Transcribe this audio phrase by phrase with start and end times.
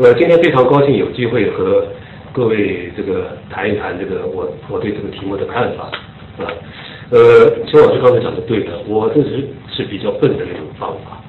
[0.00, 1.86] 呃，今天非常高兴有机会和
[2.32, 5.90] 各位这个谈一谈这个我我对这个题目的看法
[6.42, 6.48] 啊。
[7.10, 11.20] 呃，邱老师刚才讲的对的，我这是是比较笨的那种方法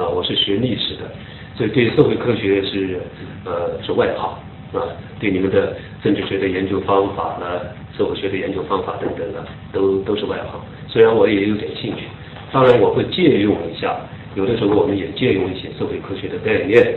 [0.00, 1.10] 啊，我是学历史的，
[1.56, 3.00] 所以对社会科学是
[3.44, 4.30] 呃是外行
[4.78, 4.86] 啊，
[5.18, 7.60] 对你们的政治学的研究方法呢，
[7.98, 10.60] 社会学的研究方法等等呢都都是外行。
[10.86, 12.04] 虽然我也有点兴趣，
[12.52, 13.96] 当然我会借用一下，
[14.36, 16.96] 有的时候我们也借用一些社会科学的概念。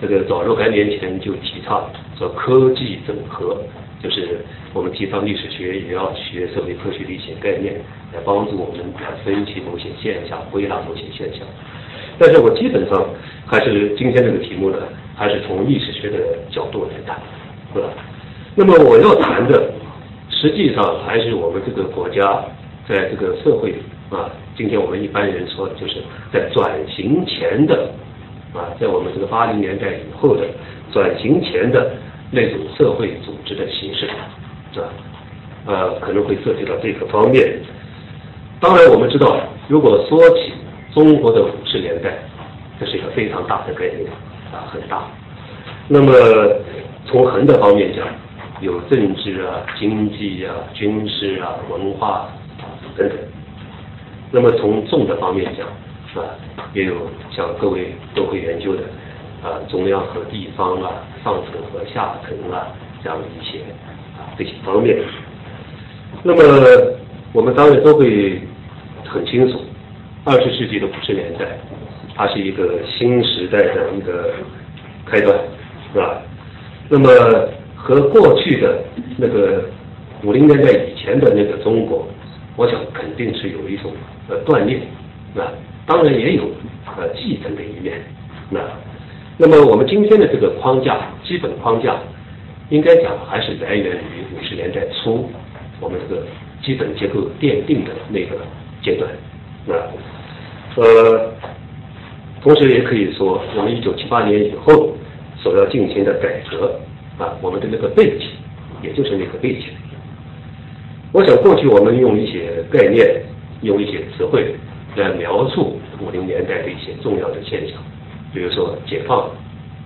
[0.00, 3.56] 这个早若干年前就提倡说科技整合，
[4.02, 7.74] 就是我们提倡历史学也要学社会科学的一些概念，
[8.12, 11.46] 来帮助我们来分析某些现象、归纳某些现象。
[12.18, 13.04] 但是我基本上
[13.46, 14.78] 还是今天这个题目呢，
[15.14, 16.18] 还是从历史学的
[16.50, 17.20] 角度来谈，
[17.74, 17.88] 是吧？
[18.54, 19.72] 那么我要谈的，
[20.30, 22.44] 实际上还是我们这个国家
[22.88, 23.74] 在这个社会
[24.10, 25.96] 啊，今天我们一般人说就是
[26.32, 27.90] 在转型前的。
[28.54, 30.46] 啊，在我们这个八零年代以后的
[30.92, 31.92] 转型前的
[32.30, 34.88] 那种社会组织的形式，啊？
[35.64, 37.60] 呃，可能会涉及到这个方面。
[38.60, 40.52] 当然，我们知道，如果说起
[40.92, 42.18] 中国的五十年代，
[42.80, 44.10] 这是一个非常大的概念
[44.52, 45.04] 啊，很大。
[45.88, 46.12] 那么
[47.06, 48.06] 从横的方面讲，
[48.60, 52.62] 有政治啊、经济啊、军事啊、文化啊
[52.96, 53.16] 等等。
[54.30, 55.66] 那么从纵的方面讲，
[56.14, 56.36] 啊，
[56.74, 56.94] 也有
[57.30, 58.82] 像各位都会研究的
[59.42, 62.68] 啊，中央和地方啊，上层和下层啊，
[63.02, 63.60] 这样的一些
[64.18, 64.98] 啊这些方面。
[66.22, 66.42] 那么
[67.32, 68.40] 我们当然都会
[69.06, 69.58] 很清楚，
[70.24, 71.58] 二十世纪的五十年代，
[72.14, 74.34] 它是一个新时代的一个
[75.06, 75.34] 开端，
[75.92, 76.20] 是吧？
[76.90, 77.08] 那么
[77.74, 78.84] 和过去的
[79.16, 79.64] 那个
[80.22, 82.06] 五零年代以前的那个中国，
[82.56, 83.90] 我想肯定是有一种
[84.28, 84.78] 呃断裂，
[85.36, 85.48] 啊。
[85.92, 86.44] 当然也有
[86.96, 88.00] 呃继承的一面，
[88.48, 88.60] 那
[89.36, 91.98] 那么我们今天的这个框架，基本框架，
[92.70, 95.28] 应该讲还是来源于五十年代初
[95.80, 96.22] 我们这个
[96.62, 98.38] 基本结构奠定的那个
[98.82, 99.10] 阶段，
[99.66, 99.74] 那
[100.82, 101.30] 呃，
[102.40, 104.96] 同时也可以说，我们一九七八年以后
[105.36, 106.80] 所要进行的改革
[107.18, 108.28] 啊，我们的那个背景，
[108.82, 109.64] 也就是那个背景。
[111.12, 113.22] 我想过去我们用一些概念，
[113.60, 114.54] 用一些词汇。
[114.94, 117.78] 来描述五零年代的一些重要的现象，
[118.34, 119.30] 比如说解放、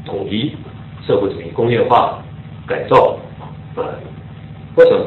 [0.04, 0.53] 统一、
[1.06, 2.22] 社会主义工业化、
[2.66, 3.19] 改造，
[3.77, 3.84] 啊，
[4.75, 4.99] 我想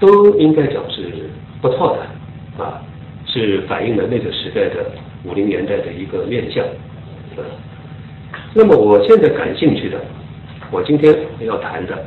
[0.00, 1.30] 都应该讲是
[1.60, 2.82] 不错的，啊，
[3.26, 4.90] 是反映了那个时代的
[5.24, 6.64] 五零年代的一个面相，
[7.36, 7.40] 啊。
[8.52, 9.98] 那么我现在感兴趣的，
[10.70, 12.06] 我今天要谈的，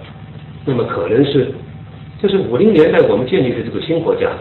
[0.66, 1.52] 那么可能是
[2.22, 4.32] 就是五零年代我们建立的这个新国家，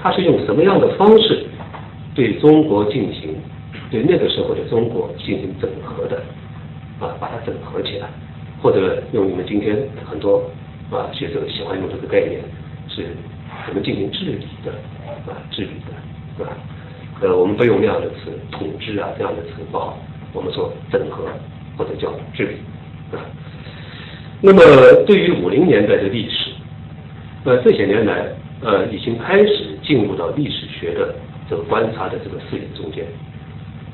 [0.00, 1.46] 它是用什么样的方式？
[2.14, 3.34] 对中国进行，
[3.90, 6.22] 对那个时候的中国进行整合的，
[7.00, 8.06] 啊，把它整合起来，
[8.62, 9.76] 或者用你们今天
[10.08, 10.48] 很多
[10.92, 12.40] 啊学者喜欢用这个概念，
[12.88, 13.08] 是
[13.66, 14.70] 怎么进行治理的，
[15.26, 15.70] 啊，治理
[16.38, 16.56] 的，啊，
[17.20, 19.98] 呃，我们不用那样的词，统治啊这样的词不好，
[20.32, 21.24] 我们说整合
[21.76, 22.54] 或者叫治理，
[23.10, 23.18] 啊，
[24.40, 24.60] 那么
[25.04, 26.52] 对于五零年代的历史，
[27.42, 28.28] 呃，这些年来，
[28.62, 31.12] 呃，已经开始进入到历史学的。
[31.48, 33.04] 这个观察的这个视野中间，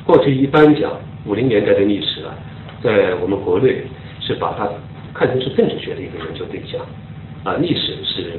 [0.05, 0.93] 过去一般讲
[1.27, 2.35] 五零年代的历史啊，
[2.83, 3.83] 在我们国内
[4.21, 4.69] 是把它
[5.13, 6.81] 看成是政治学的一个研究对象
[7.45, 8.39] 啊，历史是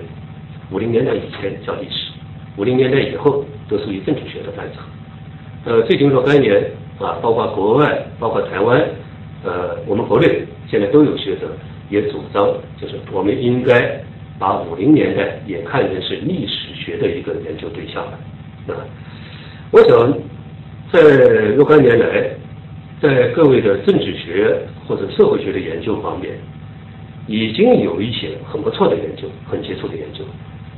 [0.71, 2.11] 五零年代以前叫历史，
[2.57, 4.79] 五零年代以后都属于政治学的范畴。
[5.65, 6.55] 呃，最近若干年
[6.97, 8.81] 啊，包括国外，包括台湾，
[9.43, 11.51] 呃，我们国内现在都有学者
[11.89, 12.47] 也主张，
[12.79, 14.01] 就是我们应该
[14.39, 18.19] 把五零年代也看成是历史学的一个研究对象了。
[18.67, 18.75] 啊，
[19.71, 20.13] 我想
[20.91, 20.99] 在
[21.55, 22.29] 若干年来，
[23.01, 24.55] 在各位的政治学
[24.87, 26.37] 或者社会学的研究方面，
[27.27, 30.23] 已经有一些很不错的研究、很杰出的研究，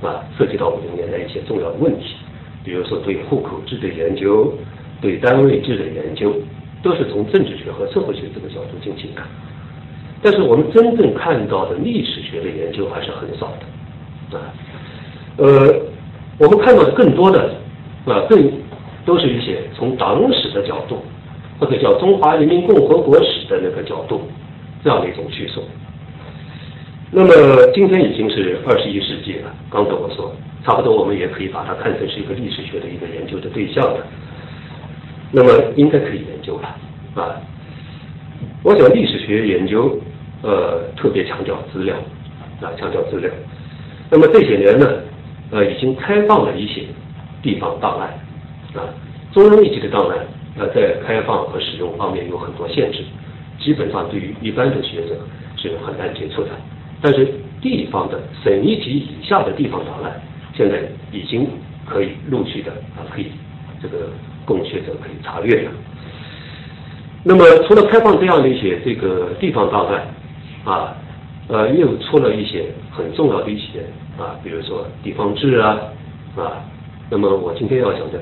[0.08, 2.16] 啊，涉及到五零年代一些重要的问题，
[2.64, 4.54] 比如说对户口制的研究、
[5.02, 6.34] 对单位制的研究，
[6.82, 9.22] 都是从政治学和社会学这个角度进行的。
[10.22, 13.52] 但是我们真正看到的历史学的研究还是很少
[14.32, 14.54] 的，啊，
[15.38, 15.76] 呃，
[16.38, 17.63] 我们看到的更多的。
[18.06, 18.52] 啊，更
[19.06, 21.02] 都是一些从党史的角度，
[21.60, 24.22] 或者叫中华人民共和国史的那个角度，
[24.84, 25.64] 这样的一种叙述。
[27.12, 27.32] 那么
[27.74, 30.36] 今天已经是二十一世纪了，刚才我说，
[30.66, 34.06] 差不多我们也可以把它看成是一个历史学的一个研究的对象了。
[35.32, 36.76] 那么应该可以研究了
[37.16, 37.40] 啊。
[38.64, 39.98] 我想历史学研究，
[40.42, 41.96] 呃，特别强调资料
[42.62, 43.30] 啊，强调资料。
[44.10, 44.88] 那么这些年呢，
[45.52, 46.82] 呃，已经开放了一些。
[47.44, 48.10] 地方档案
[48.74, 48.90] 啊，
[49.32, 50.18] 中央一级的档案，
[50.58, 53.04] 呃，在开放和使用方面有很多限制，
[53.60, 55.18] 基本上对于一般的学者
[55.58, 56.50] 是很难接触的。
[57.02, 57.28] 但是
[57.62, 60.20] 地方的省一级以下的地方档案，
[60.56, 61.48] 现在已经
[61.86, 63.28] 可以陆续的啊，可以
[63.82, 64.10] 这个
[64.46, 65.72] 供学者可以查阅了。
[67.24, 70.08] 那么除了开放这样的一些这个地方档案
[70.64, 70.96] 啊，
[71.50, 73.82] 呃，又出了一些很重要的一些
[74.18, 75.78] 啊，比如说地方志啊
[76.38, 76.64] 啊。
[77.10, 78.20] 那么我今天要讲的，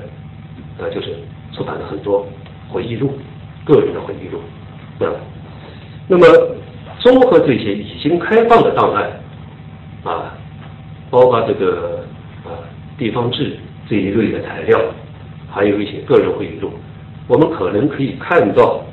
[0.78, 1.14] 呃，就是
[1.52, 2.26] 出版了很多
[2.68, 3.12] 回忆录，
[3.64, 4.38] 个人的回忆录，
[5.06, 5.12] 啊。
[6.08, 6.26] 那么
[6.98, 9.10] 综合这些已经开放的档案，
[10.04, 10.34] 啊，
[11.10, 12.04] 包括这个
[12.44, 12.52] 啊
[12.98, 13.56] 地方志
[13.88, 14.78] 这一类的材料，
[15.50, 16.70] 还有一些个人回忆录，
[17.28, 18.84] 我们可能可以看到，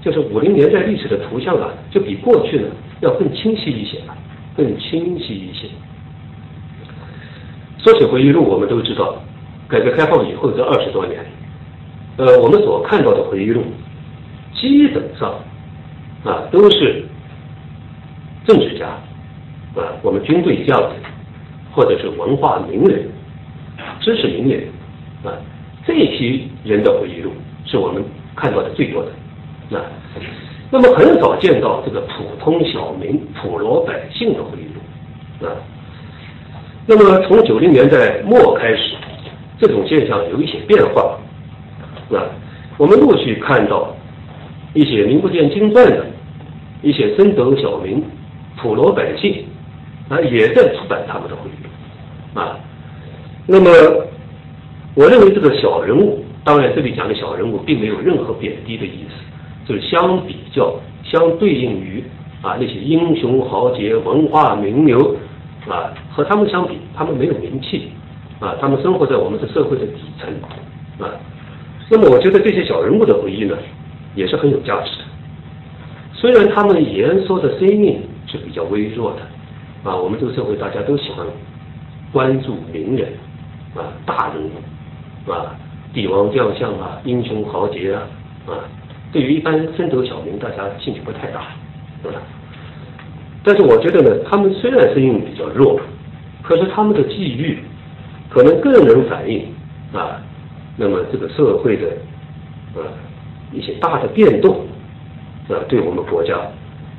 [0.00, 2.68] 就是五零年代历史的图像啊，就比过去呢
[3.00, 3.98] 要更清晰一些，
[4.56, 5.68] 更清晰一些。
[7.78, 9.16] 说起回忆录，我们都知道。
[9.72, 11.24] 改革开放以后这二十多年，
[12.18, 13.62] 呃，我们所看到的回忆录，
[14.54, 15.34] 基本上
[16.24, 17.02] 啊都是
[18.44, 18.88] 政治家
[19.74, 20.90] 啊，我们军队将领，
[21.72, 23.08] 或者是文化名人、
[23.98, 24.62] 知识名人
[25.24, 25.32] 啊，
[25.86, 27.32] 这批人的回忆录
[27.64, 28.04] 是我们
[28.36, 29.08] 看到的最多的。
[29.70, 29.80] 那
[30.70, 35.56] 那么很少见到这个普通小民、普罗百姓的回忆录啊。
[36.84, 38.96] 那么从九零年代末开始。
[39.62, 41.16] 这种现象有一些变化，
[42.10, 42.26] 啊，
[42.76, 43.94] 我们陆续看到
[44.74, 46.04] 一些名不见经传的
[46.82, 48.02] 一些僧德小民、
[48.56, 49.44] 普罗百姓
[50.08, 52.58] 啊，也在出版他们的回忆录，啊，
[53.46, 53.70] 那么
[54.96, 60.74] 我认为这个小人物，当然这里讲的小人物并没有任何贬低的意思，就是相比较
[61.04, 62.02] 相对应于
[62.42, 65.14] 啊那些英雄豪杰、文化名流
[65.68, 67.92] 啊，和他们相比，他们没有名气。
[68.42, 70.28] 啊，他们生活在我们的社会的底层，
[70.98, 71.14] 啊，
[71.88, 73.56] 那么我觉得这些小人物的回忆呢，
[74.16, 75.04] 也是很有价值的。
[76.12, 81.24] 虽然他们言说的生命是比较微弱的，啊，我们这个社会大家都喜欢
[82.10, 83.12] 关注名人，
[83.76, 85.54] 啊，大人物，啊，
[85.94, 88.02] 帝王将相啊，英雄豪杰啊，
[88.48, 88.66] 啊，
[89.12, 91.42] 对于一般僧德小民，大家兴趣不太大，
[92.02, 92.20] 是吧？
[93.44, 95.80] 但是我觉得呢，他们虽然声音比较弱，
[96.42, 97.60] 可是他们的际遇。
[98.32, 99.44] 可能更能反映
[99.92, 100.16] 啊，
[100.74, 101.86] 那么这个社会的
[102.74, 102.82] 呃
[103.52, 104.64] 一些大的变动
[105.50, 106.34] 啊，对我们国家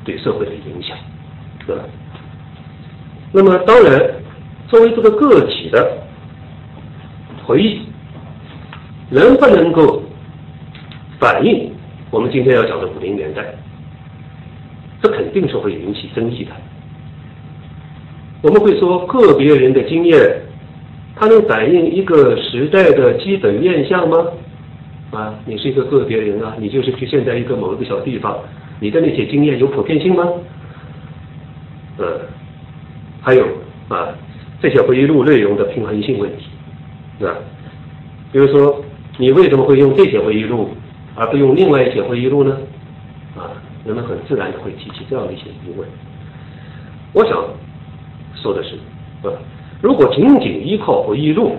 [0.05, 0.95] 对社会的影响，
[1.65, 1.83] 是吧？
[3.31, 4.13] 那么当然，
[4.67, 5.97] 作为这个个体的
[7.47, 7.81] 回忆，
[9.09, 10.03] 能不能够
[11.19, 11.71] 反映
[12.11, 13.55] 我们今天要讲的五零年代，
[15.01, 16.51] 这肯定是会引起争议的。
[18.43, 20.41] 我们会说个别人的经验。
[21.15, 24.25] 它能反映一个时代的基本面相吗？
[25.11, 28.35] 啊，你是一个个别人啊，你就是局限在一个某一个小地方，
[28.79, 30.27] 你的那些经验有普遍性吗？
[31.97, 32.19] 呃，
[33.21, 33.45] 还有
[33.89, 34.09] 啊，
[34.59, 36.47] 这些回忆录内容的平衡性问题，
[37.23, 37.37] 啊，
[38.31, 38.83] 比如说
[39.19, 40.69] 你为什么会用这些回忆录，
[41.13, 42.57] 而不用另外一些回忆录呢？
[43.37, 43.53] 啊，
[43.85, 45.87] 人们很自然的会提起这样的一些疑问。
[47.13, 47.45] 我想
[48.33, 48.75] 说的是，
[49.21, 49.29] 啊。
[49.83, 51.57] 如果仅仅依靠回忆录，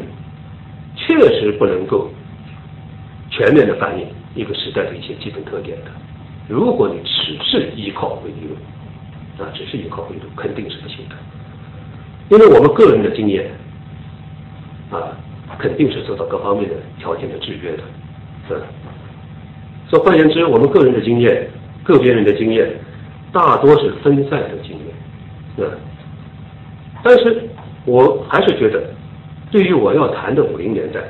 [0.97, 2.09] 确实不能够
[3.29, 5.91] 全面的反映一个时代的一些基本特点的。
[6.49, 8.57] 如果你只是依靠回忆录，
[9.45, 11.15] 啊，只是依靠回忆录，肯定是不行的。
[12.31, 13.51] 因为我们个人的经验，
[14.91, 15.13] 啊，
[15.59, 17.83] 肯定是受到各方面的条件的制约的，
[18.49, 18.67] 是吧？
[19.91, 21.47] 说换言之，我们个人的经验，
[21.83, 22.73] 个别人的经验，
[23.31, 24.71] 大多是分散的经
[25.59, 25.77] 验，啊，
[27.03, 27.51] 但是。
[27.85, 28.83] 我还是觉得，
[29.51, 31.01] 对于我要谈的五零年代，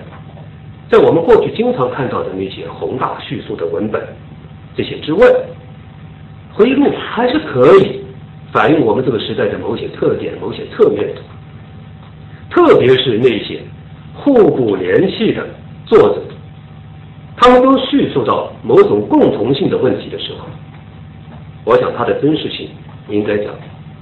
[0.91, 4.03] 在我们过去经常看到的那些宏大叙述的文本
[4.77, 5.27] 这些之外，
[6.53, 8.05] 回忆录还是可以
[8.53, 11.23] 反映我们这个时代的某些特点、某些侧面的。
[12.51, 13.61] 特别是那些
[14.15, 15.45] 互补联系的
[15.87, 16.23] 作者，
[17.37, 20.47] 他们都叙述到某种共同性的问题的时候，
[21.65, 22.69] 我想它的真实性
[23.09, 23.53] 应该讲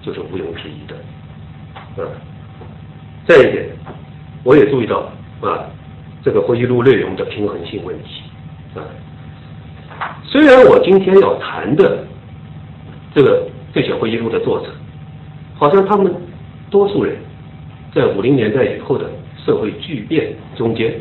[0.03, 0.97] 就是毋庸置疑的，
[1.99, 2.32] 嗯。
[3.27, 3.67] 再一点，
[4.43, 5.09] 我也注意到
[5.41, 5.65] 啊，
[6.23, 8.23] 这个回忆录内容的平衡性问题
[8.75, 8.83] 啊。
[10.25, 12.05] 虽然我今天要谈的
[13.15, 14.67] 这个这些回忆录的作者，
[15.55, 16.13] 好像他们
[16.69, 17.17] 多数人
[17.95, 19.09] 在五零年代以后的
[19.45, 20.93] 社会巨变中间，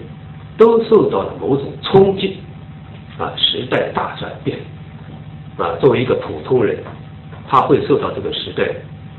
[0.58, 2.38] 都受到了某种冲击
[3.18, 4.60] 啊，时代大转变
[5.58, 5.76] 啊。
[5.82, 6.78] 作为一个普通人，
[7.50, 8.70] 他会受到这个时代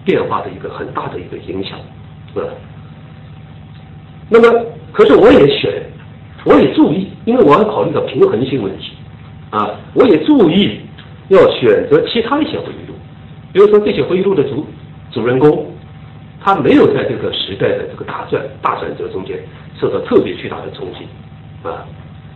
[0.04, 1.76] 变化的一个很大的一个影响
[2.32, 2.46] 是吧。
[4.34, 5.70] 那么，可是我也选，
[6.46, 8.92] 我也注意，因为我要考虑到平衡性问题，
[9.50, 10.80] 啊，我也注意
[11.28, 12.94] 要选择其他一些回忆录，
[13.52, 14.66] 比如说这些回忆录的主
[15.10, 15.66] 主人公，
[16.40, 19.36] 他没有在这个时代的这个大转大转折中间
[19.78, 21.06] 受到特别巨大的冲击，
[21.62, 21.84] 啊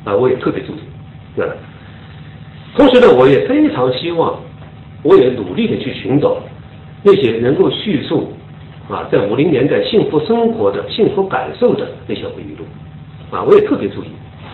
[0.05, 1.49] 啊，我也特别注意，啊，
[2.77, 4.39] 同时呢，我也非常希望，
[5.03, 6.37] 我也努力的去寻找
[7.03, 8.31] 那些能够叙述
[8.89, 12.65] 啊，在五零年代幸福生活的幸福感受的那些回忆录，
[13.31, 14.09] 啊，我也特别注意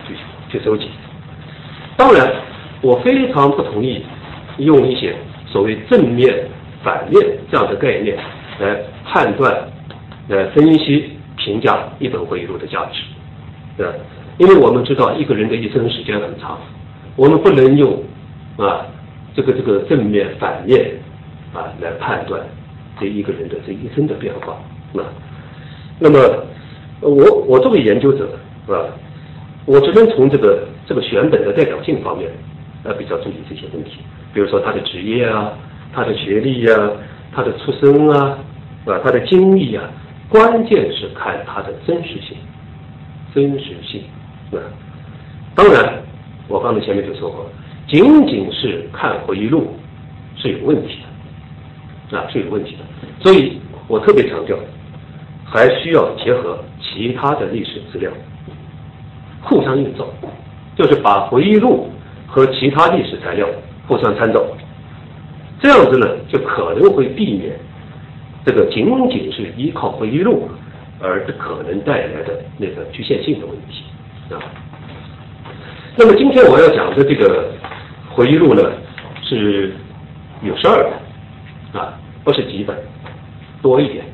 [0.08, 0.14] 去
[0.50, 0.88] 去收集。
[1.96, 2.32] 当然，
[2.80, 4.02] 我非常不同意
[4.56, 5.14] 用一些
[5.46, 6.34] 所谓正面、
[6.82, 8.16] 反面这样的概念
[8.58, 9.54] 来判断、
[10.28, 13.02] 来分析、评价一本回忆录的价值，
[13.76, 13.86] 对？
[14.38, 16.58] 因为我们知道一个人的一生时间很长，
[17.16, 18.02] 我们不能用
[18.56, 18.86] 啊
[19.34, 20.92] 这个这个正面、反面
[21.52, 22.40] 啊来判断
[22.98, 24.52] 这一个人的这一生的变化
[25.00, 25.04] 啊。
[25.98, 26.18] 那么，
[27.00, 28.28] 我我作为研究者
[28.66, 28.84] 是吧？
[29.64, 32.28] 我只能从这个这个选本的代表性方面，
[32.82, 33.98] 呃，比较注意这些问题，
[34.34, 35.52] 比如说他的职业啊，
[35.92, 36.90] 他的学历呀，
[37.32, 38.38] 他的出身啊，
[38.86, 39.88] 啊，他的经历啊，
[40.28, 42.36] 关键是看他的真实性，
[43.32, 44.02] 真实性，
[44.50, 44.58] 啊，
[45.54, 46.02] 当然，
[46.48, 47.48] 我刚才前面就说过，
[47.86, 49.76] 仅仅是看回忆录
[50.34, 51.08] 是有问题的，
[52.12, 52.84] 啊，是有问题的，
[53.20, 54.56] 所以我特别强调，
[55.44, 58.10] 还需要结合其他的历史资料。
[59.44, 60.06] 互相映照，
[60.76, 61.90] 就是把回忆录
[62.28, 63.48] 和其他历史材料
[63.88, 64.40] 互相参照，
[65.60, 67.58] 这样子呢，就可能会避免
[68.46, 70.48] 这个仅仅是依靠回忆录
[71.00, 73.82] 而可能带来的那个局限性的问题
[74.32, 74.38] 啊。
[75.96, 77.50] 那么今天我要讲的这个
[78.10, 78.62] 回忆录呢，
[79.24, 79.72] 是
[80.42, 80.76] 有十二
[81.72, 82.76] 本啊，不是几本，
[83.60, 84.04] 多一点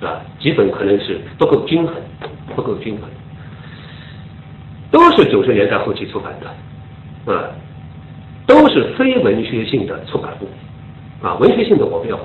[0.00, 1.94] 啊，几本可能是不够均衡，
[2.54, 3.08] 不够均衡。
[4.90, 7.48] 都是九十年代后期出版的，啊，
[8.46, 12.16] 都是非文学性的出版物，啊，文学性的我不要，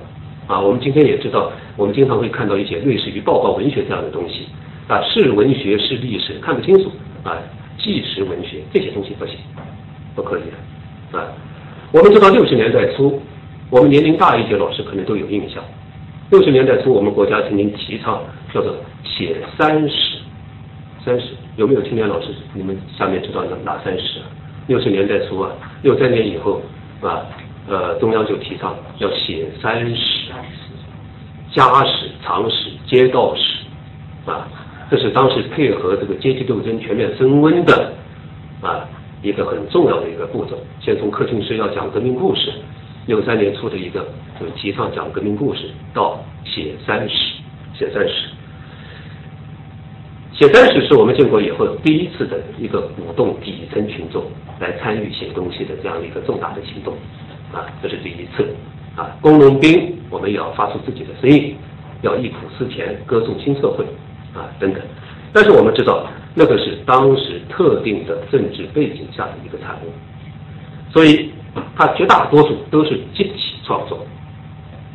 [0.47, 4.47] 啊，我们今天也知道，我们经常会看到一些类似于报告文学这样的东西，
[4.89, 6.91] 啊，是文学是历史看不清楚，
[7.23, 7.37] 啊，
[7.77, 9.37] 纪实文学这些东西不行，
[10.13, 10.41] 不可以
[11.11, 11.27] 的，啊，
[11.93, 13.21] 我们知道六十年代初，
[13.69, 15.61] 我们年龄大一些老师可能都有印象，
[16.31, 20.17] 六十年代初我们国家曾经提倡叫做写三史。
[21.03, 22.27] 三十有没有青年老师？
[22.53, 24.19] 你们下面知道哪哪三十？
[24.67, 26.61] 六十年代初啊，六三年以后
[27.01, 27.25] 啊，
[27.67, 30.31] 呃，中央就提倡要写三史，
[31.53, 34.47] 家史、常史、街道史，啊，
[34.91, 37.93] 这是当时配合这个阶级斗争全面升温的
[38.61, 38.85] 啊
[39.21, 40.57] 一个很重要的一个步骤。
[40.81, 42.51] 先从柯俊师要讲革命故事，
[43.07, 44.05] 六三年初的一个
[44.39, 45.61] 就提倡讲革命故事，
[45.93, 47.15] 到写三史，
[47.73, 48.27] 写三史。
[50.33, 54.23] 写三史是我们建国以后第一次的一个鼓动底层群众
[54.59, 56.93] 来参与写东西的这样的一个重大的行动，
[57.51, 58.45] 啊，这是第一次，
[58.95, 61.55] 啊，工农兵我们也要发出自己的声音，
[62.01, 63.83] 要忆苦思甜，歌颂新社会，
[64.35, 64.81] 啊，等等。
[65.33, 69.89] 但是我们知道，那个是当时特定的政治背景下的一个产物，
[70.97, 71.29] 所以
[71.75, 73.99] 它绝大多数都是集体创作。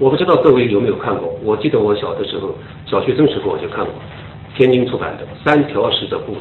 [0.01, 2.53] 我不知道各位有没有看过，我记得我小的时候，
[2.87, 3.95] 小学生时候我就看过。
[4.57, 6.41] 天津出版的《三条石的故事》，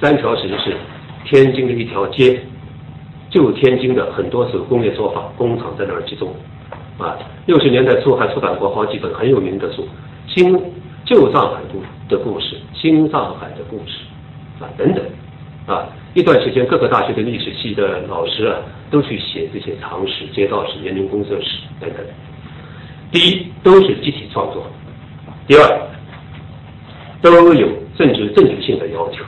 [0.00, 0.76] 三条石是
[1.24, 2.40] 天津的一条街，
[3.30, 6.34] 旧天津的很多手工业作坊工厂在那儿集中。
[6.98, 9.82] 啊，六十年代初还出版过好几本很有名的书，
[10.34, 10.60] 《新
[11.04, 14.00] 旧上海故的故事》《新上海的故事》
[14.64, 15.04] 啊等等。
[15.66, 18.56] 啊，一段时间各个大学的历史系的老师啊，
[18.90, 21.98] 都去写这些常识、街道史、园林公社史等等。
[23.12, 24.62] 第一，都是集体创作；
[25.46, 25.80] 第二。
[27.22, 27.68] 都有
[27.98, 29.24] 政治正确性的要求，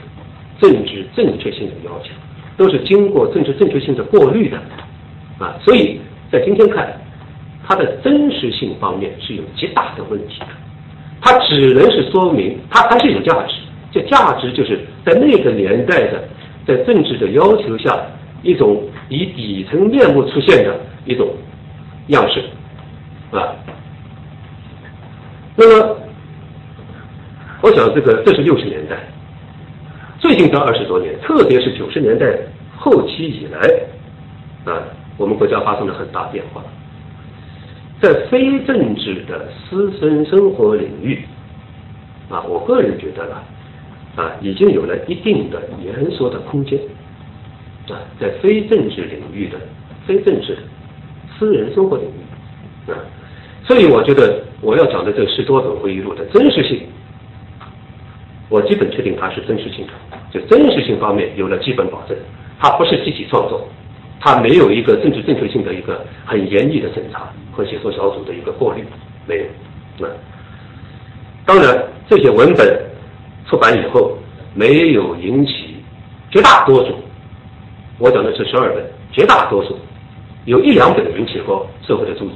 [0.61, 2.11] 政治正确性的要求
[2.55, 4.57] 都是经过政治正确性的过滤的，
[5.37, 5.99] 啊，所以
[6.31, 6.95] 在今天看，
[7.67, 10.47] 它的真实性方面是有极大的问题的，
[11.19, 13.55] 它只能是说明它还是有价值，
[13.91, 16.23] 这价值就是在那个年代的，
[16.65, 17.97] 在政治的要求下
[18.43, 21.27] 一种以底层面目出现的一种
[22.07, 22.43] 样式，
[23.31, 23.55] 啊，
[25.55, 25.95] 那么。
[27.61, 28.95] 我想，这个这是六十年代，
[30.17, 32.25] 最近这二十多年，特别是九十年代
[32.77, 33.59] 后期以来，
[34.63, 34.81] 啊，
[35.17, 36.63] 我们国家发生了很大变化，
[37.99, 41.25] 在非政治的私生生活领域，
[42.29, 43.35] 啊，我个人觉得呢，
[44.19, 46.77] 啊已经有了一定的延缩的空间，
[47.87, 49.57] 啊，在非政治领域的
[50.05, 50.61] 非政治的
[51.37, 52.99] 私人生活领域，啊，
[53.63, 56.81] 所以我觉得我要讲的这十多本回忆录的真实性。
[58.49, 59.93] 我基本确定它是真实性的，
[60.31, 62.17] 就真实性方面有了基本保证，
[62.59, 63.69] 它不是集体创作，
[64.19, 68.83] 它没有一个政治正确性的一个很严厉的审查和写作小组的一个过滤，
[69.27, 70.07] 没有。
[70.07, 70.11] 啊
[71.45, 72.88] 当然，这些文本
[73.47, 74.17] 出版以后
[74.53, 75.75] 没有引起
[76.31, 76.95] 绝大多数，
[77.97, 79.77] 我讲的是十二本，绝大多数
[80.45, 82.33] 有一两本引起过社会的注意，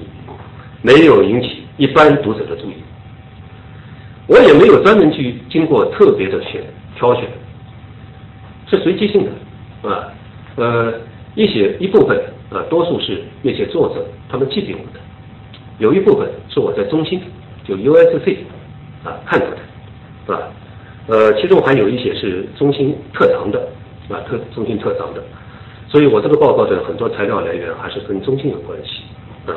[0.81, 2.75] 没有引起一般读者的注意。
[4.27, 6.63] 我也没有专门去经过特别的选
[6.95, 7.25] 挑选，
[8.69, 10.07] 是随机性的啊，
[10.55, 10.93] 呃，
[11.35, 12.17] 一些一部分
[12.49, 14.99] 啊，多数是那些作者他们寄给我的，
[15.77, 17.21] 有一部分是我在中心
[17.65, 18.37] 就 USC
[19.03, 19.57] 啊看到的，
[20.25, 20.47] 是吧？
[21.07, 23.59] 呃，其中还有一些是中心特长的
[24.09, 25.23] 啊，特中心特长的，
[25.87, 29.03] 所以我这个报告的很多材料来源还是跟中心有关系
[29.45, 29.55] 啊。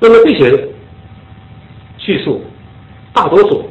[0.00, 0.68] 那么这些
[1.98, 2.42] 叙述。
[3.16, 3.64] 大多数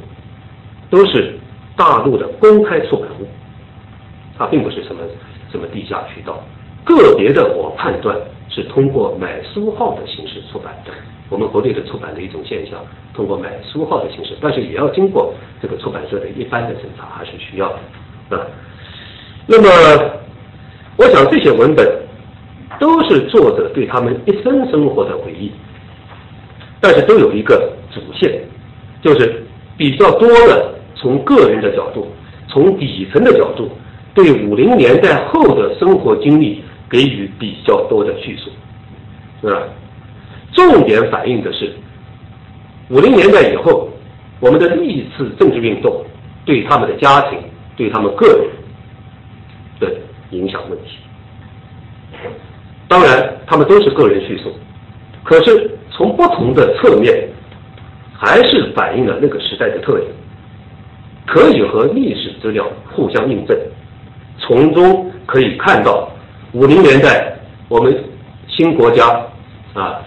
[0.90, 1.38] 都是
[1.76, 3.28] 大陆的公开出版物，
[4.38, 5.04] 它并不是什么
[5.52, 6.42] 什么地下渠道。
[6.86, 10.94] 个别的我判断是通过买书号的形式出版的。
[11.30, 12.80] 我们国内的出版的一种现象，
[13.14, 17.70] 通过买书号的形式，但是也要经过这个出版社的一般的审查，还是需要
[18.30, 18.46] 的啊。
[19.48, 19.70] 那么，
[20.98, 21.86] 我想这些文本
[22.80, 25.52] 都是作者对他们一生生活的回忆，
[26.80, 28.42] 但是都有一个主线。
[29.02, 29.44] 就是
[29.76, 32.08] 比较多的从个人的角度，
[32.48, 33.70] 从底层的角度，
[34.14, 38.50] 对五零年代后的生活经历给予比较多的叙述，
[39.42, 39.62] 是吧，
[40.72, 41.74] 重点反映的是
[42.90, 43.90] 五零年代以后
[44.40, 46.04] 我们的历次政治运动
[46.46, 47.40] 对他们的家庭、
[47.76, 48.48] 对他们个人
[49.80, 49.96] 的
[50.32, 50.98] 影响问题。
[52.88, 54.54] 当然，他们都是个人叙述，
[55.24, 57.30] 可是从不同的侧面。
[58.16, 60.08] 还是反映了那个时代的特点，
[61.26, 63.58] 可以和历史资料互相印证，
[64.40, 66.10] 从中可以看到
[66.54, 67.36] 五零年代
[67.68, 68.02] 我们
[68.48, 69.06] 新国家
[69.74, 70.00] 啊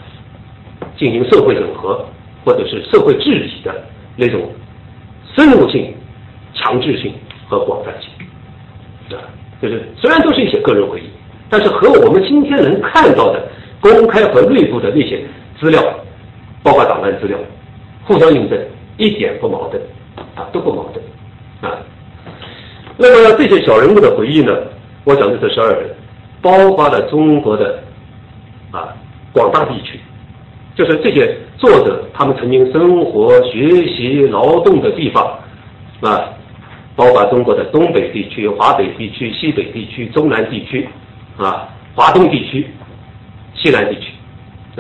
[0.96, 2.04] 进行社会整合
[2.44, 3.74] 或者是社会治理的
[4.16, 4.50] 那种
[5.34, 5.94] 深入性、
[6.54, 7.12] 强制性
[7.48, 9.22] 和广泛性，啊，
[9.60, 11.10] 就是虽然都是一些个人回忆，
[11.48, 13.48] 但是和我们今天能看到的
[13.80, 15.22] 公开和内部的那些
[15.60, 15.82] 资料，
[16.62, 17.38] 包括档案资料。
[18.04, 18.56] 互相印证，
[18.98, 19.82] 一点不矛盾，
[20.36, 21.04] 啊，都不矛盾，
[21.60, 21.76] 啊。
[22.96, 24.56] 那么这些小人物的回忆呢？
[25.02, 25.90] 我讲的这十二人，
[26.40, 27.82] 包括了中国的
[28.70, 28.94] 啊
[29.32, 29.98] 广大地区，
[30.76, 35.26] 就是这些作者他们曾经生活、学习、劳动的地方，
[36.00, 36.28] 啊，
[36.94, 40.86] 包括中国的东北地区、华北地区、西北地区、中南地区，
[41.38, 42.66] 啊，华东地区、
[43.54, 44.12] 西南地区，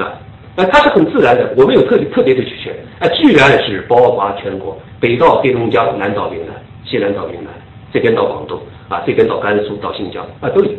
[0.00, 0.12] 啊。
[0.58, 6.54] 那它是很自然的，我没有特特别的去选，啊，居然是包括全国，北到黑龙江，南到云南，
[6.84, 7.52] 西南到云南，
[7.92, 10.70] 这边到广东，啊，这边到甘肃，到新疆，啊，都有，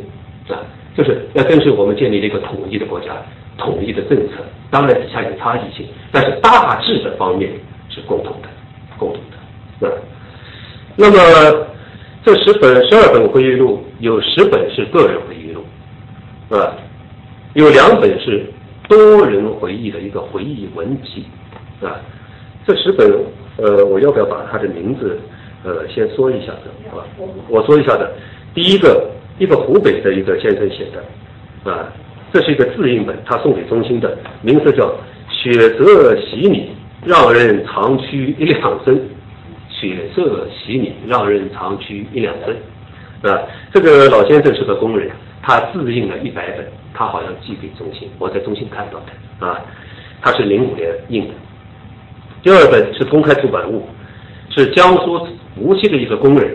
[0.49, 3.11] 啊，就是要跟随我们建立了一个统一的国家，
[3.57, 4.35] 统一的政策，
[4.69, 7.51] 当然底下有差异性，但是大致的方面
[7.89, 8.47] 是共同的，
[8.97, 9.21] 共同
[9.79, 9.93] 的，啊，
[10.95, 11.67] 那么
[12.23, 15.63] 这十本十二本回忆录，有十本是个人回忆录，
[16.49, 16.75] 啊，
[17.53, 18.45] 有两本是。
[18.89, 21.25] 多人回忆的一个回忆文集，
[21.81, 21.99] 啊，
[22.65, 23.05] 这十本，
[23.57, 25.19] 呃，我要不要把它的名字，
[25.65, 27.03] 呃，先说一下子啊？
[27.49, 28.09] 我说一下的，
[28.53, 31.91] 第一个，一个湖北的一个先生写的，啊，
[32.33, 34.93] 这是一个自印本，他送给中心的，名字叫
[35.29, 36.69] “雪泽洗你，
[37.05, 38.99] 让人长驱一两身”，
[39.69, 45.09] 雪色洗你，让人长驱一两身，啊，这个老先生是个工人。
[45.41, 49.61] 他自印了一百本，他好像寄给中心，我在中心看到的啊，
[50.21, 51.33] 他是零五年印的。
[52.43, 53.87] 第二本是公开出版物，
[54.49, 56.53] 是江苏无锡的一个工人，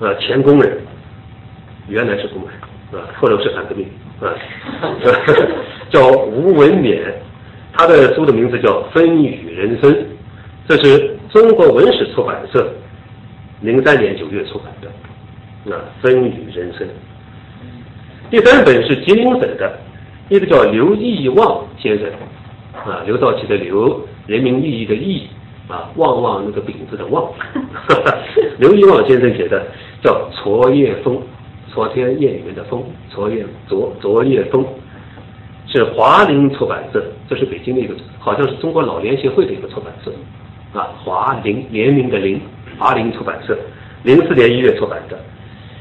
[0.00, 0.78] 啊，前工人，
[1.88, 3.86] 原来是工人，啊，后来是反革命，
[4.22, 4.34] 啊，
[5.90, 7.00] 叫吴文勉，
[7.72, 9.92] 他的书的名字叫《风雨人生》，
[10.68, 12.72] 这是中国文史出版社
[13.60, 16.86] 零三年九月出版的，啊，《风雨人生》。
[18.30, 19.78] 第三本是吉林省的，
[20.28, 22.08] 一个叫刘义旺先生，
[22.74, 25.26] 啊，刘少奇的刘，人民利益的义，
[25.68, 27.30] 啊，旺旺那个饼子的旺，
[28.58, 29.66] 刘义旺先生写的
[30.02, 31.16] 叫《昨夜风》，
[31.74, 34.64] 昨天夜里面的风，昨夜昨昨夜风，
[35.66, 40.12] 是华林出版社，这是北京的一个，好像是中国老年协会的一个出版社，
[40.78, 42.40] 啊，华林联名的林，
[42.78, 43.56] 华林出版社，
[44.02, 45.18] 零四年一月出版的，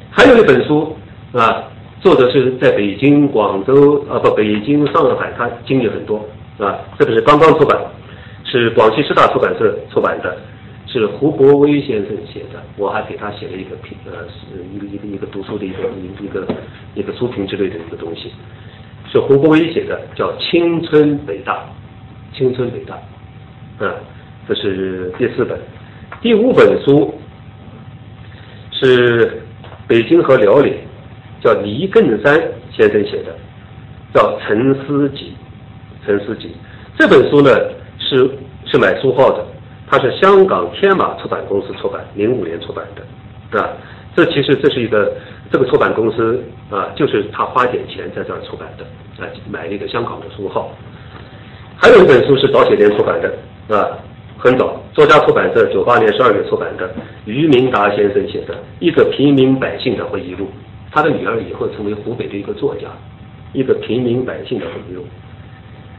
[0.09, 0.95] 还有一本书，
[1.33, 1.63] 啊。
[2.01, 6.17] 作者是在北京、广州啊，不，北京、上海，他经历很多，
[6.57, 7.77] 啊，这个是刚刚出版，
[8.43, 10.35] 是广西师大出版社出版的，
[10.91, 16.45] 是胡博威先生写的，我还给他写了一个评，呃，是一个一个一个读书的一个一个一个
[16.95, 18.33] 一个书评之类的一个东西，
[19.09, 21.63] 是胡国威写的，叫《青春北大》，
[22.37, 22.95] 青春北大，
[23.85, 23.95] 啊，
[24.49, 25.57] 这是第四本。
[26.21, 27.13] 第五本书
[28.73, 29.41] 是
[29.87, 30.73] 北京和辽宁
[31.39, 32.37] 叫倪更山
[32.69, 33.33] 先生写的，
[34.13, 35.31] 叫《陈思集》，
[36.05, 36.51] 陈思集。
[36.99, 37.49] 这本书呢
[37.97, 38.29] 是
[38.65, 39.47] 是买书号的，
[39.91, 43.69] 它是香港天马出版公司出版，零五年出版的，啊，
[44.15, 45.11] 这其实这是一个
[45.51, 48.85] 这个出版公司啊，就是他花点钱在这儿出版的，
[49.21, 50.71] 啊，买了一个香港的书号。
[51.75, 53.85] 还有一本书是早些年出版的，啊。
[54.37, 56.89] 很早，作家出版社九八年十二月出版的
[57.25, 60.47] 余明达先生写的一个平民百姓的回忆录，
[60.89, 62.87] 他的女儿以后成为湖北的一个作家，
[63.53, 65.05] 一个平民百姓的回忆录。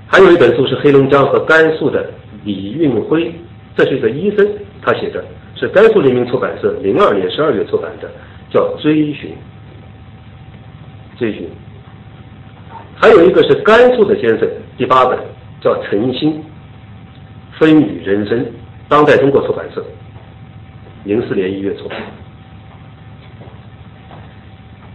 [0.09, 2.11] 还有一本书是黑龙江和甘肃的
[2.43, 3.33] 李运辉，
[3.77, 4.47] 这是一个医生，
[4.83, 8.11] 他写的是甘肃人民出版社零二年十二月出版的，
[8.51, 9.31] 叫《追寻》。
[11.19, 11.49] 追寻。
[12.95, 15.19] 还有一个是甘肃的先生，第八本
[15.61, 16.33] 叫《诚心》。
[17.59, 18.45] 风雨人生，
[18.89, 19.85] 当代中国出版社，
[21.05, 21.99] 零四年一月出版。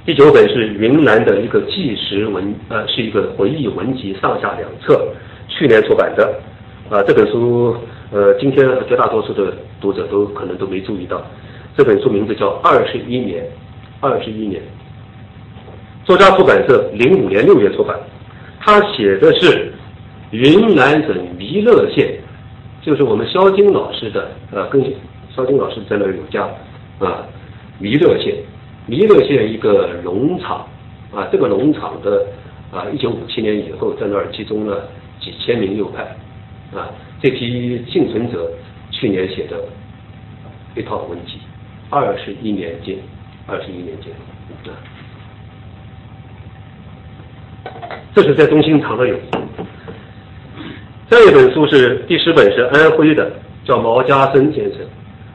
[0.06, 5.08] 第九本是云南的一个纪实文，呃，是一个回忆文集，上下两册，
[5.48, 6.40] 去年出版的。
[6.90, 7.76] 啊，这本书，
[8.12, 11.22] 呃，今天绝大多数的读者都可能都没注意到，
[11.76, 13.43] 这本书名字叫《二十一年》，
[14.00, 14.62] 二十一年。
[16.06, 18.00] 作家出版社零五年六月出版，
[18.62, 19.74] 他写的是
[20.32, 22.17] 云南省弥勒县。
[22.82, 24.82] 就是我们肖金老师的，呃，跟
[25.36, 26.48] 肖金老师在那儿有家，
[27.00, 27.28] 啊，
[27.80, 28.34] 弥勒县，
[28.86, 30.65] 弥勒县一个农场，
[31.13, 32.26] 啊，这个农场的，
[32.72, 34.88] 啊，一九五七年以后在那儿集中了
[35.20, 36.15] 几千名右派，
[36.76, 36.90] 啊，
[37.22, 38.52] 这批幸存者
[38.92, 39.58] 去年写的
[40.76, 41.40] 一套文集，
[41.90, 42.98] 二十一年间，
[43.46, 44.12] 二十一年间，
[44.66, 44.76] 啊，
[48.14, 49.16] 这是在中心藏的有。
[51.10, 53.32] 这一本书是第十本，是安徽的，
[53.64, 54.82] 叫毛家生先生。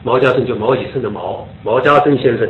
[0.03, 2.47] 毛家生就毛以琛的毛，毛家生先生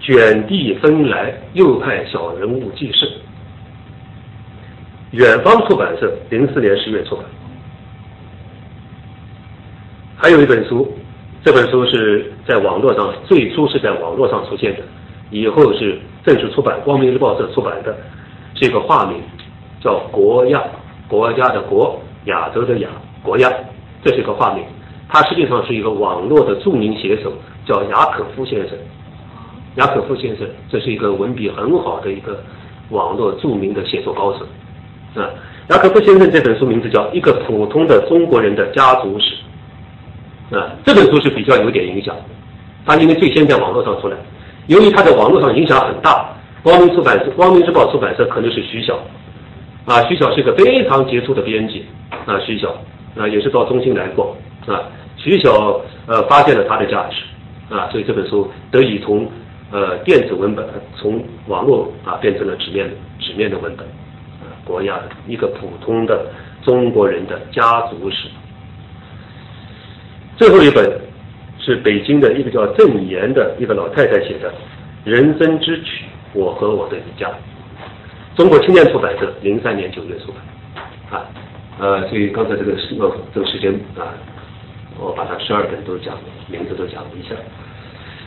[0.00, 3.10] 卷地分来右派小人物记事。
[5.10, 7.24] 远方出版社零四年十月出版。
[10.22, 10.86] 还有一本书，
[11.44, 14.82] 这本书是在网络上，最初是在网络上出现的，
[15.32, 17.92] 以后是正式出版，光明日报社出版的，
[18.54, 19.20] 是一个化名，
[19.80, 20.62] 叫国亚，
[21.08, 22.00] 国家的国。
[22.26, 22.88] 亚洲的亚
[23.20, 23.52] 国亚，
[24.04, 24.62] 这是一个化名，
[25.08, 27.32] 他实际上是一个网络的著名写手，
[27.66, 28.78] 叫雅可夫先生。
[29.74, 32.40] 雅可夫先生，这是一个文笔很好的一个
[32.90, 34.46] 网络著名的写作高手。
[35.20, 35.28] 啊，
[35.70, 39.34] 雅可夫先生这本书名字叫《一个普通的中国人的家族史》。
[40.52, 42.14] 啊，这本书是比较有点影响，
[42.84, 44.16] 他因为最先在网络上出来，
[44.66, 46.28] 由于他在网络上影响很大，
[46.62, 48.98] 光明出版社、光明日报出版社可能是徐晓。
[49.86, 51.86] 啊，徐晓是个非常杰出的编辑。
[52.26, 52.68] 啊，徐晓
[53.16, 54.36] 啊，也是到中心来过
[54.66, 54.82] 啊。
[55.16, 59.26] 徐晓呃发现了它的价值啊，所以这本书得以从
[59.70, 60.64] 呃电子文本
[60.96, 62.88] 从网络啊变成了纸面
[63.18, 63.86] 纸面的文本。
[64.64, 66.26] 国亚的一个普通的
[66.62, 68.28] 中国人的家族史。
[70.42, 71.00] 最后一本
[71.60, 74.50] 是北京的一个叫郑岩的一个老太太写的
[75.04, 77.28] 《人生之曲：我和我的一家》，
[78.36, 80.42] 中国青年出版社零三年九月出版
[81.12, 81.30] 啊。
[81.78, 84.10] 呃，所以刚才这个时呃这个时间啊，
[84.98, 87.36] 我把它十二本都讲名字都讲了一下。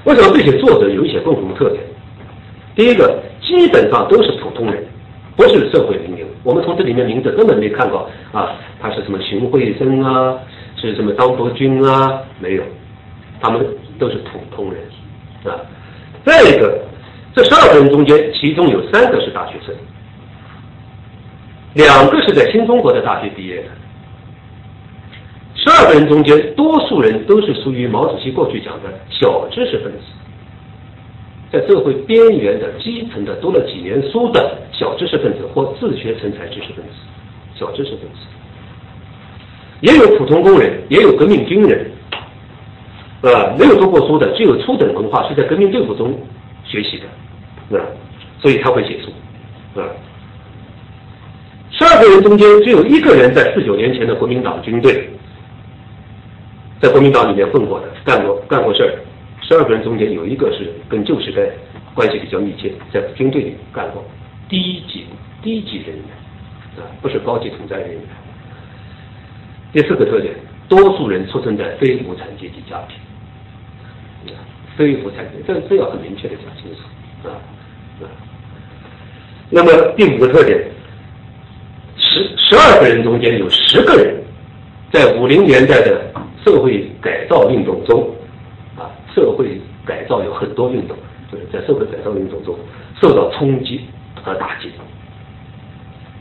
[0.06, 1.84] 为什么这些作者有一些共同特点？
[2.78, 4.82] 第一个，基本上都是普通人，
[5.36, 6.26] 不是社会名流。
[6.44, 10.38] 我们从这里面名字根本没看过啊，他是什么荀慧生啊，
[10.76, 12.64] 是什么张伯钧啊，没有，
[13.42, 13.66] 他们
[14.00, 14.82] 都是普通人
[15.44, 15.60] 啊。
[16.24, 16.80] 再一个，
[17.36, 19.76] 这十二个人中间，其中有三个是大学生。
[21.74, 23.68] 两个是在新中国的大学毕业的，
[25.56, 30.00] 十二个人中间，多数人都是属于毛主席过去讲的小知识分子，
[31.52, 36.92] 在社会边缘的基层的读了几年书的小知识分子或自学成才知识分子，
[37.54, 38.20] 小知识分子，
[39.82, 41.90] 也有普通工人，也有革命军人，
[43.22, 46.20] 呃，没有读过书的，只有初等文化，是在革命队伍中
[46.66, 47.00] 学习
[47.70, 47.86] 的，啊，
[48.42, 49.88] 所以他会写书，啊。
[51.72, 55.10] 十二个人中间只有一个人在四九年前的国民党军队，
[56.82, 58.92] 在国民党里面混过的，干过干过事儿。
[59.48, 61.42] 十二个人中间有一个是跟旧时代
[61.94, 64.04] 关系比较密切，在军队里干过
[64.50, 65.06] 低级
[65.44, 66.06] 低级人员
[66.78, 68.00] 啊，不是高级统战人员。
[69.72, 70.34] 第四个特点，
[70.68, 74.34] 多数人出生在非无产阶级家庭，
[74.76, 77.38] 非无产阶级，这这要很明确的讲清楚啊
[78.02, 78.10] 啊。
[79.50, 80.60] 那么第五个特点。
[81.98, 84.16] 十十二个人中间有十个人，
[84.92, 86.12] 在五零年代的
[86.44, 88.14] 社会改造运动中，
[89.16, 90.98] 社会改造有很多运动，
[91.32, 92.54] 就是在社会改造运动中
[93.02, 93.82] 受到冲击
[94.22, 94.70] 和打击。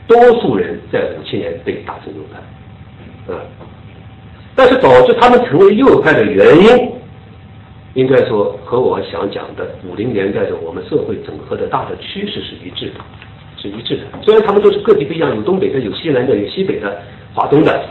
[0.07, 3.41] 多数人在五七年被打成右派，啊，
[4.55, 6.91] 但是导致他们成为右派的原因，
[7.95, 12.99] 应该说和我想讲的五零年代的我们社会整合的大的趋势是一致的，
[13.57, 14.03] 是一致的。
[14.21, 17.01] 虽然他们都是个体不一样，有东北的，有西南的，有西北的，
[17.33, 17.83] 华东的，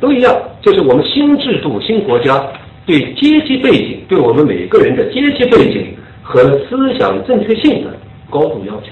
[0.00, 2.44] 都一样，就是我们新制度、新国家
[2.84, 7.94] 对阶级背景、对我们每个人的阶级背景和思想正确性的
[8.28, 8.88] 高度要求，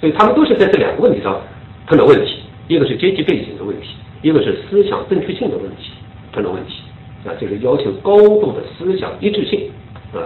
[0.00, 1.40] 所以他们都是在这两个问题上。
[1.86, 3.88] 碰到问题，一个是阶级背景的问题，
[4.22, 5.90] 一个是思想正确性的问题，
[6.32, 6.80] 碰到问题
[7.26, 9.68] 啊，就是要求高度的思想一致性
[10.14, 10.24] 啊。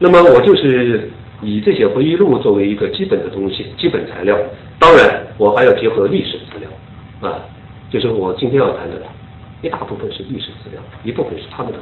[0.00, 1.08] 那么我就是
[1.40, 4.36] 以这些回忆录作为一个基本的东西、基本材料，
[4.80, 7.38] 当然我还要结合历史资料啊，
[7.88, 8.96] 就是我今天要谈的，
[9.62, 11.78] 一大部分是历史资料，一部分是他们的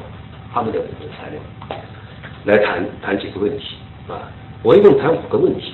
[0.53, 0.79] 他们的
[1.17, 1.41] 材料，
[2.45, 4.31] 来谈谈几个问题啊。
[4.63, 5.73] 我一共谈五个问题，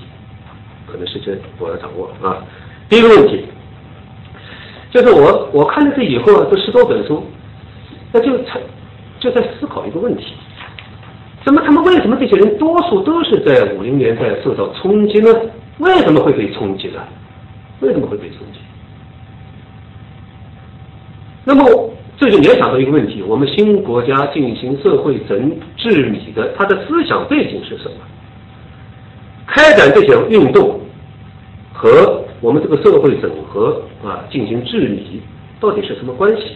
[0.87, 2.45] 可能时间我要掌握啊。
[2.88, 3.45] 第一个问题，
[4.92, 7.25] 就是我我看了这以后啊，这十多本书，
[8.12, 8.61] 那就才
[9.19, 10.33] 就在思考一个问题：，
[11.45, 15.35] 怎么他们为什么这些人多数都是在五零年代受到冲击呢？
[15.79, 17.03] 为什么会被冲击呢？
[17.81, 18.61] 为什么会被冲击？
[21.45, 27.96] 那么这就联想到一个问题：，我们新国家进行社会整治理的，它的思想背景是什么？
[29.46, 30.81] 开展这些运动
[31.72, 32.22] 和。
[32.42, 35.22] 我们这个社会整合啊，进行治理，
[35.59, 36.55] 到底是什么关系？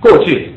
[0.00, 0.50] 过去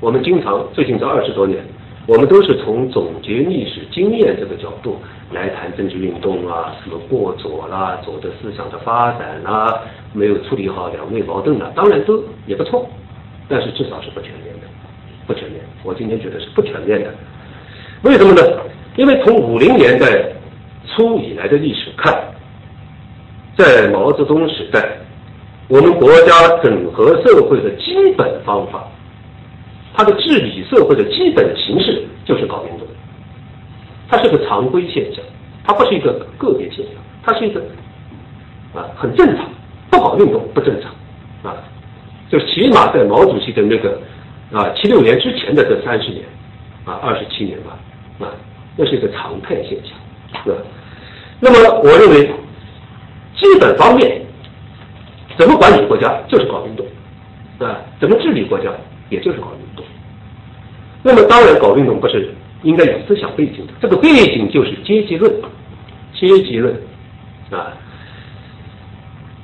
[0.00, 1.62] 我们经常，最近这二十多年，
[2.06, 4.96] 我们都是从总结历史经验这个角度
[5.30, 9.78] 来谈政治运动啊，什么过左啦，左的思想的发展啦，
[10.14, 12.88] 没有处理好两内矛盾啦，当然都也不错，
[13.52, 14.66] 但是至少是不全面的，
[15.26, 15.60] 不全面。
[15.84, 17.12] 我今天觉得是不全面的，
[18.02, 18.40] 为什么呢？
[18.96, 20.06] 因为从五零年代
[20.88, 22.18] 初以来的历史看。
[23.54, 24.82] 在毛泽东时代，
[25.68, 28.88] 我们国家整合社会的基本方法，
[29.92, 32.88] 它的治理社会的基本形式就是搞运动，
[34.08, 35.22] 它是个常规现象，
[35.64, 37.60] 它不是一个个别现象，它是一个
[38.74, 39.46] 啊很正常，
[39.90, 40.90] 不搞运动不正常
[41.42, 41.54] 啊，
[42.32, 44.00] 就起码在毛主席的那个
[44.50, 46.24] 啊七六年之前的这三十年
[46.84, 47.78] 啊二十七年吧
[48.18, 48.32] 啊，
[48.74, 50.56] 那是一个常态现象，是吧？
[51.38, 52.30] 那么我认为。
[53.34, 54.22] 基本方面，
[55.36, 56.86] 怎么管理国家就是搞运动，
[57.58, 58.70] 啊，怎么治理国家
[59.08, 59.84] 也就是搞运动。
[61.02, 65.32] 那么当然搞运动不是应该有思想背景的，这个背景就是阶级论，
[66.14, 66.72] 阶级论，
[67.50, 67.76] 啊，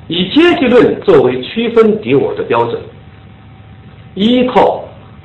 [0.09, 2.81] 以阶级论作为区分敌我的标准，
[4.15, 4.85] 依靠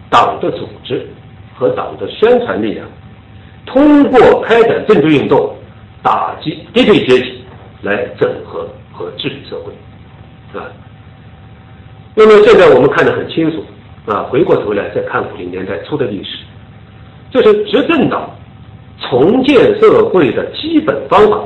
[0.10, 1.08] 党的组织
[1.56, 2.88] 和党的宣传力量，
[3.65, 5.56] 通过开展政治运动，
[6.02, 7.39] 打击敌对阶级。
[7.84, 9.74] 来整合和治理社会，
[10.58, 10.72] 啊，
[12.15, 13.62] 那么现在我们看得很清楚，
[14.06, 16.30] 啊，回过头来再看五零年代初的历史，
[17.30, 18.30] 就是执政党
[19.02, 21.43] 重建社会的基本方法，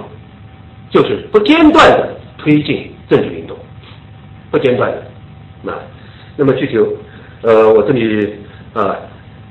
[0.92, 3.58] 就是不间断的推进政治运动，
[4.52, 5.80] 不间断的，啊，
[6.36, 6.78] 那么具体，
[7.42, 8.34] 呃，我这里
[8.74, 8.96] 啊，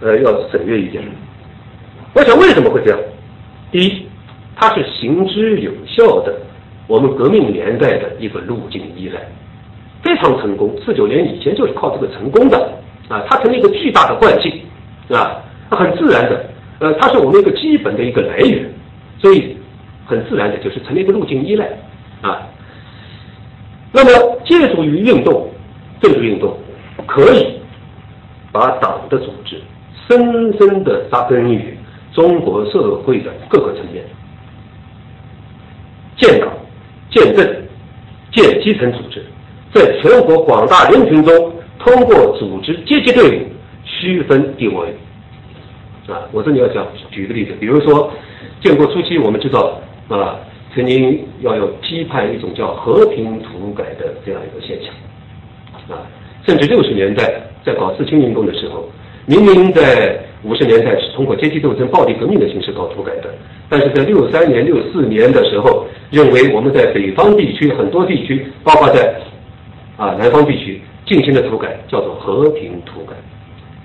[0.01, 1.03] 呃，要省略一点，
[2.15, 2.99] 我想为什么会这样？
[3.73, 4.07] 第一，
[4.55, 6.35] 它是行之有效的。
[6.87, 9.21] 我们革命年代的一个路径依赖
[10.03, 12.57] 非常成功，四九年以前就是靠这个成功的
[13.09, 14.53] 啊，它成了一个巨大的惯性
[15.09, 16.45] 啊，它很自然的，
[16.79, 18.71] 呃，它是我们一个基本的一个来源，
[19.19, 19.57] 所以
[20.07, 21.69] 很自然的就是成了一个路径依赖
[22.23, 22.47] 啊。
[23.97, 25.49] 那么借助于运动，
[26.03, 26.55] 政治运动
[27.07, 27.59] 可以
[28.53, 29.59] 把党的组织
[30.07, 31.77] 深深的扎根于
[32.13, 34.05] 中国社会的各个层面，
[36.19, 36.53] 建党。
[37.09, 37.47] 建政、
[38.31, 39.25] 建基层组织，
[39.73, 43.43] 在全国广大人群中，通过组织阶级队伍，
[43.87, 44.89] 区分地位。
[46.09, 48.13] 啊，我这里要讲，举个例子，比如说，
[48.63, 50.37] 建国初期，我们知道啊，
[50.77, 54.93] 曾经要有批判一种叫和平土改的这样一个现象，
[55.97, 56.05] 啊，
[56.45, 58.87] 甚至六十年代在搞四清运动的时候，
[59.25, 63.35] 明明在五十年代是通过阶级斗争、暴力革命的形式搞土改的。
[63.71, 69.15] 但是在六三年、六四年的时候，认为我们在北方地区很多地区，包括在
[69.97, 73.17] 啊南方地区进行的土改叫做和平土改。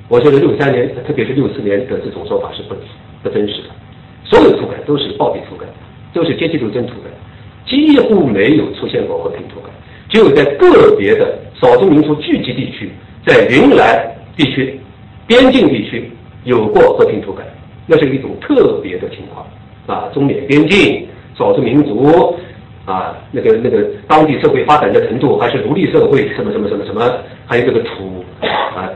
[0.09, 2.75] 我觉得六三年，特别是六四年的这种说法是不
[3.23, 3.69] 不真实的。
[4.25, 5.65] 所有土改都是暴力土改，
[6.13, 7.09] 都是阶级斗争土改，
[7.65, 9.69] 几乎没有出现过和平土改。
[10.09, 12.89] 只有在个别的少数民族聚集地区，
[13.25, 14.77] 在云南地区、
[15.25, 16.11] 边境地区
[16.43, 17.43] 有过和平土改，
[17.87, 19.45] 那是一种特别的情况
[19.87, 20.09] 啊。
[20.13, 22.35] 中缅边境少数民族
[22.85, 27.09] 啊，那个那个当地社会发展的程度，还是奴隶社会，什么什么什么什么，
[27.45, 28.89] 还有这个土啊，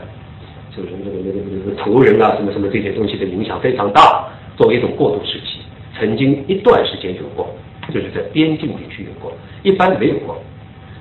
[0.76, 5.55] 就是那个那个那个土人啊，什么什么这些东西的影响非常大，作为一种过渡时期，
[5.98, 7.48] 曾经一段时间有过，
[7.92, 9.32] 就是在边境地区有过，
[9.62, 10.36] 一般没有过。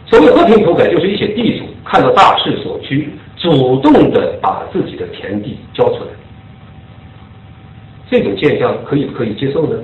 [0.07, 6.11] 所谓和平土改，就是一些地主看到大势所趋，主动的把自己的田地交出来。
[8.09, 9.75] 这种现象可以不可以接受呢？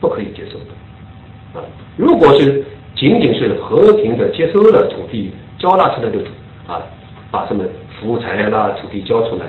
[0.00, 1.58] 不可以接受的。
[1.58, 1.64] 啊，
[1.96, 2.62] 如果是
[2.94, 6.28] 仅仅是和平的接收了土地交纳出来的土
[6.66, 6.82] 啊，
[7.30, 7.64] 把什么
[7.98, 9.46] 福财啦土地交出来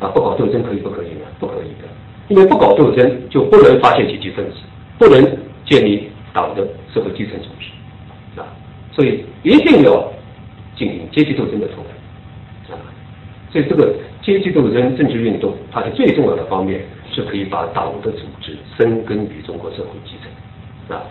[0.00, 1.26] 啊，不搞斗争可以不可以呢？
[1.38, 1.88] 不可以的，
[2.28, 4.56] 因为不搞斗争就不能发现阶级分子，
[4.98, 5.22] 不能
[5.64, 8.40] 建立党的社会基层组织。
[8.40, 8.46] 啊
[8.92, 10.10] 所以一定要
[10.74, 12.80] 进行阶级斗争的出来啊！
[13.52, 16.80] 所以这个阶级斗争政治运动，它的最重要的方面
[17.12, 21.02] 是可以把党的组织深根于中国社会基层啊。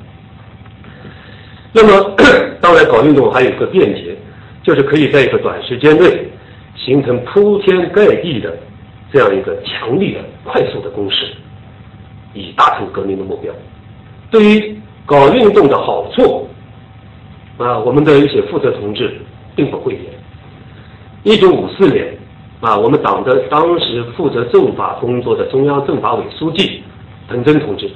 [1.71, 2.15] 那么，
[2.59, 4.15] 当然搞运动还有一个便捷，
[4.63, 6.27] 就是可以在一个短时间内
[6.75, 8.57] 形成铺天盖地的
[9.15, 11.33] 这样一个强力的、快速的攻势，
[12.33, 13.53] 以达成革命的目标。
[14.29, 16.45] 对于搞运动的好处。
[17.57, 19.17] 啊，我们的一些负责同志
[19.55, 20.03] 并不讳言。
[21.23, 22.05] 一九五四年，
[22.59, 26.83] 啊，我们党的当时负责政法工作的中央政法委书记
[27.29, 27.89] 彭真同志，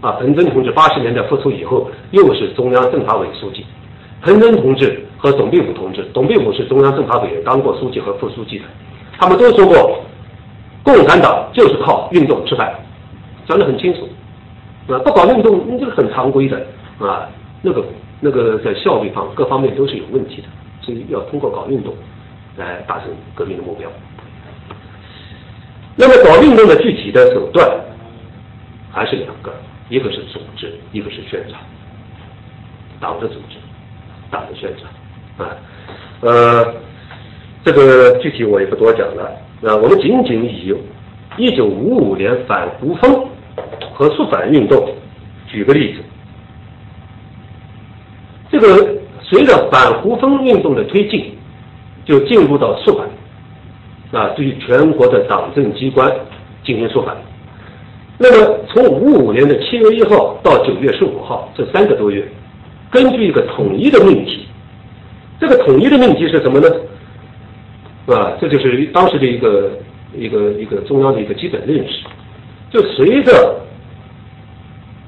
[0.00, 3.66] 啊，彭真同志八十年代复出以后，又是中央政法委书记。
[4.22, 8.64] 彭真同志和董必武同志，董必武是中央政法委员，当过书记和副书记的，
[9.18, 10.03] 他们都说过，
[10.84, 12.72] 共产党就是靠运动吃饭，
[13.48, 14.08] 讲得很清楚。
[14.92, 16.56] 啊，不搞运动，你这个很常规的，
[17.00, 17.28] 啊，
[17.60, 17.84] 那个。
[18.20, 20.48] 那个在效率方各方面都是有问题的，
[20.80, 21.92] 所以要通过搞运动
[22.56, 23.90] 来达成革命的目标。
[25.94, 27.68] 那么搞运动的具体的手段
[28.90, 29.52] 还是两个，
[29.90, 31.60] 一个是组织，一个是宣传。
[32.98, 33.58] 党的组织，
[34.30, 35.56] 党的宣传啊，
[36.22, 36.74] 呃，
[37.62, 39.30] 这个具体我也不多讲了。
[39.66, 40.74] 啊，我们仅仅以
[41.38, 43.26] 一九五五年反胡风
[43.94, 44.86] 和肃反运动
[45.48, 46.00] 举个例子。
[48.50, 48.86] 这个
[49.22, 51.32] 随着反胡风运动的推进，
[52.04, 53.08] 就进入到肃反，
[54.20, 56.14] 啊，对全国的党政机关
[56.62, 57.16] 进行肃反。
[58.18, 62.22] 那么从五五年的七月一号到九月十五号这三个多月，
[62.90, 64.46] 根据一个统一的命题，
[65.40, 66.68] 这个统一的命题是什么呢？
[68.06, 69.78] 啊，这就是当时的一个
[70.16, 72.04] 一个一个中央的一个基本认识，
[72.70, 73.60] 就随着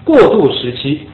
[0.04, 1.06] 过渡时期。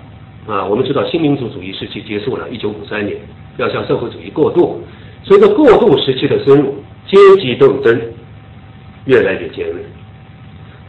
[0.44, 3.16] 啊，我们知道新民主主义时期结束了，一九五三年
[3.58, 4.82] 要向社会主义过渡。
[5.22, 6.74] 随着过渡时期的深入，
[7.06, 8.00] 阶级斗争
[9.04, 9.80] 越来越尖锐，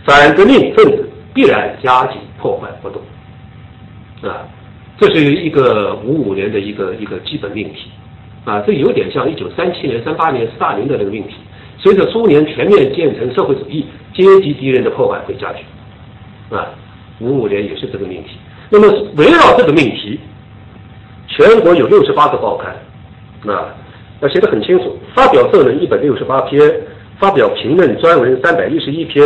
[0.06, 3.00] 反革命分子必然加紧破坏活动。
[4.28, 4.42] 啊，
[4.98, 7.92] 这是一个五五年的一个一个基本命题。
[8.46, 11.36] 啊，这有点像一九三七年、三八年斯大林的那个命题。
[11.78, 15.66] 随着苏联全面建成社会主义，阶级敌人的破坏会加剧。
[16.56, 16.70] 啊，
[17.20, 18.38] 五五年也是这个命题。
[18.70, 20.20] 那么围绕这个命题，
[21.28, 23.74] 全国有六十八个报刊，啊，
[24.20, 26.60] 那写的很清楚，发表社论一百六十八篇，
[27.20, 29.24] 发表评论专文三百一十一篇，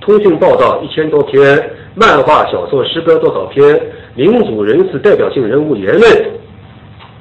[0.00, 3.80] 通讯报道一千多篇，漫画小说诗歌多少篇，
[4.14, 6.30] 民主人士代表性人物言论，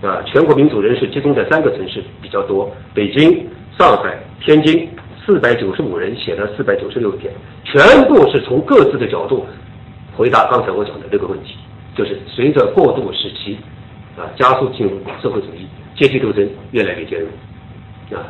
[0.06, 4.88] 啊，全国民主人士集中在三个城市比较多，北京、上海、天津，
[5.26, 9.46] 四百九十五人写了四百九十六篇，全部是从各自的角度
[10.16, 11.56] 回答刚才我讲的这个问题。
[11.96, 13.58] 就是随着过渡时期，
[14.18, 15.66] 啊，加速进入社会主义，
[15.96, 18.28] 阶级斗争越来越尖锐，啊，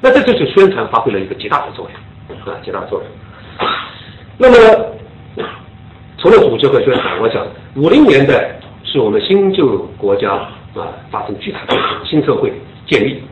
[0.00, 1.90] 那这就是宣传发挥了一个极大的作
[2.28, 3.68] 用，啊，极大的作用。
[4.38, 4.56] 那么，
[6.18, 7.44] 除了组织和宣传，我想
[7.74, 12.52] 五零年代是我们新旧国家啊发生巨大变革，新社会
[12.86, 13.22] 建立，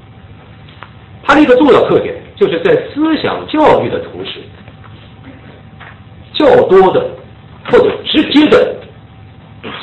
[1.22, 4.40] 它的一个重要特点就是在思想教育的同时，
[6.32, 7.10] 较多的
[7.70, 8.74] 或者直接的。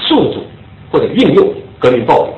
[0.08, 0.42] 诉诸
[0.90, 2.32] 或者运用革命暴力，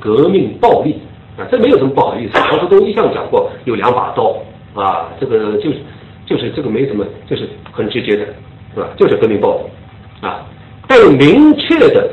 [0.00, 0.98] 革命暴力
[1.36, 2.40] 啊，这没有什么不好意思。
[2.50, 4.34] 毛泽东一向讲过有两把刀
[4.74, 5.76] 啊，这个就是
[6.24, 8.24] 就是这个没什么，就是很直接的，
[8.74, 8.88] 是吧？
[8.96, 10.46] 就是革命暴力啊，
[10.88, 12.10] 带有明确的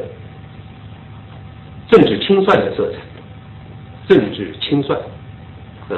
[1.94, 2.98] 政治清算的色彩，
[4.08, 5.00] 政治清算
[5.90, 5.94] 啊，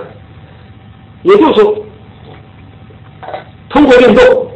[1.24, 1.86] 也就是说，
[3.70, 4.52] 通过运动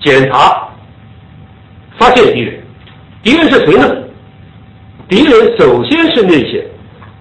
[0.00, 0.68] 检查
[1.96, 2.60] 发现敌人。
[3.22, 4.02] 敌人是谁呢？
[5.08, 6.66] 敌人首先是那些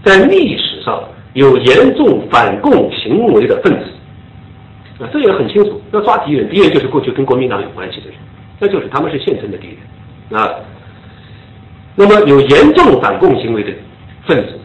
[0.03, 5.79] 在历史上有严重反共行为的分子，啊，这也很清楚。
[5.91, 8.15] 要抓敌人，敌人就是过去跟国民党有关系的人，
[8.59, 9.77] 那就是他们是现成的敌
[10.31, 10.49] 人啊。
[11.95, 13.71] 那么有严重反共行为的
[14.25, 14.59] 分子，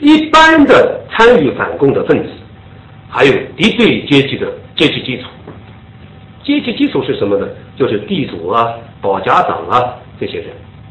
[0.00, 2.30] 一般的参与反共的分子，
[3.08, 5.24] 还有敌对阶级的阶级基础。
[6.44, 7.46] 阶级基础是什么呢？
[7.76, 10.46] 就是地主啊、保家长啊这些人，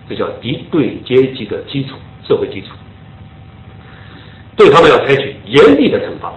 [0.08, 1.96] 这叫敌对阶级的基础，
[2.28, 2.68] 社会基础。
[4.56, 6.30] 对他们要采取严厉的惩罚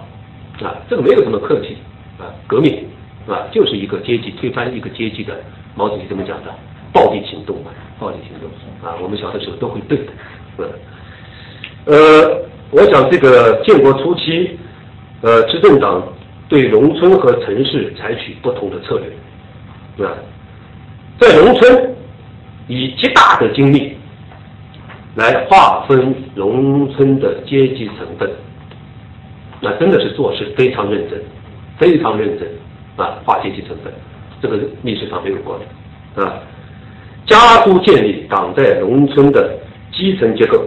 [0.65, 1.77] 啊，这个没有什么客气
[2.17, 2.85] 啊，革命
[3.27, 5.39] 啊，就是一个阶级推翻一个阶级的，
[5.75, 6.53] 毛主席这么讲的，
[6.93, 7.71] 暴力行动嘛。
[7.99, 8.49] 暴力行动
[8.83, 10.11] 啊，我们小的时候都会对的，
[10.57, 10.67] 嗯，
[11.85, 14.57] 呃，我想这个建国初期，
[15.21, 16.01] 呃，执政党
[16.49, 20.17] 对农村和城市采取不同的策略，啊，
[21.19, 21.95] 在农村
[22.67, 23.95] 以极大的精力
[25.13, 28.27] 来划分农村的阶级成分，
[29.61, 31.21] 那真的是做事非常认真，
[31.77, 32.49] 非常认真
[32.95, 33.93] 啊，划阶级成分，
[34.41, 36.41] 这个历史上没有过的啊。
[37.25, 39.57] 加速建立党在农村的
[39.91, 40.63] 基层结构，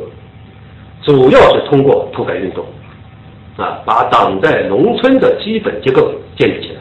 [1.03, 2.65] 主要是通过土改运动，
[3.57, 6.81] 啊，把党在农村的基本结构建立起来。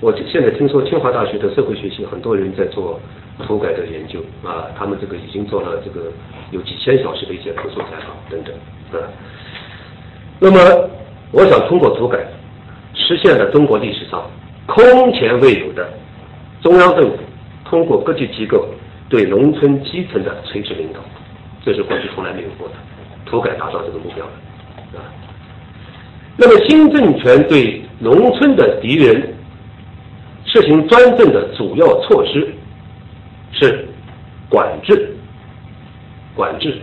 [0.00, 3.00] 我现在听说清华大学的社会学系很多人在做
[3.46, 6.06] 土改的研究，啊，他们这个已经做了这个
[6.50, 9.08] 有几千小时的一些口述采访等等，啊。
[10.40, 10.58] 那么，
[11.30, 12.18] 我想通过土改，
[12.94, 14.28] 实现了中国历史上
[14.66, 15.88] 空前未有的
[16.60, 17.16] 中央政府。
[17.72, 18.68] 通过各级机构
[19.08, 21.00] 对农村基层的垂直领导，
[21.64, 22.74] 这是过去从来没有过的。
[23.24, 24.32] 土改达到这个目标了
[25.00, 25.00] 啊。
[26.36, 29.34] 那么新政权对农村的敌人
[30.44, 32.46] 实行专政的主要措施
[33.52, 33.88] 是
[34.50, 35.16] 管制，
[36.34, 36.76] 管制，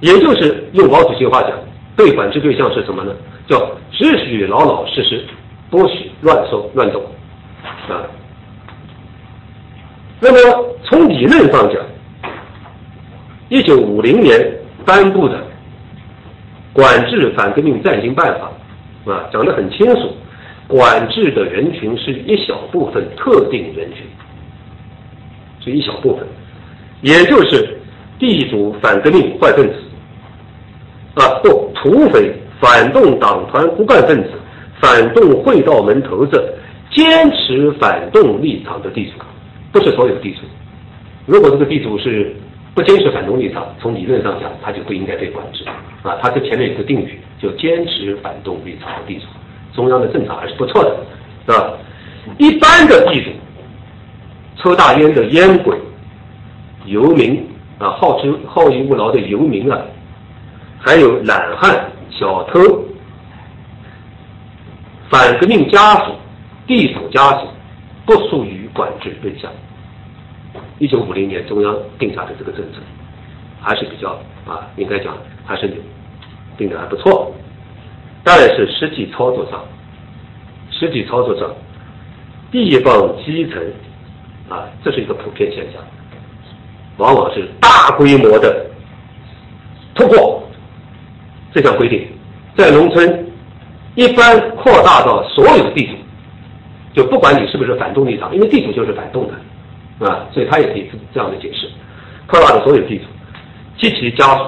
[0.00, 1.52] 也就是用毛主席话讲，
[1.96, 3.14] 被管制对象是什么呢？
[3.48, 5.24] 叫只许老老实实，
[5.70, 7.02] 不许乱说乱动
[7.88, 8.04] 啊。
[10.20, 11.76] 那么从理论上讲，
[13.48, 14.52] 一九五零年
[14.84, 15.36] 颁布的
[16.72, 18.50] 《管制反革命暂行办法》
[19.10, 20.10] 啊，讲得很清楚，
[20.66, 24.04] 管制的人群是一小部分特定人群，
[25.64, 26.26] 是一小部分，
[27.00, 27.78] 也就是
[28.18, 29.74] 地主反革命坏分子
[31.14, 34.30] 啊，不土匪、反动党团骨干分子、
[34.80, 36.54] 反动会道门头子、
[36.90, 39.12] 坚持反动立场的地主。
[39.78, 40.40] 不是所有地主，
[41.24, 42.34] 如果这个地主是
[42.74, 45.64] 不坚持反动立场，从理论上讲，他就不应该被管制
[46.02, 46.18] 啊。
[46.20, 49.26] 他这前面有个定语，就坚持反动立场的地主，
[49.72, 50.96] 中央的政策还是不错的，
[51.46, 51.74] 是吧？
[52.38, 53.30] 一般的地主，
[54.56, 55.78] 抽大烟的烟鬼，
[56.86, 57.40] 游民
[57.78, 59.80] 啊，好吃好逸恶劳的游民啊，
[60.80, 62.58] 还有懒汉、小偷、
[65.08, 66.12] 反革命家属、
[66.66, 67.46] 地主家属，
[68.04, 68.58] 不属于。
[68.74, 69.50] 管制对象，
[70.78, 72.78] 一九五零年中央定下的这个政策，
[73.60, 74.10] 还是比较
[74.46, 75.70] 啊，应该讲还是
[76.56, 77.32] 定的还不错，
[78.22, 79.62] 但是实际操作上，
[80.70, 81.50] 实际操作上，
[82.50, 83.62] 地方基层
[84.48, 85.82] 啊，这是一个普遍现象，
[86.96, 88.66] 往往是大规模的
[89.94, 90.42] 突破
[91.52, 92.06] 这项规定，
[92.56, 93.26] 在农村
[93.94, 95.92] 一般扩大到所有的地主。
[96.94, 99.34] 就不管你是不是反动立场，因为地主就是反动的，
[100.00, 101.68] 啊，所以他也可以这这样的解释。
[102.26, 103.04] 扩大的所有地主，
[103.78, 104.44] 及其家属，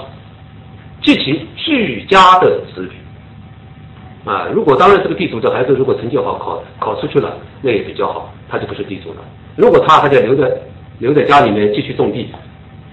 [1.03, 9.17] 及其俱家的子女，啊，如果当然这个地主的孩子如果成绩好，考考出去了，那也比较好，他就不是地主了。
[9.57, 10.51] 如果他还在留在
[10.99, 12.29] 留在家里面继续种地，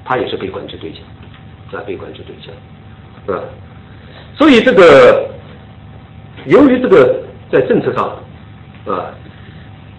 [0.05, 3.43] 他也是被管制对象，啊，被管制对象，啊，
[4.38, 5.30] 所以这个
[6.45, 8.10] 由于这个在政策上，
[8.86, 9.14] 啊。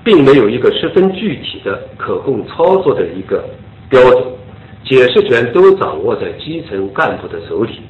[0.09, 3.45] 并没有一个十分具体的可供操作的一个
[3.91, 4.25] 标准，
[4.83, 7.83] 解释权都掌握在基层干部的手里，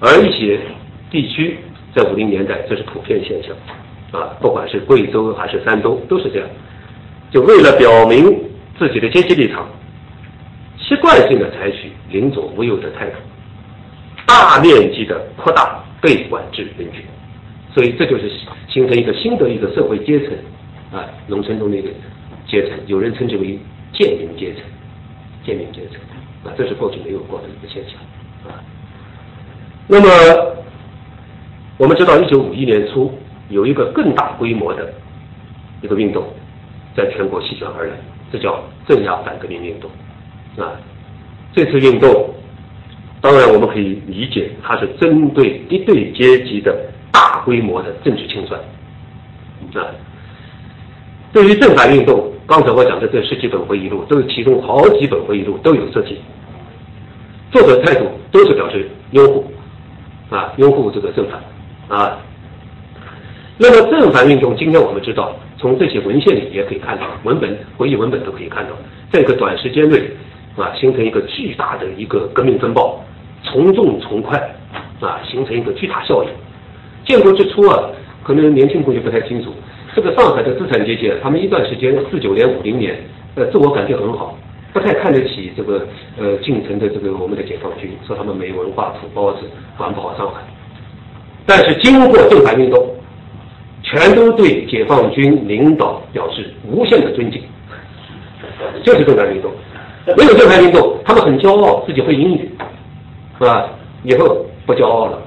[0.00, 0.58] 而一些
[1.12, 1.56] 地区
[1.94, 6.48] 在五零年代这是普遍现象，啊，不管是贵州还是山东都是这样，
[7.30, 8.36] 就为了表明
[8.76, 9.68] 自己的阶级立场，
[10.76, 13.18] 习惯性的采取零左无右的态度，
[14.26, 17.04] 大面积的扩大被管制人群，
[17.72, 18.28] 所以这就是
[18.68, 20.30] 形成一个新的一个社会阶层。
[20.94, 21.88] 啊，农村中的一个
[22.46, 23.58] 阶层，有人称之为
[23.92, 24.62] 贱民阶层，
[25.44, 25.98] 贱民阶层，
[26.44, 27.98] 啊，这是过去没有过的一个现象，
[28.48, 28.62] 啊。
[29.88, 30.08] 那么
[31.76, 33.12] 我们知道，一九五一年初
[33.48, 34.94] 有一个更大规模的
[35.82, 36.24] 一个运动
[36.96, 37.92] 在全国席卷而来，
[38.30, 39.90] 这叫镇压反革命运动，
[40.64, 40.78] 啊，
[41.52, 42.32] 这次运动
[43.20, 46.72] 当然我们可以理解，它是针对一对阶级的
[47.10, 48.60] 大规模的政治清算
[49.74, 49.90] 啊。
[51.34, 56.16] 对于正反运动，刚才我讲的这十几本回忆录，这是其中好几本回忆录都有涉及，
[57.50, 59.44] 作者态度都是表示拥护
[60.30, 62.16] 啊，拥护这个正反啊。
[63.58, 68.70] 那么正反运动，今天我们知道，从这些文献里也可以看到，文本、回忆文本都可以看到，
[69.10, 70.08] 在一个短时间内
[70.56, 73.04] 啊，形成一个巨大的一个革命风暴，
[73.42, 74.38] 从重从快
[75.00, 76.30] 啊，形成一个巨大效应。
[77.04, 77.90] 建国之初啊，
[78.22, 79.52] 可能年轻同学不太清楚。
[79.94, 82.96] 这个上海的资产阶级，他们一段时间四九年、五零年，
[83.36, 84.36] 呃，自我感觉很好，
[84.72, 85.86] 不太看得起这个
[86.18, 90.40] 呃进城的这个我们的解放军，说他们没文化、土包子，管不好上海。
[91.46, 92.88] 但是经过正反运动，
[93.84, 97.40] 全都对解放军领导表示无限的尊敬，
[98.82, 99.52] 就是正反运动。
[100.16, 102.50] 没有正反运动，他们很骄傲自己会英语，
[103.38, 103.70] 是吧？
[104.02, 105.22] 以后不骄傲了，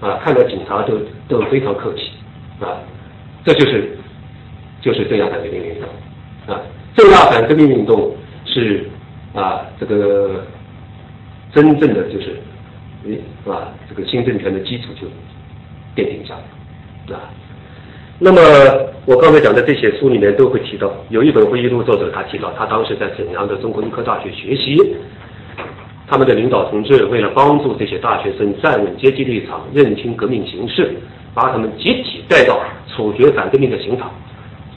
[0.00, 0.98] 啊，看到警察都
[1.28, 2.10] 都非常客气，
[2.60, 2.82] 啊，
[3.44, 3.96] 这就是。
[4.80, 5.88] 就是镇压反革命运动
[6.54, 6.62] 啊，
[6.96, 8.14] 镇压反革命运动
[8.44, 8.84] 是
[9.34, 10.44] 啊，这个
[11.52, 12.40] 真正的就是
[13.48, 15.06] 啊，这个新政权的基础就
[16.00, 16.34] 奠定下
[17.08, 17.30] 来啊。
[18.20, 18.40] 那么
[19.06, 24.76] 我刚才讲的这些书里面都会提到，有一本回忆录作者他提到，他当时在沈阳的中国医科大学学习，
[26.06, 30.94] 他们的领导同志为了帮助这些大学生站稳阶级立场，认清革命形势，
[31.32, 34.10] 把他们集体带到处决反革命的刑场。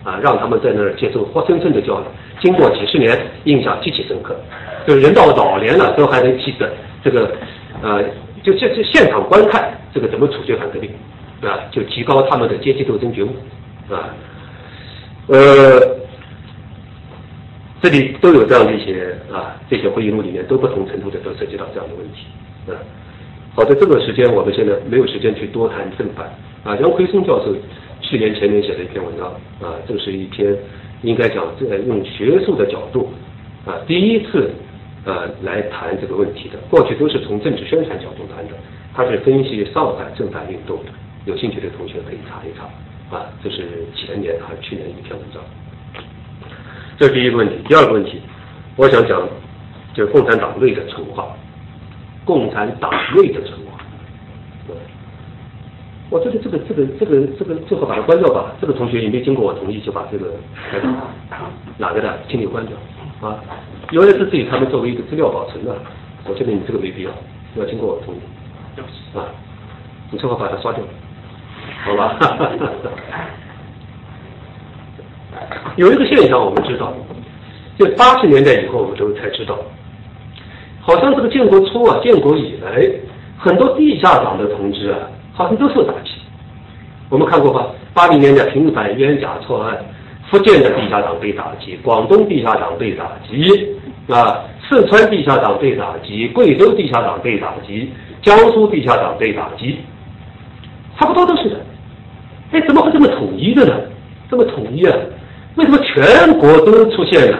[0.03, 2.03] 啊，让他们在那儿接受活生生的教育，
[2.41, 4.35] 经过几十年，印象极其深刻。
[4.87, 6.67] 就是人到老年了，都还能记得
[7.03, 7.31] 这个，
[7.83, 8.03] 呃，
[8.41, 10.89] 就这这现场观看这个怎么处决反革命，
[11.47, 13.29] 啊，就提高他们的阶级斗争觉悟，
[13.93, 14.09] 啊，
[15.27, 15.79] 呃，
[17.79, 22.25] 这里都有这样的一些啊，这些回忆录里面都不同程度的都涉及到这样的问题，
[22.67, 22.73] 啊，
[23.53, 26.25] 好的，这个时间我们现在没有时间去多谈正反，
[26.63, 27.53] 啊，杨奎松教授。
[28.01, 29.27] 去年前年写的一篇文章
[29.61, 30.55] 啊，这是一篇
[31.01, 33.09] 应该讲这用学术的角度
[33.65, 34.51] 啊，第一次
[35.05, 36.57] 呃来谈这个问题的。
[36.69, 38.53] 过去都是从政治宣传角度谈的，
[38.93, 40.91] 他是分析上海正反运动的。
[41.25, 45.41] 有兴趣的同学可以查一查啊，这是前年还是去年一篇文章。
[46.97, 48.19] 这是第一个问题，第二个问题，
[48.75, 49.27] 我想讲
[49.93, 51.35] 就是共产党内的陈化，
[52.25, 53.61] 共产党内的陈化。
[56.12, 58.53] 我觉得这个这个这个这个最好把它关掉吧。
[58.59, 60.34] 这个同学也没经过我同意就把这个
[60.70, 60.89] 开掉，
[61.78, 62.76] 哪个的，请你关掉
[63.26, 63.39] 啊。
[63.91, 65.74] 原来是自己他们作为一个资料保存的，
[66.28, 67.12] 我觉得你这个没必要，
[67.55, 68.18] 要经过我同意
[69.18, 69.24] 啊。
[70.12, 70.84] 你最好把它刷掉，
[71.86, 72.20] 好吧？
[75.78, 76.93] 有一个现象我们知道，
[77.80, 79.57] 就八十年代以后我们都才知道，
[80.82, 82.86] 好像这个建国初啊，建国以来
[83.38, 84.99] 很多地下党的同志啊。
[85.34, 86.11] 好像都受打击，
[87.09, 87.67] 我们看过吧？
[87.93, 89.77] 八零年的平反冤假错案，
[90.29, 93.67] 福建的地下党被打击，广东地下党被打击，
[94.13, 99.77] 啊，四川地下党被打击，贵州地下党被打击，江苏地下党被打击，
[100.99, 101.59] 差不多都是的。
[102.51, 103.73] 哎，怎么会这么统一的呢？
[104.29, 104.95] 这么统一啊？
[105.55, 107.38] 为什么全国都出现了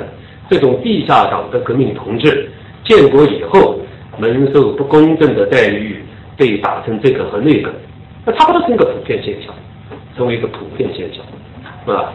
[0.50, 2.50] 这种地下党的革命同志？
[2.84, 3.80] 建国以后，
[4.18, 6.04] 蒙受不公正的待遇。
[6.42, 7.72] 被打成这个和那个，
[8.26, 9.54] 那差不多是一个普遍现象，
[10.18, 11.24] 成为一个普遍现象，
[11.96, 12.12] 啊。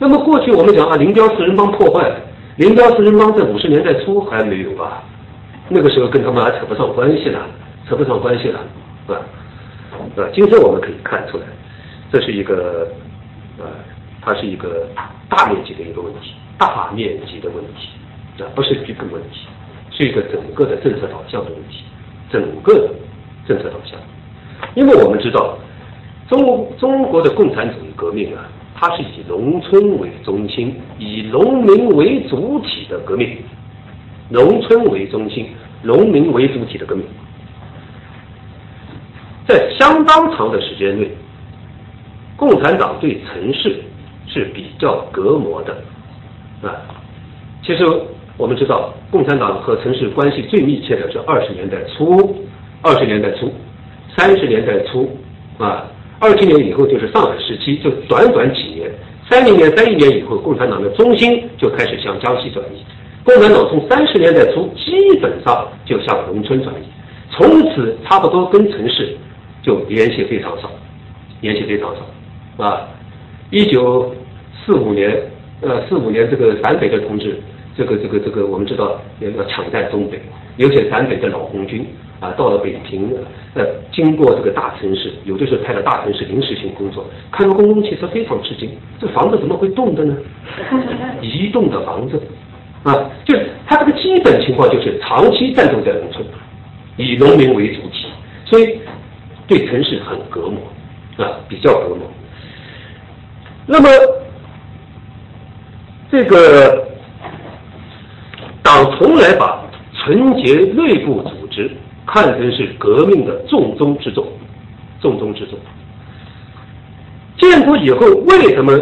[0.00, 2.10] 那么过去我们讲啊，林彪四人帮破坏，
[2.56, 5.04] 林彪四人帮在五十年代初还没有吧？
[5.68, 7.38] 那个时候跟他们还扯不上关系呢，
[7.88, 8.58] 扯不上关系了，
[9.06, 9.14] 啊，
[10.16, 10.26] 啊。
[10.34, 11.44] 今天我们可以看出来，
[12.10, 12.88] 这是一个，
[13.58, 13.66] 呃，
[14.20, 14.88] 它是一个
[15.28, 19.46] 大面积的一个问题，大面积的问题，啊，不是局部问题，
[19.92, 21.84] 是一个整个的政策导向的问题，
[22.32, 22.90] 整个的。
[23.48, 23.98] 政策导向，
[24.74, 25.56] 因为我们知道，
[26.28, 33.38] 中中国的共产主义革命啊，它是以农村为中心、以农民为主体的革命，
[34.28, 35.48] 农村为中心、
[35.82, 37.02] 农民为主体的革命，
[39.46, 41.10] 在相当长的时间内，
[42.36, 43.80] 共产党对城市
[44.26, 46.76] 是比较隔膜的啊。
[47.62, 47.84] 其实
[48.36, 52.44] 我们知道，共产党和城市关系最密切的是二十年代初。
[52.80, 53.52] 二十年代初，
[54.16, 55.10] 三十年代初，
[55.58, 55.84] 啊，
[56.20, 58.88] 二七年以后就是上海时期，就短短几年，
[59.28, 62.84] 三零年、三一年以后，共产党的中心就开始向江西转移。
[63.24, 66.84] 共产党从三十年代初基本上就向农村转移，
[67.30, 69.16] 从此差不多跟城市
[69.62, 70.70] 就联系非常少，
[71.40, 72.88] 联系非常少，啊，
[73.50, 74.14] 一九
[74.64, 75.20] 四五年，
[75.62, 77.36] 呃，四五年这个陕北的同志，
[77.76, 80.20] 这个这个这个，我们知道要要抢占东北，
[80.56, 81.84] 有些陕北的老红军。
[82.20, 83.14] 啊，到了北平，
[83.54, 90.16] 呃，经过这个大城市，有的时候派到大城市临时性工作，看到公共汽车非常吃惊，这房子怎么会动的呢？
[91.22, 92.20] 移动的房子，
[92.82, 96.26] 啊，就是他这个基本情况就是长期战斗在农村，
[96.96, 98.06] 以农民为主体，
[98.44, 98.80] 所以
[99.46, 100.60] 对城市很隔膜，
[101.24, 101.98] 啊，比较隔膜。
[103.64, 103.88] 那么
[106.10, 106.88] 这个
[108.62, 109.62] 党从来把
[109.94, 111.70] 纯洁内部组织
[112.10, 114.26] 看成是革命的重中之重，
[115.00, 115.58] 重中之重。
[117.38, 118.72] 建国以后，为什么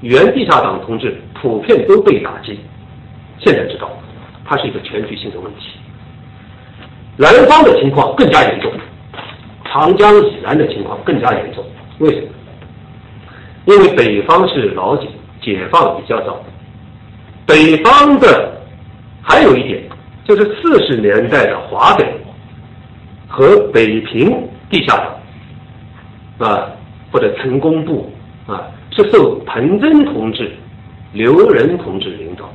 [0.00, 2.58] 原地下党同志普遍都被打击？
[3.38, 3.90] 现在知道，
[4.44, 5.68] 它是一个全局性的问题。
[7.16, 8.72] 南方的情况更加严重，
[9.66, 11.62] 长江以南的情况更加严重。
[11.98, 12.28] 为什么？
[13.66, 15.06] 因为北方是老解，
[15.42, 16.42] 解放比较早。
[17.46, 18.50] 北方的
[19.22, 19.82] 还有一点，
[20.24, 22.04] 就是四十年代的华北
[23.32, 24.94] 和北平地下
[26.38, 26.68] 党啊，
[27.10, 28.12] 或者成功部
[28.46, 30.52] 啊，是受彭真同志、
[31.14, 32.52] 刘仁同志领导。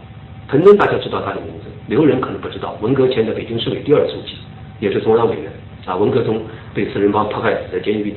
[0.47, 2.78] 彭真大家知道他的名字，刘仁可能不知道。
[2.80, 4.36] 文革前的北京市委第二书记，
[4.80, 5.51] 也是中央委员
[5.88, 5.95] 啊。
[5.95, 6.39] 文革中
[6.75, 8.15] 被四人帮迫害死在监狱里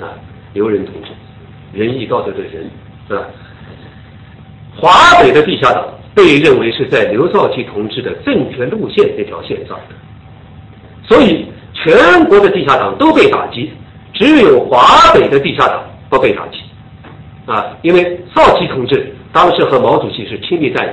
[0.00, 0.10] 啊。
[0.54, 1.12] 刘仁同志，
[1.72, 2.68] 仁义道德的人
[3.06, 3.24] 是吧？
[4.76, 5.86] 华北的地下党。
[6.14, 9.94] 被认为是在刘少奇同志的政权路线这条线上的，
[11.08, 11.46] 所以
[11.82, 13.72] 全国的地下党都被打击，
[14.12, 16.58] 只有华北的地下党不被打击，
[17.46, 20.92] 啊，因为少奇同志当时和毛主席是亲密战友，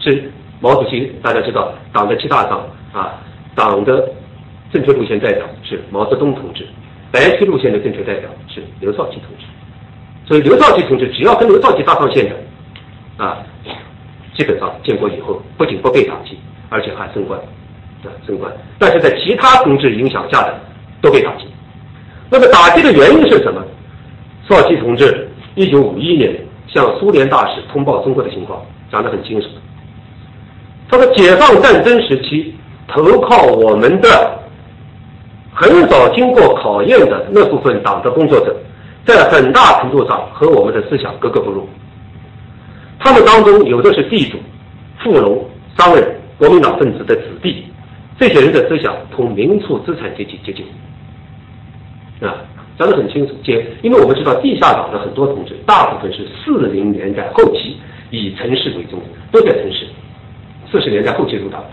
[0.00, 2.62] 是毛主席大家知道党的七大上
[2.92, 3.14] 啊，
[3.54, 4.06] 党的
[4.70, 6.66] 政权路线代表是毛泽东同志，
[7.10, 9.46] 白区路线的政权代表是刘少奇同志，
[10.26, 13.38] 所以刘少奇同志只要跟刘少奇搭上线的，啊。
[14.34, 17.40] 基本上建国以后，不仅不被打击，而且还升官，
[18.04, 18.52] 啊，升官。
[18.78, 20.54] 但是在其他同志影响下的，
[21.00, 21.46] 都被打击。
[22.30, 23.62] 那么打击的原因是什么？
[24.48, 26.34] 少奇同志一九五一年
[26.66, 29.46] 向苏联大使通报中国的情况，讲得很清楚。
[30.90, 32.54] 他说，解放战争时期
[32.86, 34.08] 投靠我们的
[35.52, 38.56] 很早经过考验的那部分党的工作者，
[39.04, 41.68] 在很大程度上和我们的思想格格不入。
[42.98, 44.38] 他们当中有的是地主、
[45.02, 45.44] 富农、
[45.76, 47.66] 商人、国民党分子的子弟，
[48.18, 50.66] 这些人的思想同民族资产阶级接近，
[52.20, 52.34] 啊，
[52.78, 53.34] 讲得很清楚。
[53.44, 57.76] 且因为我们知道地下党的很多同志，大部分是四零年代后期
[58.10, 59.86] 以城市为中心，都在城市，
[60.70, 61.68] 四十年代后期入党的，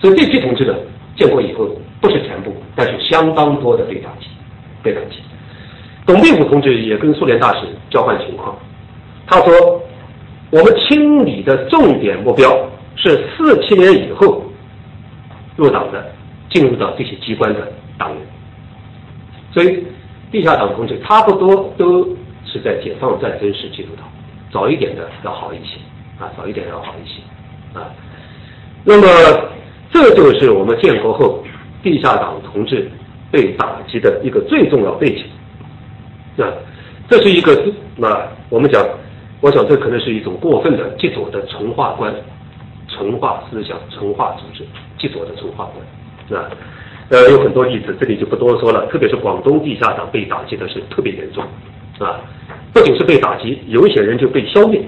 [0.00, 0.74] 所以这批同志呢，
[1.16, 1.68] 建国以后
[2.00, 4.26] 不是全部，但是相当多的被打击，
[4.82, 5.16] 被打击。
[6.06, 8.56] 董必武同志也跟苏联大使交换情况，
[9.26, 9.80] 他说。
[10.54, 12.54] 我们清理的重点目标
[12.94, 14.42] 是四七年以后
[15.56, 16.04] 入党的，
[16.50, 18.20] 进入到这些机关的党员。
[19.52, 19.84] 所以
[20.30, 22.04] 地下党同志差不多都
[22.44, 24.04] 是在解放战争时期入党，
[24.50, 25.78] 早一点的要好一些
[26.18, 27.20] 啊，早一点要好一些
[27.78, 27.90] 啊。
[28.84, 29.06] 那么
[29.90, 31.44] 这就是我们建国后
[31.82, 32.90] 地下党同志
[33.30, 36.50] 被打击的一个最重要背景啊。
[37.08, 37.52] 这是一个
[38.00, 38.84] 啊，我们讲。
[39.42, 42.14] 我想这可能是一种过分的极左的纯化观、
[42.88, 44.64] 纯化思想、纯化组织、
[44.98, 45.76] 极左的纯化观，
[46.28, 46.50] 是吧？
[47.08, 48.86] 呃，有很多例子，这里就不多说了。
[48.86, 51.44] 特别是广东地下党被打击的是特别严重，
[51.98, 52.20] 啊，
[52.72, 54.82] 不仅是被打击，有一些人就被消灭，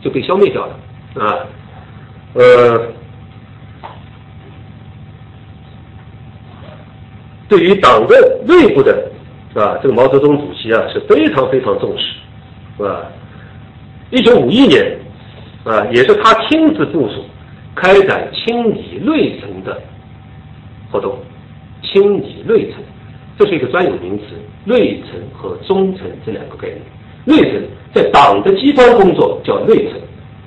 [0.00, 1.46] 就被消灭掉了，啊，
[2.32, 2.86] 呃，
[7.46, 9.10] 对于党的内部的，
[9.54, 12.04] 啊，这个毛泽东主席啊是非常非常重视，
[12.78, 13.02] 是吧？
[14.10, 14.98] 一九五一年，
[15.64, 17.25] 啊，也是他亲自部署
[17.76, 19.80] 开展清理内层的
[20.90, 21.16] 活动。
[21.82, 22.82] 清理内层，
[23.38, 24.24] 这是一个专有名词，
[24.64, 26.80] 内层和中层这两个概念。
[27.24, 27.62] 内层
[27.94, 29.92] 在党的机关工作叫内层，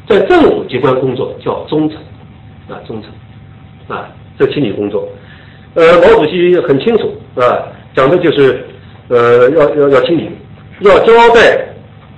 [0.08, 1.98] 在政府机关工作叫中层，
[2.68, 5.08] 啊，中层，啊，这清理工作，
[5.76, 7.64] 呃，毛主席很清楚，啊，
[7.96, 8.66] 讲的就是，
[9.08, 10.30] 呃，要要要清理，
[10.82, 11.66] 要交代。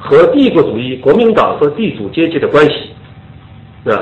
[0.04, 2.90] 和帝国主义、国民党和地主阶级的关系，
[3.86, 3.94] 啊，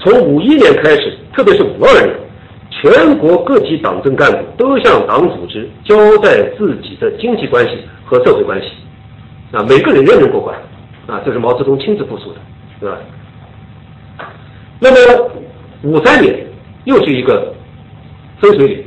[0.00, 2.16] 从五一年开始，特别是五二年，
[2.70, 8.68] 全国各级党政干部都向党组织交代自己的经济关系和社会关系，
[9.52, 10.56] 啊，每个人认真过关，
[11.06, 12.40] 啊，这是毛泽东亲自部署的，
[12.80, 12.98] 是吧？
[14.78, 15.30] 那么
[15.82, 16.34] 五三年
[16.84, 17.54] 又是一个
[18.40, 18.84] 分水岭，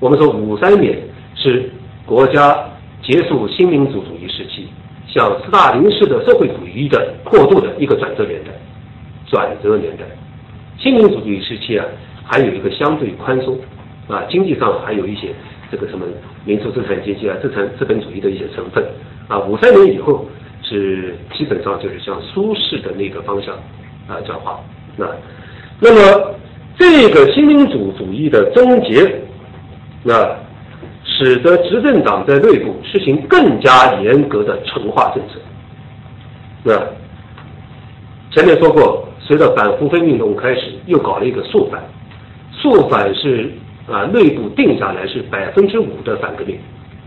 [0.00, 0.98] 我们说五三年
[1.34, 1.70] 是
[2.04, 2.56] 国家
[3.02, 4.68] 结束新民主主义时期。
[5.08, 8.50] 向斯大林式的社会主义的过渡的一个转折年代，
[9.24, 10.04] 转折年代，
[10.78, 11.84] 新民主主义时期啊，
[12.24, 13.58] 还有一个相对宽松，
[14.08, 15.28] 啊，经济上还有一些
[15.70, 16.06] 这个什么
[16.44, 18.84] 民族资产阶级啊、资产资本主义的一些成分
[19.28, 19.38] 啊。
[19.40, 20.26] 五三年以后
[20.62, 23.54] 是基本上就是向苏式的那个方向
[24.06, 24.60] 啊转化
[24.98, 25.08] 啊。
[25.80, 26.34] 那么
[26.78, 29.20] 这个新民主主义的终结，
[30.02, 30.36] 那
[31.04, 35.40] 使得执政党在内部实行更加严格的惩化政策。
[36.62, 36.78] 那
[38.32, 41.82] 前面说过，随着反胡分运动开始，又搞了一个肃反，
[42.52, 43.52] 肃反是
[43.90, 46.58] 啊内部定下来是百分之五的反革命，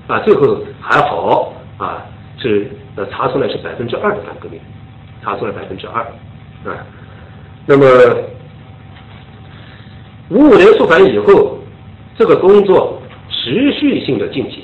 [0.07, 2.05] 啊最后还好啊
[2.37, 4.59] 是呃查出来是百分之二的反革命，
[5.23, 6.01] 查出来百分之二
[6.65, 6.85] 啊，
[7.65, 7.85] 那么
[10.29, 11.57] 五五年肃反以后，
[12.17, 14.58] 这个工作持续性的进行。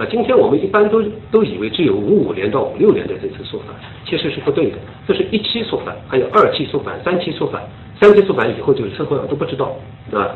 [0.00, 3.76] 那今天我们一般都都以为只有五五年到五六年的这次说反，
[4.06, 4.78] 其实是不对的。
[5.06, 7.62] 这是一期说反，还有二期说反、三期说反，
[8.00, 9.76] 三期说反以后就是社会上都不知道
[10.10, 10.34] 啊。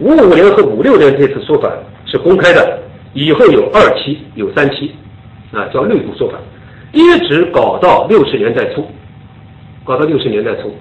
[0.00, 1.70] 五五年和五六年这次说反
[2.06, 2.82] 是公开的，
[3.14, 4.90] 以后有二期、有三期，
[5.52, 6.40] 啊叫内部肃反，
[6.90, 8.84] 一直搞到六十年代初，
[9.84, 10.74] 搞到六十年代初。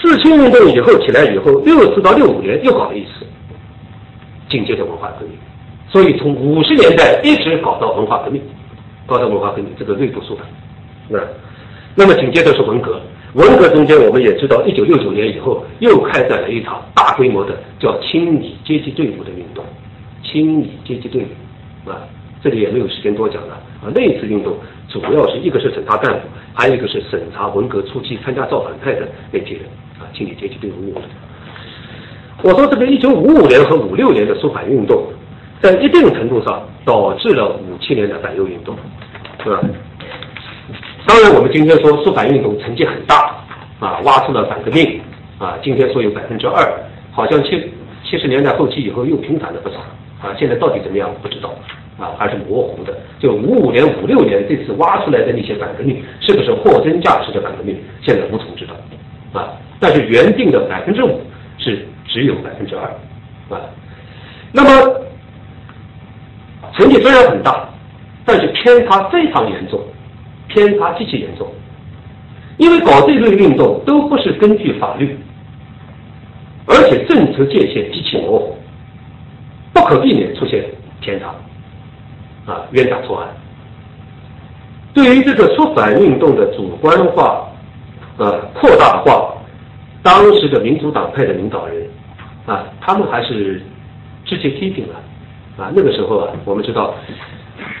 [0.00, 3.26] 四清运动以后起来以后，六四到六五年又搞了一次。
[4.48, 5.36] 紧接着文化革命，
[5.88, 8.40] 所以从五十年代一直搞到文化革命，
[9.06, 10.46] 搞到文化革命这个内部肃反，
[11.08, 11.18] 那
[11.94, 13.00] 那么紧接着是文革，
[13.34, 19.64] 文革中间我们也知道，一九六九年以后又开展了一场大规模的叫清理阶级队伍的运动，
[20.22, 21.90] 清理阶级队伍。
[21.90, 22.00] 啊，
[22.42, 23.54] 这里也没有时间多讲了。
[23.82, 23.92] 啊。
[23.94, 24.56] 那一次运动
[24.88, 26.20] 主要是一个是审查干部，
[26.54, 29.64] 还有一个是审查文革初期参加造反派的那批人
[29.98, 30.82] 啊，清理阶级队伍。
[30.86, 31.02] 运动。
[32.42, 35.02] 我说这个一九五五年和五六年的肃反运动，
[35.62, 38.76] 在一定程度上导致了五七年的反右运动，
[39.42, 39.60] 是吧？
[41.06, 43.34] 当然，我们今天说肃反运动成绩很大，
[43.80, 45.00] 啊，挖出了反革命，
[45.38, 46.56] 啊，今天说有百分之二，
[47.12, 47.70] 好像七
[48.04, 49.76] 七十年代后期以后又平反了不少，
[50.20, 51.54] 啊，现在到底怎么样不知道，
[51.98, 52.94] 啊，还是模糊的。
[53.18, 61.22] 就五五年、五六年这次挖出来的那些反革命，是不是货真价实的反革命，现在无从知道，啊，但是原定的百分之五
[61.56, 61.86] 是。
[62.14, 62.84] 只有百分之二，
[63.50, 63.60] 啊，
[64.52, 64.70] 那么
[66.74, 67.68] 成绩虽然很大，
[68.24, 69.80] 但是偏差非常严重，
[70.46, 71.52] 偏差极其严重，
[72.56, 75.18] 因为搞这类运动都不是根据法律，
[76.66, 78.56] 而且政策界限极其模糊，
[79.72, 80.64] 不可避免出现
[81.00, 81.34] 偏差，
[82.46, 83.28] 啊，冤假错案。
[84.92, 87.44] 对于这个出反运动的主观化，
[88.18, 89.32] 呃，扩大化。
[90.04, 91.88] 当时的民主党派的领导人，
[92.46, 93.60] 啊，他们还是
[94.26, 94.94] 直接批评了，
[95.56, 96.94] 啊，那个时候啊，我们知道，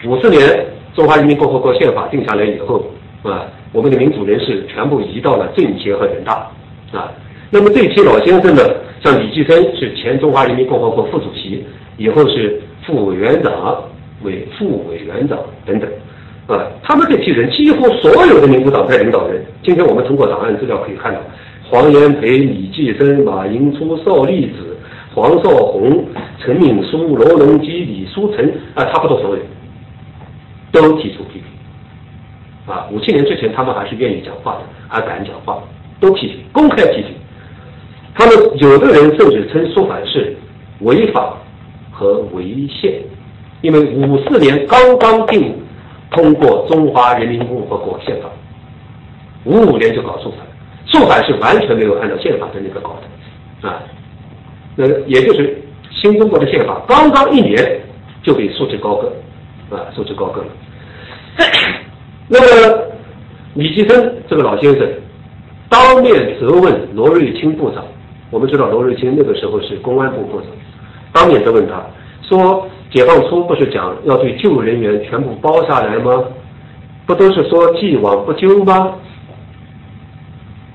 [0.06, 2.86] 五四年中华人民共和国宪法定下来以后，
[3.22, 6.50] 啊，我们的民主人士全部移到了政协和人大，
[6.92, 7.12] 啊，
[7.50, 8.62] 那么这批老先生呢，
[9.02, 11.62] 像李济深是前中华人民共和国副主席，
[11.98, 13.82] 以后是副委员长、
[14.22, 15.90] 委副委员长等等，
[16.46, 21.20] 啊，他们这批人几乎所有的民主党派领导人，今天我们通过档案资料可以看到。
[21.70, 24.76] 黄炎培、李济深、马寅初、邵力子、
[25.14, 26.04] 黄绍竑、
[26.38, 29.46] 陈敏书、罗隆基、李书成啊，差不多所有人
[30.70, 31.44] 都提出批评
[32.66, 32.86] 啊。
[32.92, 35.62] 五七年之前，他们还是愿意讲话的，还敢讲话，
[36.00, 37.06] 都批评，公开批评。
[38.14, 40.36] 他们有的人甚至称肃反是
[40.80, 41.36] 违法
[41.90, 43.00] 和违宪，
[43.62, 45.54] 因为五四年刚刚定
[46.10, 48.28] 通过《中华人民共和国宪法》，
[49.44, 50.46] 五五年就搞肃反。
[50.94, 52.96] 肃反是完全没有按照宪法的那个搞
[53.60, 53.82] 的，啊，
[54.76, 57.80] 那也就是新中国的宪法刚刚一年
[58.22, 59.12] 就被束之高阁，
[59.76, 60.46] 啊，束之高阁了。
[62.28, 62.78] 那么
[63.54, 64.88] 李济深这个老先生
[65.68, 67.84] 当面责问罗瑞卿部长，
[68.30, 70.48] 我们知道罗瑞卿那个时候是公安部部长，
[71.12, 71.84] 当面责问他
[72.22, 76.24] 说：“解放初不是讲要对旧人员全部包下来吗？
[77.06, 78.92] 不都是说既往不咎吗？”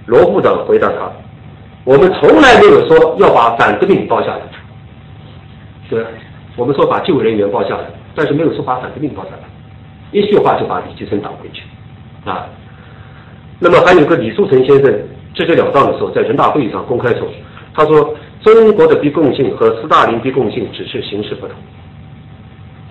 [0.09, 1.07] 罗部长回答他
[1.85, 4.41] ：“我们从来没有说要把反革命包下来，
[5.87, 6.03] 对，
[6.55, 7.83] 我们说把救人员包下来，
[8.15, 9.43] 但是没有说把反革命包下来。
[10.11, 11.61] 一句话就把李济深挡回去，
[12.25, 12.47] 啊。
[13.59, 14.91] 那么还有个李树成先生
[15.35, 17.27] 直截了当的时候，在人大会议上公开说，
[17.75, 21.55] 他说中国的逼供性和斯大林逼供性只是形式不同，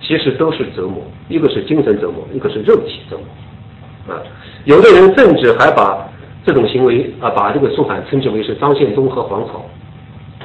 [0.01, 4.23] 其实都是折磨，一个是精神折磨，一个是肉体折磨，啊。
[4.63, 5.97] 有的人甚至还把。”
[6.45, 9.65] 这种行为啊，把这个肃反称之为是张献忠和黄巢，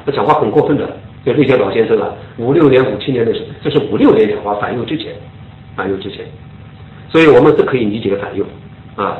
[0.05, 0.97] 他讲话很过分的。
[1.25, 5.07] 就这些老先生啊，五六年、五七年的时候，这是五六年讲话反右之前，
[5.75, 6.23] 反右之前，
[7.09, 8.45] 所以我们是可以理解反右
[8.95, 9.17] 啊。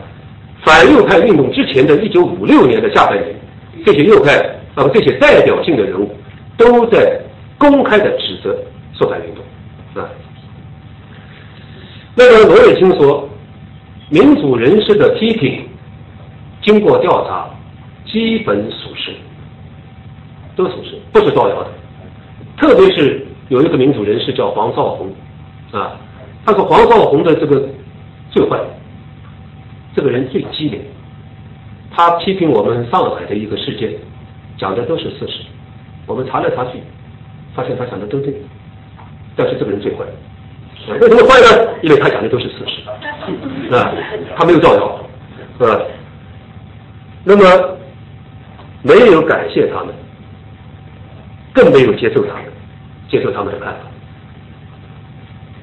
[0.63, 3.35] 反右派运动之前的一九五六年的下半年，
[3.83, 4.37] 这些右派
[4.75, 6.09] 啊这些代表性的人物
[6.57, 7.19] 都在
[7.57, 8.55] 公开的指责
[8.93, 9.43] 肃反运动
[10.03, 10.07] 啊。
[12.13, 13.27] 那个罗瑞卿说，
[14.09, 15.67] 民主人士的批评
[16.65, 17.47] 经过调查
[18.05, 19.11] 基本属实，
[20.55, 21.69] 都属实，不是造谣的。
[22.57, 25.13] 特别是有一个民主人士叫黄少红
[25.71, 25.95] 啊，
[26.43, 27.69] 他说黄少红的这个
[28.31, 28.59] 最坏，
[29.95, 30.81] 这个人最机灵。
[31.91, 33.93] 他批评我们上海的一个事件，
[34.57, 35.43] 讲的都是事实。
[36.07, 36.79] 我们查来查去，
[37.53, 38.33] 发现他讲的都对，
[39.35, 40.03] 但是这个人最坏。
[40.99, 41.73] 为什么坏呢？
[41.83, 43.93] 因为他讲的都是事实，啊，
[44.35, 44.99] 他没有造谣，
[45.59, 45.81] 是吧？
[47.25, 47.43] 那么
[48.81, 49.93] 没有感谢他们，
[51.51, 52.45] 更没有接受他们，
[53.09, 53.79] 接受他们的看法。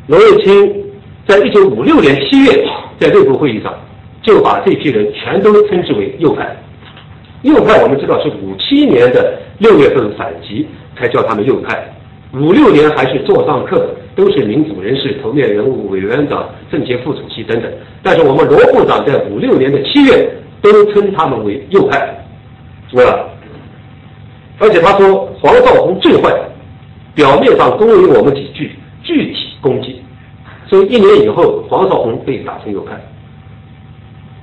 [0.09, 0.85] 罗瑞卿
[1.27, 2.67] 在一九五六年七月
[2.99, 3.73] 在内部会议上。
[4.25, 6.57] 就把这批人全都称之为右派。
[7.43, 10.65] 右派我们知道是五七年的六月份反击
[10.97, 11.93] 才叫他们右派，
[12.33, 13.85] 五六年还是座上客，
[14.15, 17.69] 都是民主人士、头面人物、委员长、政协副主席等等。
[18.01, 20.33] 但是我们罗部长在五六年的七月
[20.63, 22.25] 都称他们为右派，
[22.89, 23.29] 是吧？
[24.59, 26.33] 而且他说黄绍竑最坏，
[27.15, 28.71] 表面上恭维我们几句，
[29.03, 30.01] 具体攻击。
[30.69, 32.93] 所以一年以后，黄绍竑被打成右派。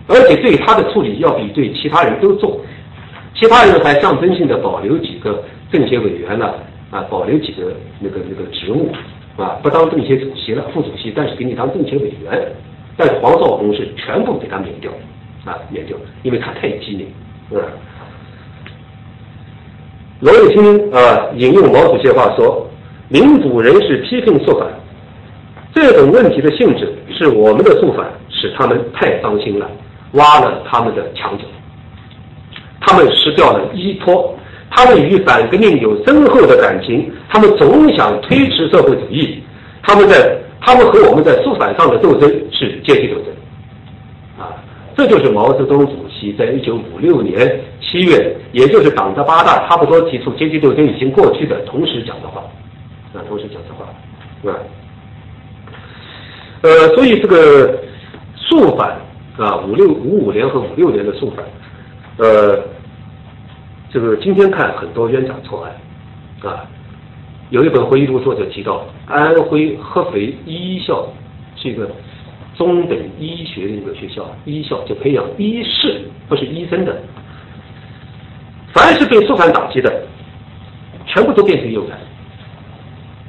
[0.08, 2.60] 而且对他的处理要比对其他人都重，
[3.36, 6.54] 其他人还象征性的保留几个政协委员呢
[6.92, 8.92] 啊，保留几个那个那个职务
[9.38, 12.52] 啊，不当政协主席了，副主席，但是给你当政协委员。
[12.98, 14.92] 但是黄绍竑是全部给他免掉
[15.50, 17.08] 啊，研究，因为他太机灵，
[17.60, 17.66] 啊。
[20.20, 22.70] 罗瑞卿啊引用毛主席话说
[23.10, 24.68] ：“民主人士批评肃反，
[25.74, 29.70] 这种问题的性质是我们的肃反使他们太伤心了。”
[30.14, 31.44] 挖了他们的墙角，
[32.82, 34.36] 他们失掉了依托，
[34.72, 39.44] 他们与反革命有深厚的感情，他们总想推迟社会主义，
[39.84, 43.26] 他们在他们和我们在肃反上的斗争是阶级斗争，
[45.00, 52.42] 这就是毛泽东主席在一九五六年七月，也就是党的八大差不多提出阶级斗争已经过去的同时讲的话，
[53.14, 53.86] 啊，同时讲的话，
[54.52, 54.60] 啊，
[56.64, 57.80] 呃，所以这个
[58.36, 59.00] 肃反。
[59.38, 61.46] 啊，五六五五年和五六年的肃反，
[62.18, 62.60] 呃，
[63.90, 65.74] 这个今天看很多冤假错案，
[66.44, 66.68] 啊，
[67.50, 71.08] 有一本回忆录作者提到，安徽合肥一校
[71.56, 71.90] 是一个
[72.60, 77.02] 中等医学的一个学校，医校就培养医士，不是医生的，
[78.74, 80.04] 凡是被肃反打击的，
[81.08, 81.98] 全部都变成右派，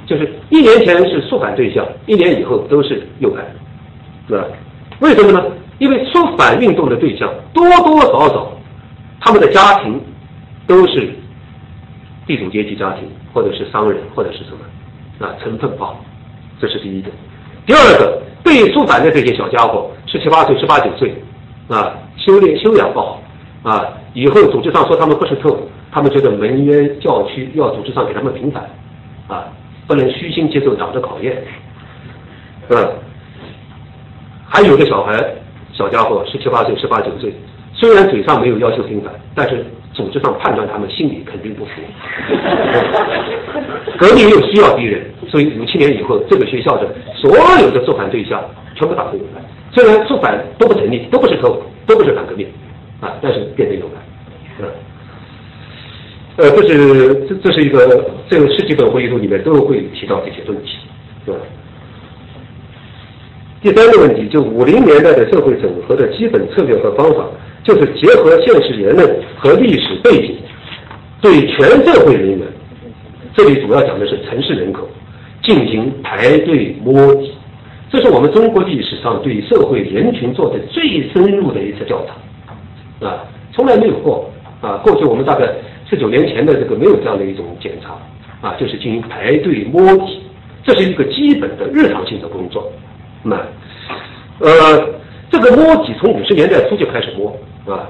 [0.05, 3.47] 就是一年前是肃反对象，一年以后都是右派，
[4.27, 4.45] 对吧？
[4.99, 5.41] 为什么呢？
[5.79, 8.53] 因为肃反运动的对象多多少少，
[9.21, 10.01] 他们的家庭
[10.67, 11.09] 都是
[12.27, 16.05] 地主阶级家庭，或者是商人，或者是什么啊，成分不好，
[16.61, 17.13] 这是第一个。
[17.71, 21.15] 第二个，被肃反的这些小家伙，十七八岁、十八九岁，
[21.69, 23.23] 啊，修炼修养不好，
[23.63, 28.69] 啊，以后组织上说他们不是特务，他们觉得门冤教屈要组织上给他们平反，
[29.29, 29.47] 啊，
[29.87, 31.45] 不能虚心接受党的考验，
[32.71, 32.91] 啊，
[34.49, 35.25] 还有个小孩。
[35.73, 37.33] 小家伙十七八岁、十八九岁，
[37.73, 39.65] 虽然嘴上没有要求平反，但是
[40.01, 41.73] 组织上判断他们心里肯定不服。
[44.01, 47.31] 革命又需要敌人，所以五七年以后，这个学校的所
[47.61, 48.43] 有的肃反对象
[48.75, 49.43] 全部打成右派。
[49.73, 52.49] 虽然肃反都不成立，都不是特务，都不是反革命
[53.01, 54.01] 啊，但是变成右派。
[56.37, 60.79] 呃，这是这这是一个这个十几本回忆录里面都会提到这些问题，
[61.27, 61.37] 是吧？
[63.63, 67.27] 第三个问题，就五零年代的社会整合的基本策略和方法，
[67.63, 70.37] 就是结合现实言论和历史背景，
[71.21, 72.41] 对全社会人员，
[73.35, 74.89] 这里主要讲的是城市人口，
[75.43, 77.33] 进行排队摸底，
[77.91, 84.31] 这是我们中国历史上对社会人群做的最深入的一次调查，啊，从来没有过，
[84.61, 85.47] 啊，过去我们大概
[85.89, 87.97] 十九年前的这个没有这样的一种检查，
[88.49, 90.23] 啊，就是进行排队摸底，
[90.65, 92.71] 这是一个基本的日常性的工作。
[93.23, 93.37] 那，
[94.39, 94.51] 呃，
[95.31, 97.37] 这个摸底从五十年代初就开始摸，
[97.71, 97.89] 啊。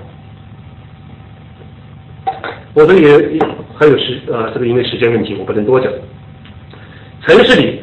[2.75, 3.41] 我这里
[3.79, 5.91] 还有时，呃，这个因为时间问题，我不能多讲。
[7.27, 7.81] 城市里，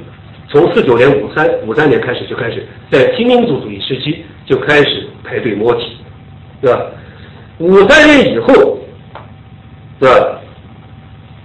[0.50, 5.98] 从四九年、五三、五三年开始就开始，在新民主主义时期就开始排队摸底，
[6.62, 6.82] 对吧？
[7.60, 8.80] 五三年以后，
[10.00, 10.40] 对吧？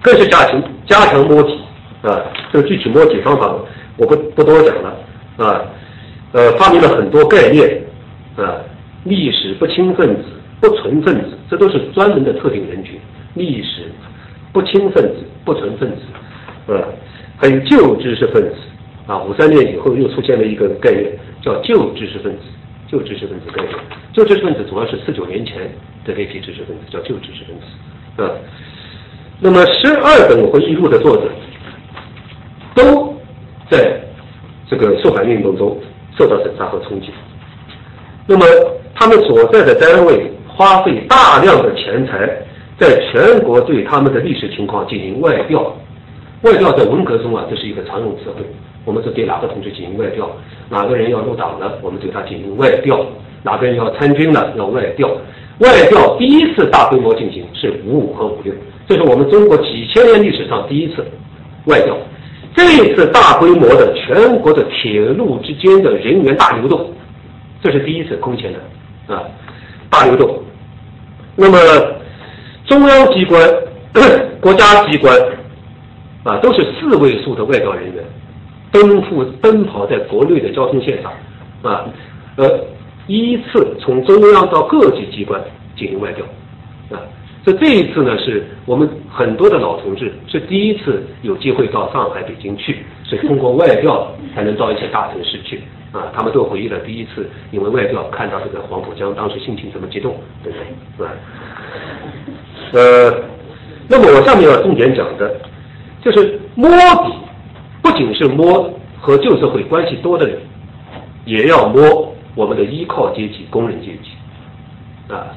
[0.01, 1.59] 更是加强加强摸底，
[2.03, 2.23] 啊，
[2.53, 3.55] 这个具体摸底方法
[3.97, 4.97] 我不不多讲了，
[5.39, 5.63] 啊。
[6.33, 7.83] 呃，发明了很多概念，
[8.37, 8.57] 啊，
[9.05, 10.25] 历史不清分子、
[10.63, 12.99] 不纯分子，这都是专门的特定人群。
[13.35, 13.91] 历史
[14.53, 16.03] 不清分子、不纯分子，
[16.69, 16.81] 呃，
[17.37, 18.55] 还有旧知识分子。
[19.09, 21.11] 啊，五三年以后又出现了一个概念，
[21.43, 22.45] 叫旧知识分子。
[22.87, 23.75] 旧知识分子概念，
[24.13, 25.63] 旧知识分子主要是四九年前
[26.05, 28.23] 的那批知识分子，叫旧知识分子。
[28.23, 28.31] 啊，
[29.41, 31.29] 那么十二本回忆录的作者，
[32.77, 33.17] 都
[33.69, 34.01] 在
[34.71, 35.77] 这个受反运动中
[36.17, 37.09] 受到审查和冲击。
[38.27, 38.47] 那么
[38.95, 40.31] 他们所在的单位
[40.63, 42.31] 花费大量的钱财，
[42.79, 45.75] 在全国对他们的历史情况进行外调。
[46.43, 48.45] 外调在文革中啊，这是一个常用词汇。
[48.85, 50.31] 我们是对哪个同志进行外调，
[50.69, 52.95] 哪个人要入党了，我们对他进行外调；
[53.43, 55.11] 哪个人要参军了，要外调。
[55.59, 58.55] 外调第一次大规模进行是五五和五六，
[58.87, 61.05] 这是我们中国几千年历史上第一次
[61.65, 61.97] 外调。
[62.55, 66.89] 这一次大规模的全国的铁路之间的人员大流动，
[67.61, 69.25] 这是第一次空前的啊
[69.91, 70.39] 大流动。
[71.37, 71.59] 那么
[72.67, 73.41] 中央机关、
[74.41, 75.17] 国家机关
[76.25, 78.05] 啊，都是四位数的外调人员。
[78.71, 81.13] 奔赴奔跑在国内的交通线上，
[81.61, 81.85] 啊，
[82.37, 82.59] 呃，
[83.07, 85.39] 依次从中央到各级机关
[85.77, 86.25] 进行外调，
[86.97, 86.97] 啊，
[87.45, 95.61] 所以这一次呢，是我们很多的老同志是第一次有机会到上海、北京去，是通过外调才能到一些大城市去，
[95.93, 100.67] 啊，他们都回忆了第一次因为外调看到这个黄浦江，当时心情这么激动，对不对？
[100.97, 101.11] 是吧？
[102.73, 103.25] 呃，
[103.89, 105.35] 那么我下面要重点讲的，
[106.03, 107.15] 就是摸底。
[107.83, 110.39] 不仅是摸和旧社会关系多的人，
[111.25, 115.35] 也要摸我们的依靠阶级工人阶级，啊，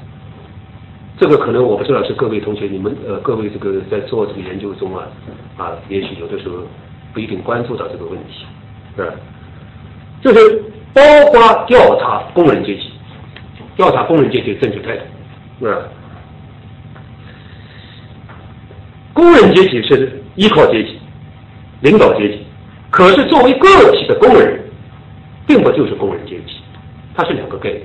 [1.17, 5.07] 这个可能我不知道是各位同学你们呃各位这个在做这个研究中啊
[5.57, 6.57] 啊，也许有的时候
[7.15, 8.45] 不一定关注到这个问题，
[9.01, 9.09] 啊，
[10.21, 10.63] 就是
[10.93, 11.01] 包
[11.31, 12.91] 括调查工人阶级，
[13.75, 14.95] 调查工人阶级政治态
[15.59, 15.77] 度，啊，
[19.13, 20.99] 工人阶级是依靠阶级。
[21.81, 22.39] 领导阶级，
[22.89, 24.59] 可是作为个体的工人，
[25.45, 26.55] 并不就是工人阶级，
[27.13, 27.81] 它是两个概念，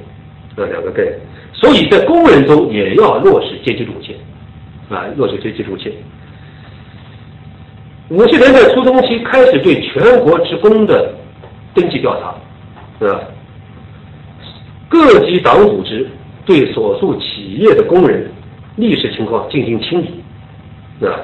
[0.57, 1.19] 啊，两个概念。
[1.53, 4.17] 所以在工人中也要落实阶级路线，
[4.89, 5.93] 啊，落实阶级路线。
[8.09, 11.15] 五十年代初中期开始对全国职工的
[11.75, 12.35] 登记调查，
[12.99, 13.21] 是吧？
[14.89, 16.09] 各级党组织
[16.45, 18.31] 对所属企业的工人
[18.77, 20.23] 历史情况进行清理，
[21.01, 21.21] 是吧？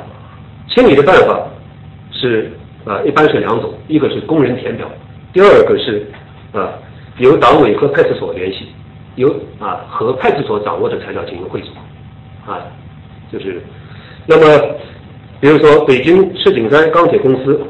[0.74, 1.47] 清理的办法
[2.12, 2.51] 是。
[2.86, 4.88] 啊，一般是两种，一个是工人填表，
[5.32, 6.07] 第二个是
[6.53, 6.70] 啊
[7.18, 8.68] 由党委和派出所联系，
[9.16, 9.28] 由
[9.59, 11.72] 啊和派出所掌握的材料进行汇总，
[12.47, 12.62] 啊
[13.32, 13.61] 就是，
[14.24, 14.76] 那么
[15.40, 17.61] 比如说北京石景山钢铁公司，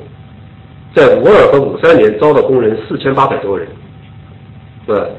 [0.97, 3.69] 在五二和五三年招了工人四千八百多人，
[4.87, 5.11] 呃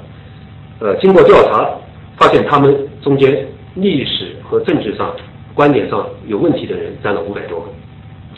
[0.80, 1.69] 呃经过调查
[2.17, 5.15] 发现他们中间历史和政治上
[5.53, 7.67] 观点上有问题的人占了五百多个。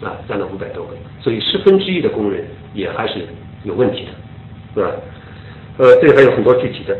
[0.01, 2.41] 啊，占了五百多个，所以十分之一的工人
[2.73, 3.19] 也还是
[3.63, 4.95] 有问题的，是吧？
[5.77, 6.95] 呃，这里还有很多具体的，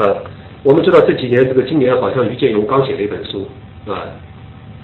[0.00, 0.22] 啊，
[0.62, 3.44] 我们知道这几年，这个今年好像于建勇刚写了一本书，
[3.88, 4.06] 啊，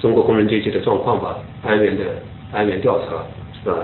[0.01, 2.03] 中国工人阶级的状况吧，安源的
[2.51, 3.25] 安源调查，
[3.63, 3.77] 是吧？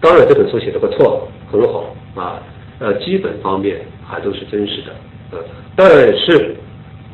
[0.00, 2.42] 当然这本书写的不错，很好，啊，
[2.78, 4.92] 呃，基本方面还都是真实的，
[5.32, 5.38] 呃，
[5.74, 6.54] 但是，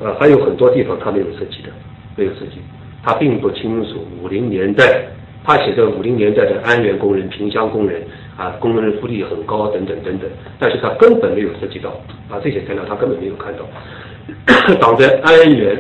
[0.01, 1.71] 呃，还有很多地方他没有涉及的，
[2.17, 2.59] 没有涉及，
[3.03, 5.07] 他并不清楚五零年代。
[5.47, 8.03] 他写的五零年代的安源工人、萍乡工人
[8.35, 11.91] 啊，工人福利很高等等等等，但是他根本没有涉及到
[12.31, 13.69] 啊这些材料，他根本没有看到
[14.81, 15.77] 党在安源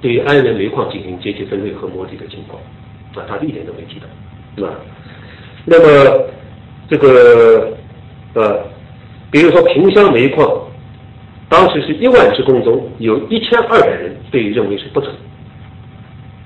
[0.00, 2.60] 对于安源煤矿进行阶级分类和摸底的情况
[3.14, 4.06] 啊，他一点都没提到，
[4.56, 4.74] 是吧？
[5.64, 6.24] 那么
[6.88, 7.72] 这个
[8.34, 8.60] 呃，
[9.30, 10.50] 比如说萍乡煤矿，
[11.48, 15.12] 当时是一万职工中有一千二百人被认为是不纯。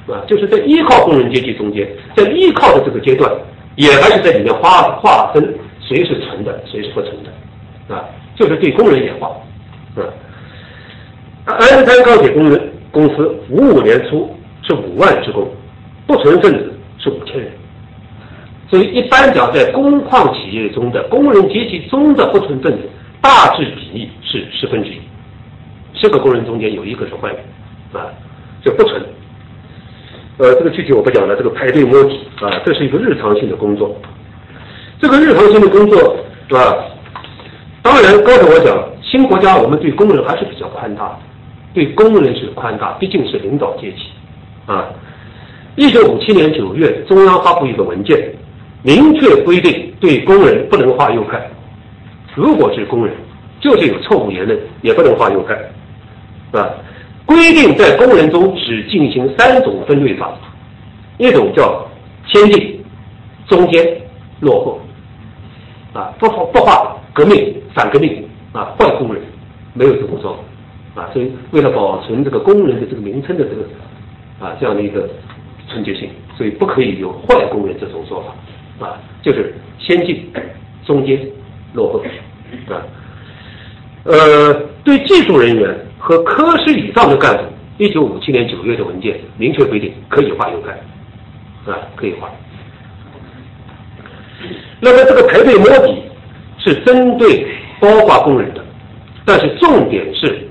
[0.08, 3.28] 啊，就是在依靠工人阶级中间，在依靠的这个阶段，
[3.74, 5.42] 也还是在里面划划分
[5.80, 8.04] 谁是纯的，谁是不纯的，啊，
[8.36, 9.36] 就是对工人也划，
[9.96, 10.06] 啊，
[11.46, 14.30] 安山钢铁工人公司五五年初
[14.62, 15.50] 是五万职工，
[16.06, 17.50] 不纯分子是五千人，
[18.68, 22.88] 所以一般讲，在工矿企业中的工人阶级中的不纯分子，
[23.20, 25.00] 大致比例是十分之一，
[25.94, 27.38] 十个工人中间有一个是坏人，
[27.92, 28.10] 啊，
[28.64, 29.00] 就不纯。
[30.38, 31.34] 呃，这个具体我不讲了。
[31.36, 33.96] 这个排队摸底啊，这是一个日常性的工作。
[35.00, 36.16] 这个日常性的工作
[36.48, 36.76] 是吧？
[37.82, 41.18] 当然，刚才我讲新国家，我们对工人还是比较宽大，
[41.72, 43.98] 对工人是宽大，毕竟是领导阶级
[44.66, 44.88] 啊。
[45.76, 48.34] 一九五七年九月，中央发布一个文件，
[48.86, 51.44] 明确规定对工人不能画右派。
[52.36, 53.12] 如果是工人，
[53.60, 56.72] 就是有错误言论，也不能画右派，是吧？
[57.24, 60.30] 规定在工人中只进行三种分类法，
[61.18, 61.84] 一种叫
[62.28, 62.80] 先进、
[63.48, 63.84] 中间、
[64.38, 64.80] 落后，
[65.92, 68.22] 啊，不不画革命、反革命
[68.52, 69.20] 啊，坏工人，
[69.74, 70.38] 没有这种说
[70.94, 71.10] 法啊。
[71.12, 75.10] 所以为了保存这个工人的这个名称的这个啊这样的一个
[75.68, 78.32] 纯洁性，所以不可以有坏工人这种说法
[78.80, 80.30] 啊，就是先进、
[80.84, 81.20] 中间、
[81.72, 82.04] 落后
[82.68, 82.82] 啊。
[84.04, 84.54] 呃，
[84.84, 87.42] 对技术人员和科室以上的干部，
[87.78, 92.30] 一九五七年九月的文件明确规定可以划右派，啊，可以划。
[94.78, 96.02] 那么这个排队摸底
[96.58, 97.46] 是针对
[97.80, 98.62] 包括工人的，
[99.24, 100.46] 但是重点是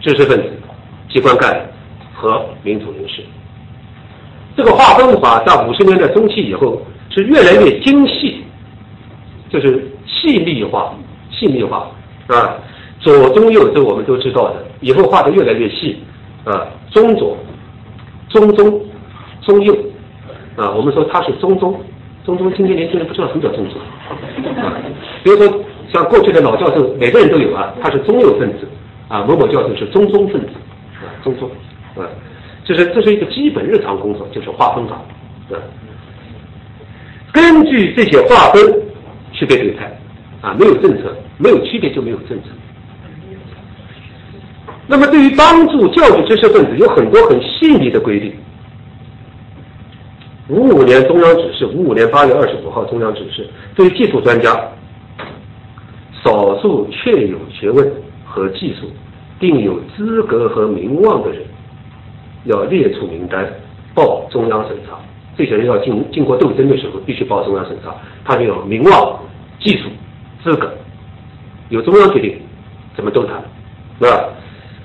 [0.00, 0.50] 知识分子、
[1.10, 1.66] 机关干部
[2.14, 3.24] 和民主人士。
[4.56, 8.42] 这个划分法在五十年代中期以后是越来越精细，
[9.50, 10.94] 就是细腻化、
[11.30, 11.90] 细腻化
[12.28, 12.56] 啊。
[13.00, 15.96] 左中右，这我们都知道的，以后画的越来越细，
[16.44, 17.34] 啊，中左、
[18.28, 18.78] 中中、
[19.40, 19.74] 中右，
[20.54, 21.80] 啊，我们说它是中中，
[22.26, 23.80] 中中，今天年轻人不知道什么叫中中，
[24.62, 24.76] 啊，
[25.24, 28.68] 比如说像过去的老教授，每个人都有啊，他是中右分子，
[29.08, 30.48] 啊，某某教授是中中分子，
[31.00, 31.50] 啊，中中，
[31.96, 32.04] 啊，
[32.66, 34.96] 这是这是一个基本日常工作，就是划分法，
[35.52, 35.56] 啊，
[37.32, 38.62] 根据这些划分
[39.32, 39.96] 区别对待，
[40.40, 42.48] 啊，没有政策，没有区别就没有政策。
[44.86, 48.32] 那么，对于帮助教育知识分子，有很多很细腻的规定。
[50.48, 54.52] 五五年中央指示，五五年八月二十五号中央指示，对于技术专家，
[56.24, 57.88] 少数确有学问
[58.24, 58.90] 和技术，
[59.38, 61.42] 并有资格和名望的人，
[62.46, 63.48] 要列出名单，
[63.94, 64.98] 报中央审查。
[65.36, 67.94] 这些人要经经过斗争的时候，必须报中央审查。
[68.24, 69.18] 他就有名望、
[69.58, 69.88] 技术、
[70.42, 70.72] 资格，
[71.68, 72.38] 有中央决定，
[72.94, 73.34] 怎么斗他，
[73.98, 74.28] 是吧？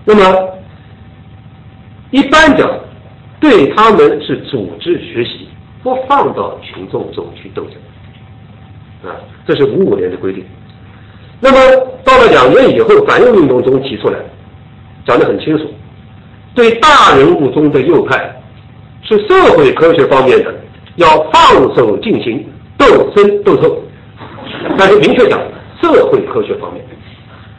[0.05, 0.49] 那么，
[2.11, 2.69] 一般讲，
[3.39, 5.47] 对他们是组织学习，
[5.83, 9.15] 不放到群众中去斗争，啊，
[9.45, 10.43] 这是五五年的规定。
[11.39, 11.57] 那么
[12.03, 14.19] 到了两年以后，反右运动中提出来，
[15.05, 15.65] 讲得很清楚，
[16.53, 18.34] 对大人物中的右派，
[19.07, 20.53] 是社会科学方面的，
[20.95, 22.45] 要放手进行
[22.77, 22.85] 斗
[23.15, 23.71] 争斗争，
[24.77, 25.39] 但是明确讲
[25.81, 26.83] 社会科学方面，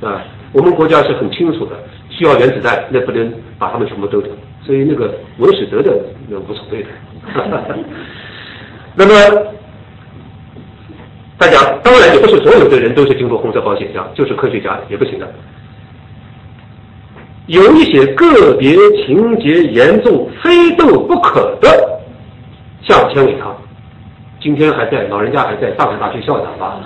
[0.02, 0.22] 啊，
[0.52, 1.72] 我们国家是很清楚的。
[2.08, 4.32] 需要原子弹，那不能把他们全部都掉，
[4.64, 5.92] 所以那个文史哲的
[6.28, 6.88] 那无所谓的。
[8.94, 9.12] 那么，
[11.36, 15.30] 大家当然也不是所有的人都是经过红色保险箱，就是科学家也不行的。
[17.46, 22.00] 有一些个别情节严重、非斗不可的，
[22.82, 23.56] 像钱伟堂，
[24.40, 26.80] 今天还在，老人家还在上海大学校长吧？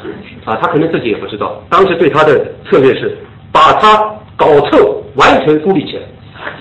[0.45, 2.39] 啊，他可能自己也不知道，当时对他的
[2.69, 3.17] 策略是
[3.53, 3.97] 把他
[4.37, 4.97] 搞臭。
[5.17, 5.99] 完全孤立起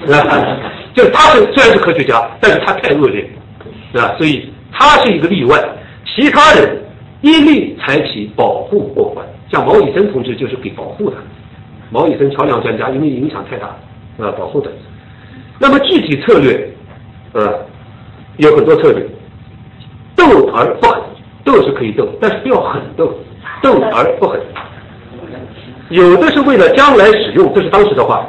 [0.07, 0.17] 来，
[0.95, 3.23] 就是他是虽然是科学家，但是他太恶劣，
[3.93, 4.15] 对吧？
[4.17, 5.55] 所以他是一个例外，
[6.03, 6.81] 其他人
[7.21, 9.23] 一律采取保护过关。
[9.51, 11.17] 像毛以森同志就是给保护的，
[11.91, 13.69] 毛以森桥梁专家，因为影响太大，
[14.19, 14.69] 啊，保护的。
[15.57, 16.69] 那么具体策略，
[17.33, 17.53] 呃，
[18.37, 19.05] 有很多策略，
[20.15, 21.01] 斗而不狠，
[21.43, 23.13] 斗是可以斗，但是不要狠斗，
[23.61, 24.39] 斗而不狠。
[25.89, 28.25] 有的是为了将来使用，这是当时的话。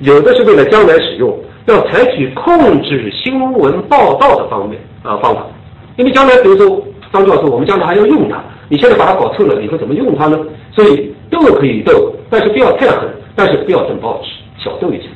[0.00, 1.34] 有的是为了将来使用，
[1.64, 5.46] 要采取控制新闻报道的方面啊方法，
[5.96, 10.38] 因为将来比如说张教授，我们将来还要用它，你现在把它搞错了，以后怎么用它呢？
[10.72, 14.30] 所以斗可以斗，但是不要太狠，但是不要登报纸，
[14.62, 15.08] 小斗一下。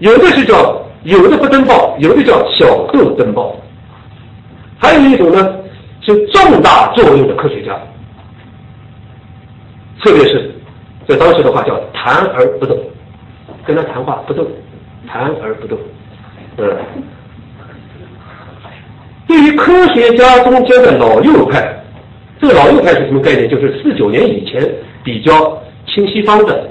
[0.00, 3.56] 有的是叫有的不登报，有的叫小度登报，
[4.78, 5.56] 还有一种呢
[6.00, 7.78] 是重大作用的科学家，
[10.02, 10.52] 特别是。
[11.08, 12.78] 在当时的话叫谈而不斗，
[13.66, 14.46] 跟他谈话不斗，
[15.08, 15.76] 谈而不斗。
[16.56, 16.70] 嗯，
[19.26, 21.82] 对于科学家中间的老右派，
[22.40, 23.48] 这个老右派是什么概念？
[23.48, 24.72] 就是四九年以前
[25.02, 26.70] 比较亲西方的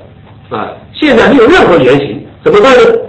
[0.50, 3.09] 啊，现在没有任何原型，怎么办呢？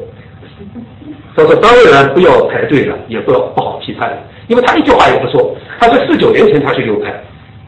[1.41, 4.17] 他说当然不要排队了，也不要不好批判，
[4.49, 5.57] 因为他一句话也不说。
[5.79, 7.15] 他说四九年前他是右派，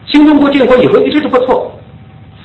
[0.05, 1.71] 新中国建国以后一直都不错。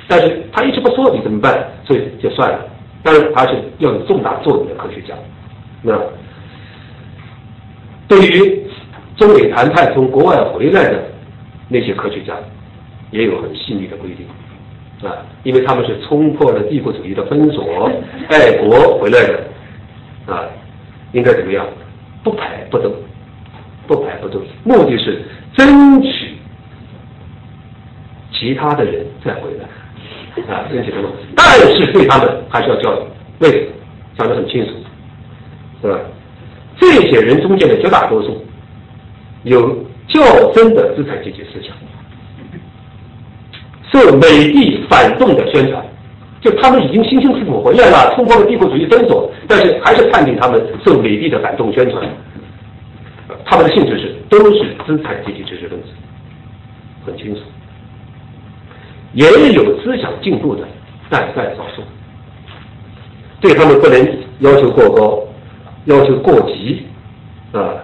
[0.07, 1.69] 但是他一直不说，你怎么办？
[1.85, 2.59] 所以就算了。
[3.03, 5.15] 当然，他是要有重大作用的科学家。
[5.83, 5.93] 那
[8.09, 8.63] 对于
[9.17, 11.03] 中美谈判从国外回来的
[11.69, 12.35] 那些科学家，
[13.11, 17.91] 也有很细腻的规定啊，因为他们是冲破了帝国主义的封锁，
[18.31, 19.45] 爱国回来的，
[21.13, 21.67] 应该怎么样？
[22.23, 22.93] 不排不动，
[23.87, 25.23] 不排不动，目的是
[25.57, 26.37] 争取
[28.33, 29.65] 其他的人再回来。
[30.55, 31.09] 啊，争取什么？
[31.35, 33.03] 但是对他们还是要教育，
[33.41, 33.73] 为什么？
[34.17, 34.73] 讲得很清楚，
[35.81, 35.99] 是吧？
[36.77, 38.45] 这些人中间的绝大多数，
[39.45, 41.73] 有较真的资产阶级思想，
[43.93, 45.85] 受美帝反动的宣传，
[46.41, 52.09] 就他们已经辛辛苦苦回来了，冲破了帝国主义封锁，但是还是判定他们受美帝的反动宣传。
[53.45, 55.89] 他们的性质是都是资产阶级知识分子，
[57.05, 57.41] 很清楚。
[59.15, 60.67] 也有思想进步的，
[61.09, 61.83] 但在少数。
[63.41, 63.99] 对他们不能
[64.41, 65.23] 要求过高，
[65.87, 66.83] 要求过急，
[67.53, 67.77] 啊，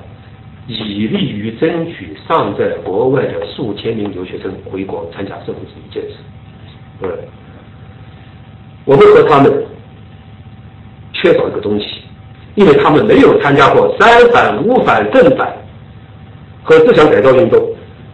[0.67, 6.17] 以利于争取尚在国外的数千名留学生回国参加社会主义建设。
[7.01, 7.11] 对，
[8.85, 9.65] 我们和他们
[11.13, 12.03] 缺少一个东西，
[12.55, 15.53] 因为他们没有参加过三反、五反、正反
[16.63, 17.63] 和思想改造运动，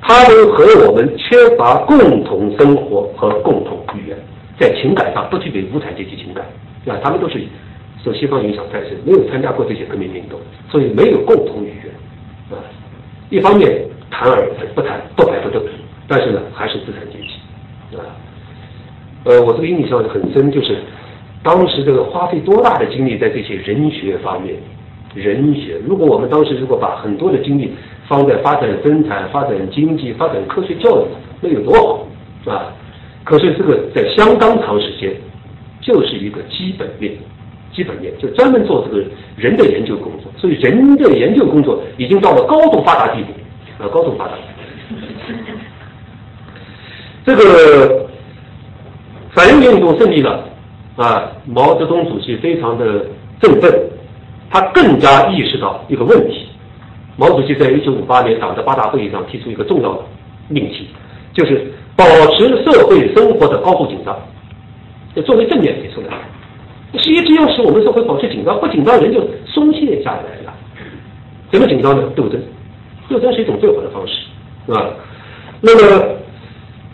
[0.01, 4.17] 他们和我们缺乏共同生活和共同语言，
[4.59, 6.45] 在情感上不具备无产阶级情感。
[6.87, 7.39] 啊，他们都是
[8.03, 10.41] 受西方影响太深，没有参加过这些革命运动，
[10.71, 11.93] 所以没有共同语言。
[12.51, 12.63] 啊，
[13.29, 15.61] 一方面谈而不谈，不摆不斗，
[16.09, 17.97] 但是呢，还是资产阶级。
[17.97, 18.01] 啊，
[19.25, 20.79] 呃，我这个印象很深，就是
[21.43, 24.55] 当时这个花费多大的精力在这些人学方面，
[25.15, 25.79] 人学。
[25.87, 27.73] 如果我们当时如果把很多的精力
[28.09, 31.05] 放在发展生产、发展经济、发展科学教育，
[31.41, 32.73] 那有多好啊！
[33.25, 35.13] 可是这个在相当长时间。
[35.83, 37.11] 就是一个基本面，
[37.73, 39.03] 基本面就专门做这个
[39.35, 43.33] 人的研究工作，所以人的研究工作已经到了高度发达地步，
[43.83, 44.33] 啊，高度发达。
[47.25, 48.10] 这个
[49.41, 50.45] 反右运动胜利了，
[50.97, 53.07] 啊，毛泽东主席非常的
[53.41, 53.73] 振奋，
[54.51, 56.47] 他更加意识到一个问题。
[57.17, 60.01] 毛主席在一九五八年党的八大会议上提出一个重要的
[60.49, 60.89] 命题，
[61.33, 64.15] 就是保持社会生活的高度紧张。
[65.15, 66.19] 要作为正面提出来，
[66.99, 70.53] 实际要使我们社会保持紧张，不紧张人就松懈下来了。
[71.51, 72.03] 怎么紧张呢？
[72.15, 72.39] 斗争，
[73.09, 74.13] 斗争是一种最好的方式，
[74.67, 74.91] 是吧？
[75.63, 76.05] 那么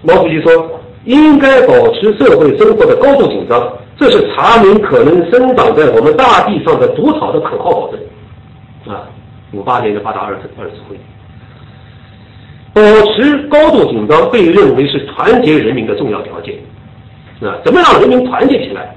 [0.02, 7.98] 毛主席说，应该保持社会生活的高度紧张，这是查明可能生长在我们大地上的毒草的可靠保证。
[8.86, 9.08] 啊，
[9.52, 11.00] 五八年的八大二次二次会议，
[12.72, 16.54] 保持高度紧张被认为是团结人民的重要条件。
[17.40, 18.94] 啊，怎么让人民团结起来？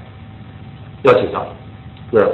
[1.02, 1.42] 要紧张，
[2.12, 2.28] 是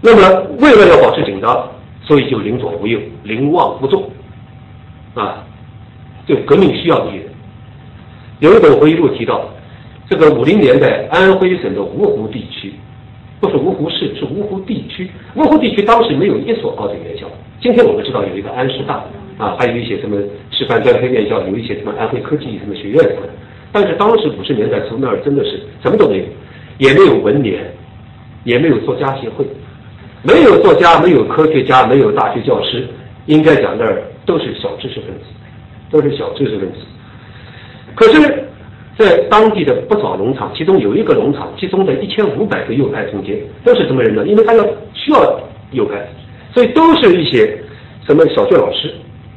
[0.00, 1.68] 那么，为了要保持紧张，
[2.02, 4.10] 所以就临左不右，临忘不重，
[5.14, 5.44] 啊，
[6.26, 7.20] 就革命需要艺
[8.40, 9.48] 有一本回忆录提到，
[10.10, 12.70] 这个五零年代安徽省的芜湖地区，
[13.40, 15.10] 不是芜湖市，是芜湖地区。
[15.34, 17.26] 芜湖地区当时没有一所高等院校，
[17.62, 19.02] 今天我们知道有一个安师大，
[19.38, 23.32] 啊，还有一些什么师范专科院校，有一些什么安徽科技什么学院什么的。
[23.72, 26.24] 但是当时五十年代从那儿真的是什么都没有，
[26.76, 27.64] 也没有文联，
[28.44, 29.46] 也没有作家协会，
[30.22, 32.86] 没有作家，没有科学家，没有大学教师，
[33.24, 35.24] 应该讲那儿都是小知识分子，
[35.90, 36.80] 都是小知识分子。
[37.96, 38.44] 可是，
[38.96, 44.24] 在当地的不少农场，其中有一个农场集中在一千五百个右派中间，都是什么人呢？
[44.26, 44.62] 因为他要
[44.92, 45.40] 需要
[45.72, 46.06] 右派，
[46.54, 47.58] 所以都是一些
[48.06, 48.92] 什么小学老师。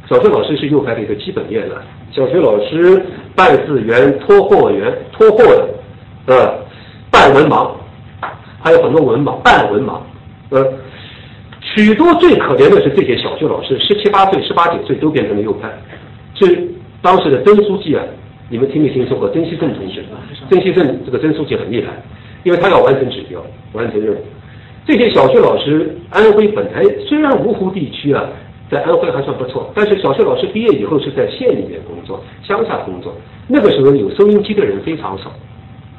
[0.09, 1.81] 小学老师是右派的一个基本面了。
[2.11, 3.01] 小学老师、
[3.35, 5.69] 办事员、拖货员、拖货的，
[6.25, 6.59] 呃，
[7.09, 7.71] 半文盲，
[8.61, 9.99] 还有很多文盲、半文盲，
[10.49, 10.65] 呃，
[11.61, 15.69] 许多最可怜的是这些小学老师，十七八岁、十八九岁都变成了右派。
[16.33, 16.67] 是
[17.01, 18.03] 当时的曾书记啊，
[18.49, 20.03] 你们听没听说过曾希正同志？
[20.49, 21.93] 曾希正这个曾书记很厉害，
[22.43, 23.41] 因为他要完成指标、
[23.73, 24.17] 完成任务。
[24.85, 28.27] 这些小学老师，安徽本来虽然芜湖地区啊。
[28.71, 33.11] 在安徽还算不错，但是小学老师毕业以后是在县里面工作，乡下工作。
[33.47, 35.31] 那个时候有收音机的人非常少，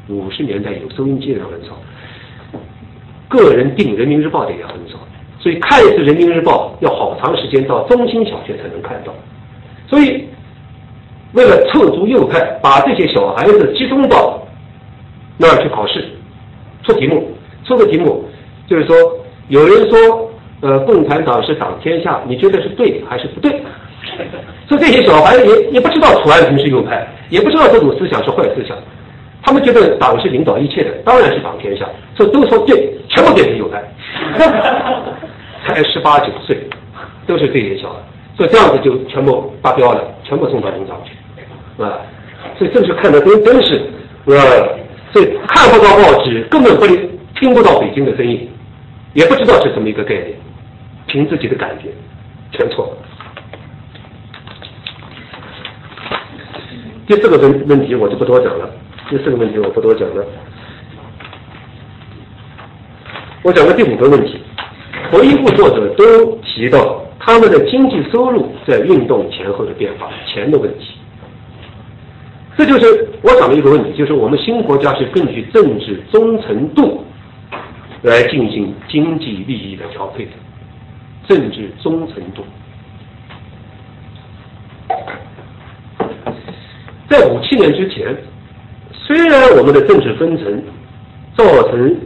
[0.09, 1.77] 五十年代有收音机的人很少，
[3.29, 5.01] 个人订《人民日报》的也很少，
[5.41, 9.13] 所以看一次《人民日报》要好长时间到中心小学才能看到。
[9.89, 10.27] 所以
[11.33, 14.41] 为了凑足右派，把这些小孩子集中到
[15.37, 16.05] 那儿去考试，
[16.85, 17.31] 出题目，
[17.65, 18.25] 出个题目
[18.69, 18.97] 就是说，
[19.49, 20.27] 有人说。
[20.63, 23.51] 呃，共产党是党天下，你觉得是对还是不对？
[24.69, 28.77] 所以这些小孩也也不知道楚安平是右派，也不知道这种思想是坏思想，
[29.43, 33.83] 他们觉得党是领导一切的，当然是党天下，所以都说对，全部变成右派。
[35.67, 36.59] 才十八九岁，
[37.27, 37.95] 都是这些小孩，
[38.37, 41.13] 所以这样子就全部发飙了，全部送到营长去，
[41.83, 42.01] 啊，
[42.59, 43.81] 所以这是看的真真是，
[44.27, 44.35] 呃，
[45.13, 46.87] 所以看不到报纸，根本不
[47.39, 48.49] 听不到北京的声音，
[49.15, 50.35] 也不知道是什么一个概念。
[51.07, 51.89] 凭自己的感觉，
[52.53, 52.97] 全错。
[57.07, 58.71] 第四个问问题我就不多讲了，
[59.09, 60.25] 第四个问题我不多讲了。
[63.43, 64.39] 我讲个第五个问题，
[65.11, 70.90] 回忆录作者都提到他们的经济收入在运动前后的变化，钱的问题。
[72.57, 77.05] 这就是我想的一个问题，就是我们新国家是根据政治忠诚度
[78.03, 80.33] 来进行经济利益的调配的，
[81.27, 82.45] 政治忠诚度。
[87.09, 88.17] 在五七年之前，
[88.93, 90.63] 虽然我们的政治分层
[91.35, 91.97] 造成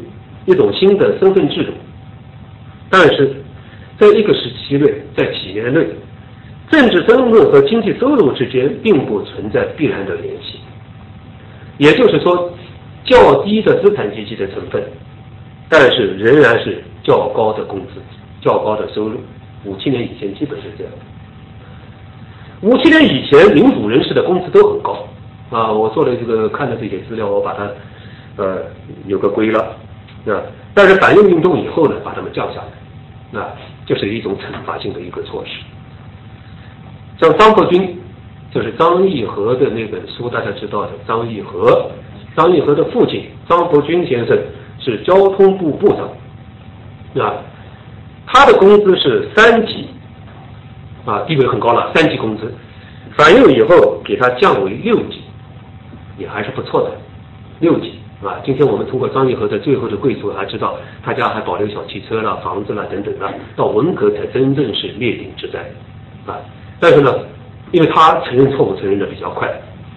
[0.47, 1.73] 一种新的身份制度，
[2.89, 3.43] 但是
[3.99, 5.87] 在一个时期内，在几年内，
[6.71, 10.59] 政治身份和经济收入之间并不存在必然的联系。
[11.79, 12.53] 也就是说，
[13.05, 14.83] 较低的资产阶级的成分，
[15.69, 18.01] 但是仍然是较高的工资、
[18.41, 19.21] 较高的收入。
[19.65, 20.93] 五七年以前基本是这样。
[22.63, 25.07] 五七年以前，民主人士的工资都很高
[25.51, 25.71] 啊！
[25.71, 27.69] 我做了这个看的这些资料，我把它
[28.37, 28.63] 呃
[29.07, 29.61] 有个归了
[30.27, 30.41] 啊。
[30.73, 32.61] 但是反右运动以后呢，把他们降下
[33.33, 33.53] 来，啊，
[33.85, 35.61] 就是一种惩罚性的一个措施。
[37.21, 37.97] 像张伯钧，
[38.53, 40.91] 就是张义和的那本书，大家知道的。
[41.07, 41.91] 张义和，
[42.37, 44.39] 张义和的父亲张伯钧先生
[44.79, 47.35] 是交通部部长，啊，
[48.27, 49.89] 他的工资是三级。
[51.07, 52.51] 啊，地位很高了，三级工资，
[53.15, 55.21] 反右以后给他降为六级，
[56.17, 56.93] 也还是不错的，
[57.61, 58.41] 六级啊。
[58.43, 65.59] 今天我们通过张义和的最后的贵族还知道，他家还保留小汽车了、房子了等等的，到文革才真正是灭顶之灾
[66.25, 66.41] 啊。
[66.81, 67.15] 但是呢，
[67.73, 69.49] 因为他承认错误承认的比较快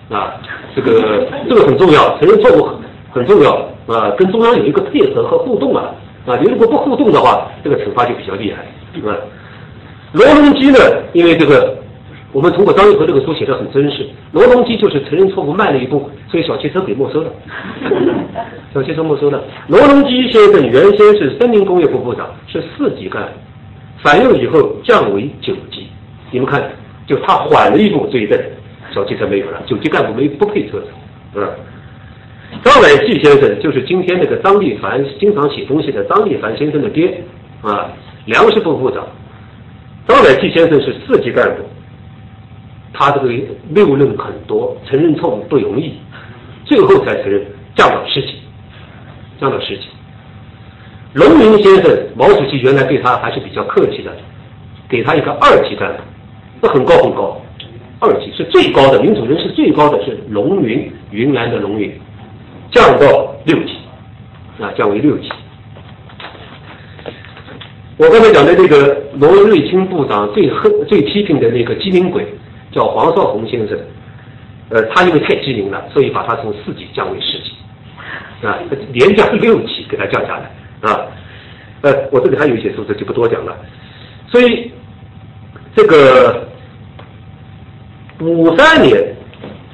[0.10, 0.34] 啊，
[0.76, 2.76] 这个这个很重要，承认错误很
[3.12, 3.54] 很重要
[3.88, 5.92] 啊，跟中央有一个配合和互动啊
[6.26, 8.62] 啊，你如果不互动的话，这个惩罚就比较厉害
[9.10, 9.16] 啊。
[10.14, 10.78] 罗隆基呢？
[11.14, 11.78] 因为这个，
[12.32, 14.08] 我们通过张义和这个书写的很真实。
[14.32, 17.30] 罗隆基就是承认错误慢了一步，所以小汽车给没收了。
[18.74, 19.44] 小汽车没收了。
[19.68, 23.28] 罗隆基先生原先是森林工业部部长，是四级干，
[24.02, 25.88] 反右以后降为九级。
[26.32, 26.72] 你们看，
[27.06, 28.38] 就他缓了一步，这一代
[28.94, 30.88] 小汽车没有了，九级干部没不配车子。
[31.36, 31.48] 嗯，
[32.64, 37.22] 张乃济先生就是今天那个张立凡经常写东西的张立凡先生的爹
[37.62, 37.92] 啊，
[38.26, 39.08] 粮食部部长。
[40.08, 41.64] 张乃济先生是四级干部，
[42.94, 43.30] 他这个
[43.70, 45.94] 六任很多，承认错误不容易，
[46.66, 47.46] 最后才承认
[47.76, 48.36] 降到十级，
[49.40, 49.84] 降到十级。
[51.14, 54.12] 龙云先生，毛主席原来对他还是比较客气的，
[54.88, 56.04] 给他一个二级干部，
[56.62, 57.42] 那很高很高，
[58.00, 61.92] 二级是最高的，民主人士最高的是龙云，云南的龙云，
[62.72, 63.74] 降到六级，
[64.60, 65.30] 啊，降为六级。
[67.98, 72.26] 我刚才讲的这个罗瑞卿部长最恨、最批评的那个机灵鬼，
[72.72, 73.78] 叫黄绍竑先生。
[74.70, 77.52] 呃，他因为太机灵了，所以把他从四级降为十级，
[78.46, 78.60] 啊，
[78.92, 81.08] 连降六级给他降下来，啊，
[81.82, 83.56] 呃，我这里还有一些数字就不多讲了。
[84.30, 84.70] 所以
[85.78, 86.48] 这个
[88.20, 89.00] 五三年，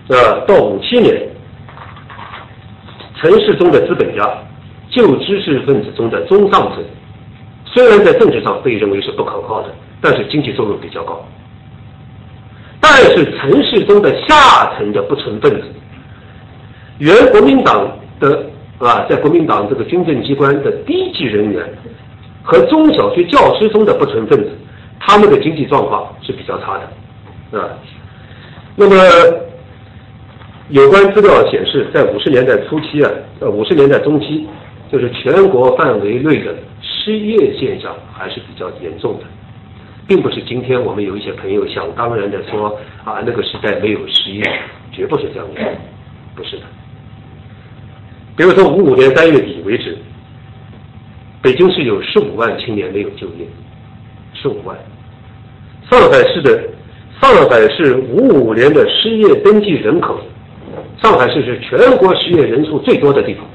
[0.09, 1.15] 啊，到五七年，
[3.21, 4.29] 城市中的资本家，
[4.89, 6.83] 旧知识分子中的中上层。
[7.63, 11.25] 虽然在政治上被认为是不可靠的，但是经济收入比较高。
[12.81, 15.63] 但是城市中的下层的不成分子，
[16.97, 17.89] 原国民党
[18.19, 18.45] 的
[18.77, 21.63] 啊，在国民党这个军政机关的低级人员
[22.43, 24.51] 和中小学教师中的不成分子，
[25.05, 26.79] 他们的经济状况是比较差
[27.51, 27.69] 的啊。
[28.75, 28.95] 那么
[30.69, 34.47] 有关资料显示，在五十年代初期啊，呃，五十年代中期，
[34.91, 36.55] 就是全国范围内的。
[37.05, 39.25] 失业现象还是比较严重的，
[40.07, 44.41] 并不是今天我们有一些朋友想当然的说啊，那个时代没有失业，
[44.89, 45.61] 绝不是这样的，
[46.33, 46.63] 不是的。
[48.37, 49.97] 比如说五五年三月底为止，
[51.41, 53.45] 北京市有十五万青年没有就业，
[54.33, 54.77] 十五万。
[55.89, 56.63] 上海市的
[57.21, 60.19] 上海市五五年的失业登记人口，
[61.01, 63.45] 上海市是全国失业人数最多的地方，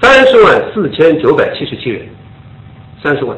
[0.00, 2.02] 三十万四千九百七十七人。
[3.02, 3.36] 三十万，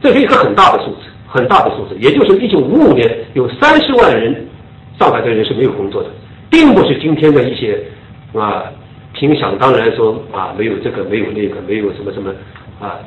[0.00, 1.96] 这是一个很大的数字，很大的数字。
[1.98, 4.46] 也就是一九五五年有三十万人，
[4.98, 6.08] 上海的人是没有工作的，
[6.48, 7.78] 并不是今天的一些
[8.32, 8.64] 啊，
[9.12, 12.32] 凭想当然说啊，没有这个，没有那个，没有什么什么
[12.80, 12.98] 啊，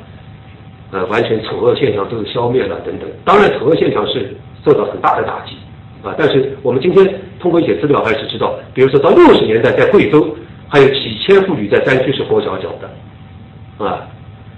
[0.90, 3.08] 呃，完全丑恶现象都是消灭了等等。
[3.24, 4.34] 当然，丑恶现象是
[4.64, 5.56] 受到很大的打击
[6.02, 6.14] 啊。
[6.16, 10.34] 但是我们今天通过一些资料还是知道，比如说到六十年代，在贵州
[10.68, 14.08] 还有几千妇女在山区是裹小脚的啊。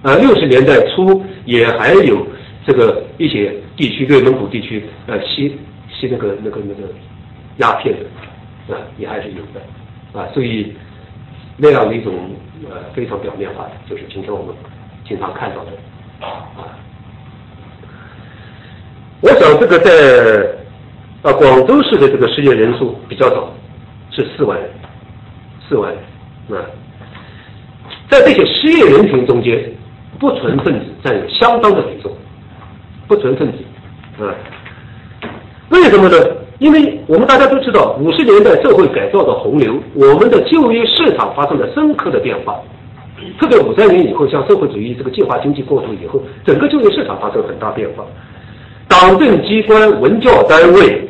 [0.02, 2.26] 呃，六十年代初也还有
[2.64, 5.58] 这个一些地区，内蒙古地区，呃，吸
[5.90, 6.88] 吸那个那个那个
[7.58, 10.72] 鸦片的，啊，也还是有的，啊，所以
[11.58, 12.14] 那样的一种
[12.70, 14.54] 呃非常表面化的，就是今天我们
[15.06, 15.72] 经常看到的，
[19.20, 19.90] 我想这个在
[21.22, 23.52] 啊广州市的这个失业人数比较少，
[24.10, 24.70] 是四万人，
[25.68, 25.92] 四万
[26.48, 26.64] 人啊，
[28.08, 29.70] 在这些失业人群中间，
[30.18, 32.10] 不纯分子占有相当的比重，
[33.06, 34.34] 不纯分子啊，
[35.68, 36.16] 为什么呢？
[36.58, 42.60] 因为我们大家都知道，五十年代社会改造的洪流，我们的就业市场发生了深刻的变化。
[43.38, 48.04] 特别五三年以后，向社会主义这个计划经济过渡以后，整个就业市场发生很大变化。
[48.88, 51.08] 党政机关、文教单位、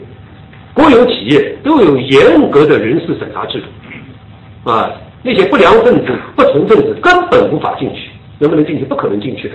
[0.75, 4.91] 国有企业都有严格的人事审查制度，啊，
[5.23, 8.85] 那些不良分子、不纯分子根本无法进去，能不能进去？
[8.85, 9.55] 不可能进去的。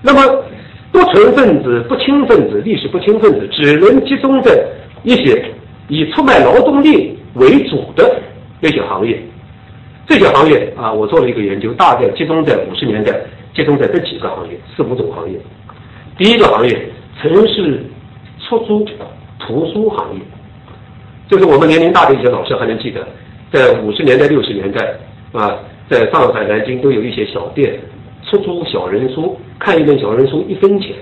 [0.00, 0.44] 那么，
[0.90, 4.52] 不纯分子、不清分子、历史不清分子，只能集中在。
[5.04, 5.44] 一些
[5.88, 8.08] 以出卖劳动力为主的
[8.60, 9.20] 那些行业，
[10.12, 13.18] 这些行业啊，我做了一个研究，大概集中在五十年代，
[13.54, 15.38] 集中在这几个行业，四五种行业。
[16.18, 16.86] 第一个行业，
[17.18, 17.82] 城市
[18.38, 18.86] 出租
[19.38, 20.20] 图书行业，
[21.28, 23.08] 就是我们年龄大的一些老师还能记得，
[23.50, 24.94] 在五十年代、六十年代
[25.32, 25.56] 啊，
[25.88, 27.80] 在上海、南京都有一些小店
[28.28, 30.94] 出租小人书，看一本小人书一分钱，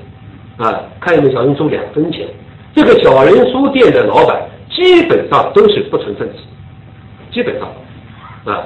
[0.56, 2.28] 啊，看一本小人书两分钱。
[2.76, 6.36] 这个小人书店的老板基本上都是不纯分子，
[7.32, 7.68] 基本上，
[8.44, 8.64] 啊，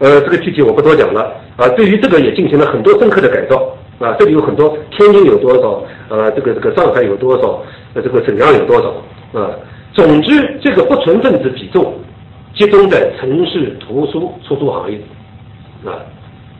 [0.00, 1.68] 呃，这个具体我不多讲了啊。
[1.76, 4.16] 对于这个也进行了很多深刻的改造啊。
[4.18, 5.84] 这里有很多，天津有多少？
[6.08, 7.62] 呃，这个这个上海有多少？
[7.94, 9.38] 呃，这个沈阳有多少？
[9.38, 9.50] 啊，
[9.92, 11.94] 总之这个不纯分子比重
[12.54, 14.98] 集中在城市图书出租行业
[15.84, 16.02] 啊。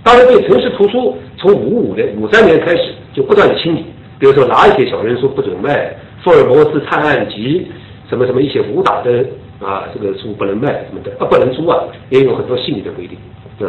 [0.05, 3.85] 当然，对城市图书从五五年、五三年开始就不断的清理，
[4.19, 5.95] 比如说哪一些小人书不准卖。
[6.23, 7.67] 福尔摩斯探案集，
[8.09, 9.25] 什么什么一些武打的
[9.61, 11.79] 啊，这个书不能卖什么的啊，不能租啊，
[12.09, 13.19] 也有很多细腻的规定，
[13.59, 13.69] 对？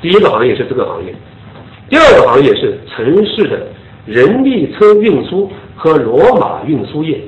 [0.00, 1.12] 第一个行业是这个行业，
[1.88, 3.66] 第二个行业是城市的
[4.06, 7.20] 人力车运输和骡马运输业。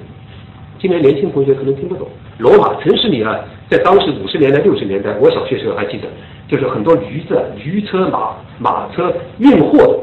[0.79, 2.07] 今年年轻同学可能听不懂，
[2.39, 3.39] 骡马城市里啊，
[3.69, 6.07] 在当时五十年代、六十年代，我小学时候还记得，
[6.47, 9.99] 就是很多驴子、驴车、马马车运货的，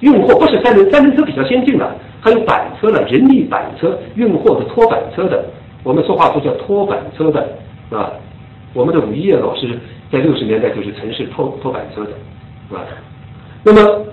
[0.00, 1.96] 运货不是三轮，三轮车比较先进的。
[2.20, 5.44] 还有板车的，人力板车运货的拖板车的，
[5.86, 7.48] 我们说话都叫拖板车的，
[7.96, 8.10] 啊，
[8.74, 9.78] 我们的武业老师
[10.10, 12.82] 在六十年代就是城市拖拖板车的，啊，
[13.62, 14.04] 那么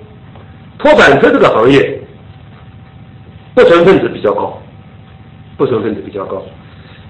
[0.77, 1.99] 拖板车这个行业
[3.55, 4.61] 不纯分子比较高，
[5.57, 6.43] 不纯分子比较高，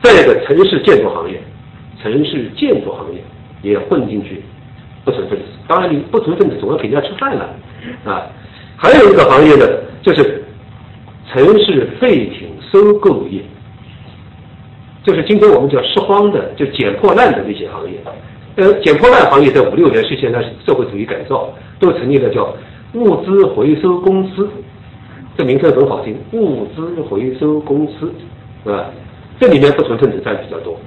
[0.02, 1.41] 再一个城市建筑行业，
[2.02, 3.22] 城市建筑行业
[3.64, 4.41] 也混进去
[5.03, 7.49] 不纯分子，当然你不纯分子总要给人家吃饭了，
[8.06, 8.31] 啊，
[8.77, 9.68] 还有一个行业呢，
[10.02, 10.40] 就是。
[11.31, 13.41] 城市废品收购业，
[15.04, 17.98] 就是今天我们叫拾荒的，就捡破烂的那些行业。
[18.56, 21.50] 呃，捡破烂行业在五六年实现了社会主义改造，
[21.80, 22.56] 都成立了叫
[22.94, 24.48] 物资回收公司，
[25.36, 28.14] 这名称很好听，物资回收公司，
[28.64, 28.86] 是吧？
[29.40, 30.80] 这里面不纯分子占比较多。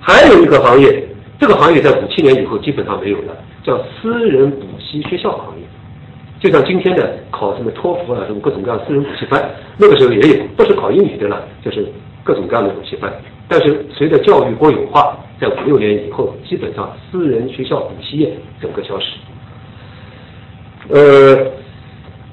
[0.00, 1.04] 还有一个行业，
[1.38, 5.64] 这个行业在五七年以后基本上没有了，叫私人补习学校行业。
[6.40, 9.44] 就像今天的考什么托福啊，什么各种各样私人补习班，
[9.76, 11.84] 那个时候也有，不是考英语的了，就是
[12.28, 13.10] 各种各样的补习班。
[13.48, 18.30] 但是随着教育国有化，在五六年以后，基本上私人学校补习业
[18.60, 19.06] 整个消失。
[20.90, 21.50] 呃，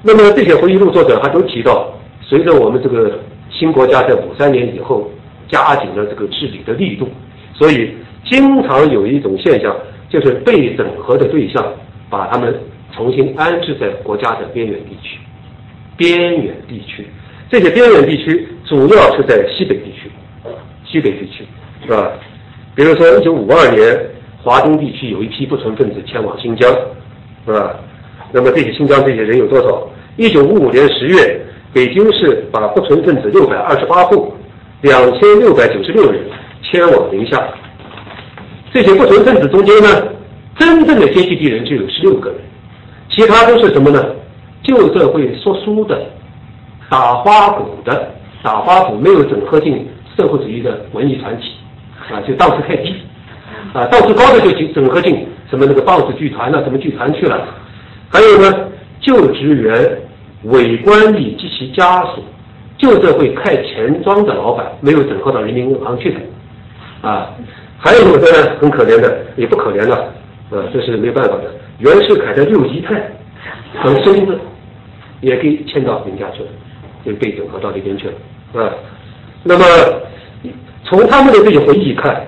[0.02, 1.90] 那么这些回忆录作者还都提到，
[2.20, 3.18] 随着我们这个
[3.50, 5.10] 新国家在五三年以后
[5.48, 7.08] 加紧了这个治理的力度，
[7.54, 7.94] 所以
[8.24, 9.74] 经常有一种现象，
[10.10, 11.72] 就是被整合的对象
[12.10, 12.54] 把他们。
[12.94, 15.18] 重新安置在国家的边缘地区，
[15.98, 17.06] 边缘地区，
[17.48, 20.10] 这些边缘地区主要是在西北地区，
[20.84, 21.44] 西北地区
[21.84, 22.12] 是吧？
[22.74, 23.98] 比如说，一九五二年，
[24.42, 26.70] 华东地区有一批不纯分子前往新疆，
[27.46, 27.76] 是吧？
[28.32, 29.88] 那么这些新疆这些人有多少？
[30.16, 31.40] 一九五五年十月，
[31.72, 34.34] 北京市把不纯分子六百二十八户，
[34.80, 36.20] 两千六百九十六人
[36.62, 37.40] 迁往宁夏。
[38.72, 39.88] 这些不纯分子中间呢，
[40.58, 42.38] 真正的阶级敌人就有十六个人。
[43.08, 44.04] 其他都是什么呢？
[44.62, 45.98] 旧社会说书的、
[46.88, 48.10] 打花鼓的、
[48.42, 51.52] 打花鼓没有整合进社会主义的文艺团体，
[52.12, 52.94] 啊，就档次太低，
[53.72, 57.44] 啊，档次高的就整整合进什么那个报纸剧团呐，什么剧团去了。
[58.08, 58.68] 还有呢，
[59.00, 59.98] 旧职员、
[60.44, 62.22] 伪官吏及其家属，
[62.78, 66.20] 旧社会开钱庄的老板没有整合到人民银行去的，
[67.08, 67.30] 啊，
[67.78, 69.96] 还有的呢很可怜的，也不可怜了，
[70.50, 71.52] 啊，这是没有办法的。
[71.78, 72.94] 袁世凯的六姨太
[73.82, 74.38] 和孙子
[75.20, 76.48] 也给迁到人家去了，
[77.06, 78.74] 就被整合到那边去了，啊。
[79.44, 79.64] 那么
[80.84, 82.26] 从他们的这些回忆看，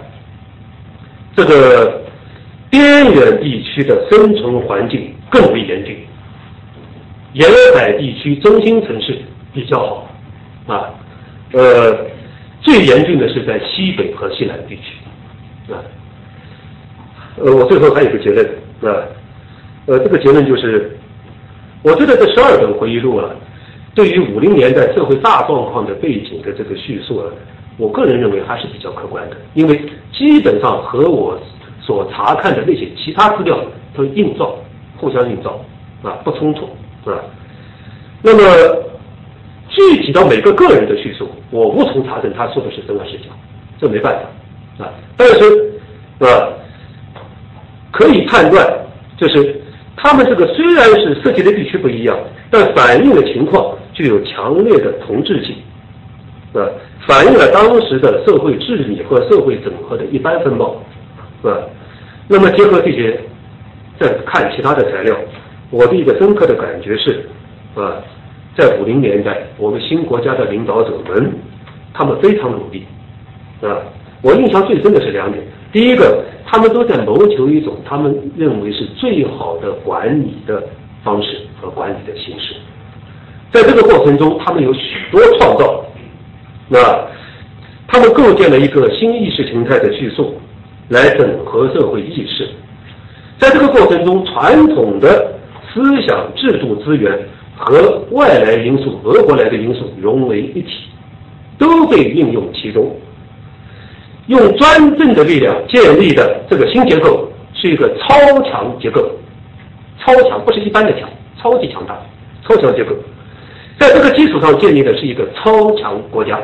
[1.36, 2.00] 这个
[2.70, 5.98] 边远地区的生存环境更为严峻，
[7.32, 9.18] 沿海地区中心城市
[9.52, 10.94] 比较好，啊，
[11.52, 11.98] 呃，
[12.60, 15.82] 最严峻的是在西北和西南地区，啊，
[17.36, 18.46] 呃，我最后还有个结论，
[18.82, 19.02] 啊，
[19.86, 20.96] 呃，这个结论就是，
[21.82, 23.30] 我觉得这十二本回忆录啊，
[23.98, 27.26] 对于五零年代社会大状况的背景的这个叙述啊，
[27.76, 29.74] 我个人认为还是比较客观的，因为
[30.16, 31.36] 基本上和我
[31.82, 33.58] 所查看的那些其他资料
[33.96, 34.54] 都映照，
[34.98, 35.60] 互相映照，
[36.04, 36.68] 啊，不冲突。
[37.04, 37.20] 是吧？
[38.22, 38.42] 那么
[39.68, 43.24] 具体到每个个人的叙述，我无从查证他说的是真还是假，
[43.80, 44.14] 这没办
[44.78, 44.94] 法啊。
[45.16, 45.72] 但是
[46.20, 46.46] 啊，
[47.90, 48.64] 可以判断，
[49.16, 49.60] 就是
[49.96, 52.16] 他们这个虽然是涉及的地区不一样，
[52.48, 55.56] 但反映的情况具有强烈的同质性，
[56.54, 56.62] 啊，
[57.04, 60.76] 反映了当时的社会治理和社会整合的一般风貌，
[61.42, 61.58] 是吧？
[62.28, 63.18] 那么结合这些，
[63.98, 65.16] 再看其他的材料。
[65.70, 67.28] 我的一个深刻的感觉是，
[67.74, 68.00] 啊，
[68.56, 71.32] 在五零年代，我们新国家的领导者们，
[71.92, 72.86] 他们非常努力，
[73.62, 73.82] 啊，
[74.22, 75.42] 我印象最深的是两点。
[75.72, 80.62] 第一个，他们都在谋求一种他们认为是最好的管理的
[81.02, 82.54] 方式和管理的形式。
[83.52, 84.80] 在这个过程中，他们有许
[85.10, 85.84] 多创造，
[86.68, 86.78] 那，
[87.86, 90.34] 他们构建了一个新意识形态的叙述，
[90.88, 92.48] 来整合社会意识。
[93.38, 95.34] 在这个过程中，传统的
[95.72, 97.18] 思想、制度资源
[97.56, 100.68] 和外来因素、俄国来的因素融为一体，
[101.56, 102.94] 都被运用其中。
[104.26, 109.10] 用专政的力量建立的这个新结构是一个超强结构，
[110.04, 111.08] 超强不是一般的强，
[111.40, 111.98] 超级强大，
[112.46, 112.94] 超强结构。
[113.78, 116.38] 在这个基础上建立的是一个超强国家，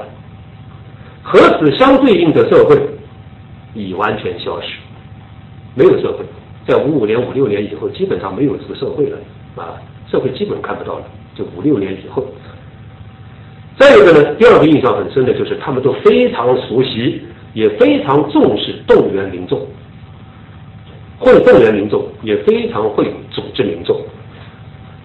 [1.23, 2.79] 和此相对应的社会
[3.75, 4.69] 已完全消失，
[5.75, 6.25] 没有社会。
[6.67, 9.19] 在五五年、五六年以后，基本上没有这个社会了
[9.57, 9.77] 啊，
[10.11, 11.05] 社会基本看不到了。
[11.35, 12.25] 就五六年以后，
[13.77, 17.21] 再一个呢，第二个印象很深的就是他们都非常熟悉，
[17.53, 19.61] 也非常重视动员民众，
[21.19, 24.01] 会动员民众，也非常会组织民众，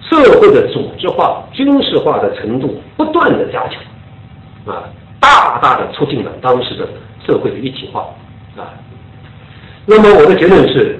[0.09, 6.87] 社会的组织化、军事化的程度不断的加强，啊，大大的促进了当时的
[7.25, 8.01] 社会的一体化
[8.57, 8.73] 啊。
[9.85, 10.99] 那么我的结论是。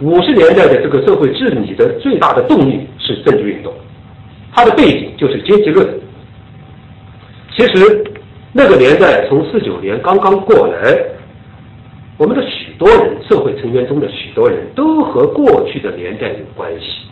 [0.00, 3.72] 五十年代的这个社会治理的最大的动力是政治运动，
[4.50, 5.86] 它的背景就是阶级论。
[7.56, 8.02] 其实
[8.52, 10.98] 那个年代从四九年刚刚过来，
[12.16, 17.06] 我们的许多人，社会成员中的许多人都和过去的年代有关系，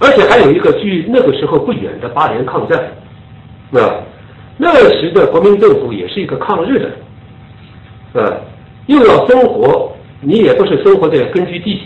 [0.00, 2.82] 而且还有一个距那个时候不远的八年抗战，
[3.72, 4.02] 啊，
[4.56, 8.40] 那时的国民政府也是一个抗日的，啊，
[8.86, 9.92] 又要生活。
[10.22, 11.80] 你也不是生活在根据地，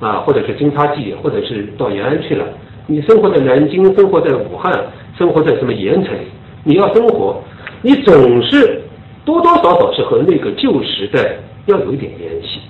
[0.00, 2.46] 啊，或者是侦察地，或者是到延安去了。
[2.86, 4.72] 你生活在南京，生活在武汉，
[5.18, 6.14] 生活在什么盐城？
[6.62, 7.42] 你要生活，
[7.82, 8.80] 你总是
[9.22, 11.36] 多多少少是和那个旧时代
[11.66, 12.60] 要有一点联系，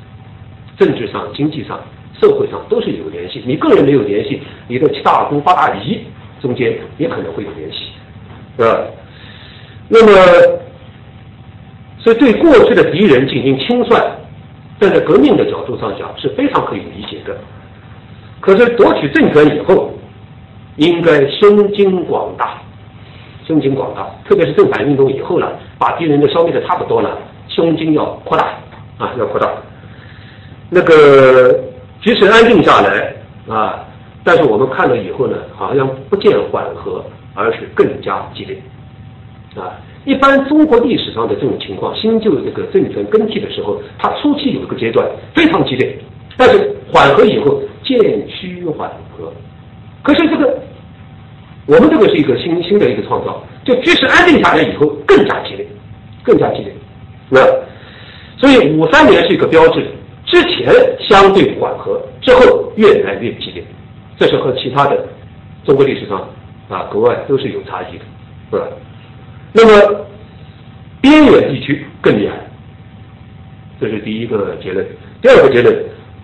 [0.77, 1.79] 政治上、经济上、
[2.21, 3.43] 社会上都是有联系。
[3.47, 6.01] 你个人没有联系，你的七大姑八大姨
[6.41, 7.91] 中间也可能会有联系，
[8.63, 8.79] 啊。
[9.89, 10.13] 那么，
[11.99, 14.03] 所以对过去的敌人进行清算。
[14.81, 17.35] 站在革命的角度上讲是非常可以理解的，
[18.41, 19.95] 可是夺取政权以后，
[20.77, 22.61] 应该胸襟广大，
[23.47, 27.17] 胸襟广大，特别是正反运动以后呢，把敌人都消灭的差不多了，
[27.49, 28.47] 胸襟要扩大
[28.99, 29.49] 啊，要扩大。
[30.69, 31.57] 那个
[32.05, 33.15] 局势安定下来
[33.49, 33.83] 啊，
[34.23, 37.03] 但是我们看了以后呢，好像不见缓和，
[37.33, 38.61] 而是更加激烈
[39.57, 39.73] 啊。
[40.05, 45.99] 一般中国历史上的这种情况，新旧这个政权更替的时候，它初期有一个阶段非常激烈，
[46.37, 47.99] 但是缓和以后渐
[48.29, 48.87] 趋缓
[49.17, 49.33] 和。
[50.03, 50.59] 可是这个
[51.65, 55.67] 我们这个是一个新新的一个创造，就局势安定下来以后更加激烈，
[56.23, 56.75] 更加激烈。
[57.31, 57.41] 那
[58.37, 59.87] 所以五三年是一个标志，
[60.35, 60.75] 之前
[61.09, 63.63] 相对缓和，之后越来越激烈，
[64.19, 65.07] 这是和其他的
[65.65, 66.29] 中国历史上
[66.69, 68.05] 啊国外都是有差异的，
[68.51, 68.67] 是吧？
[69.53, 70.07] 那么，
[71.01, 72.35] 边远地区更厉害，
[73.81, 74.85] 这是第一个结论。
[75.23, 75.73] 第二个结论，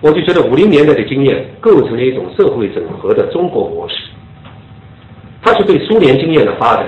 [0.01, 3.95] 我就觉得五零年代的经验构成了一种社会整合的中国模式，
[5.41, 6.87] 它是对苏联经验的发展，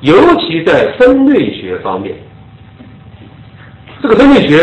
[0.00, 2.12] 尤其在分类学方面，
[4.02, 4.56] 这个分类学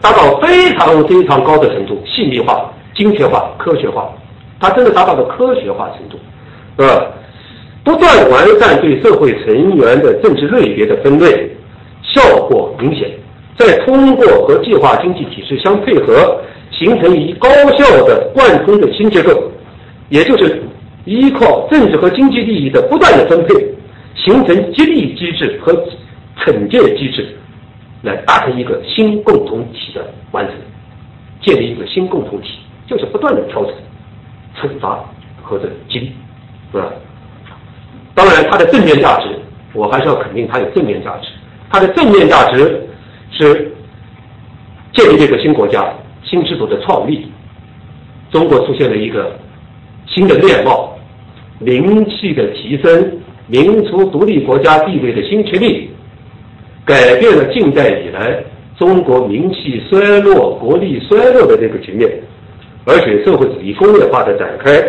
[0.00, 4.12] 达到非常非常高的程度，细腻化、精确化、科学化，
[4.58, 6.18] 它真的达到了科学化程度，
[6.78, 7.06] 是吧？
[7.82, 11.50] 不断完善对社会成员的政治类别的分类，
[12.02, 13.10] 效果明显。
[13.58, 16.40] 再通过和计划经济体制相配合，
[16.70, 19.32] 形成一高效的贯通的新结构，
[20.08, 20.62] 也就是
[21.04, 23.54] 依靠政治和经济利益的不断的分配，
[24.14, 25.72] 形成激励机制和
[26.38, 27.36] 惩戒机制，
[28.02, 30.54] 来达成一个新共同体的完成，
[31.42, 33.74] 建立一个新共同体，就是不断的调整、
[34.56, 35.04] 惩罚
[35.42, 36.12] 或者激励，
[36.72, 36.92] 是吧？
[38.14, 39.28] 当然，它的正面价值，
[39.72, 41.28] 我还是要肯定它有正面价值。
[41.70, 42.88] 它的正面价值
[43.30, 43.72] 是
[44.92, 45.92] 建立这个新国家、
[46.24, 47.30] 新制度的创立，
[48.30, 49.38] 中国出现了一个
[50.06, 50.96] 新的面貌，
[51.58, 55.89] 名气的提升，民族独立国家地位的新确立，
[56.84, 58.42] 改变了近代以来
[58.78, 62.10] 中国名气衰落、国力衰落的这个局面，
[62.84, 64.82] 而且社会主义工业化的展开，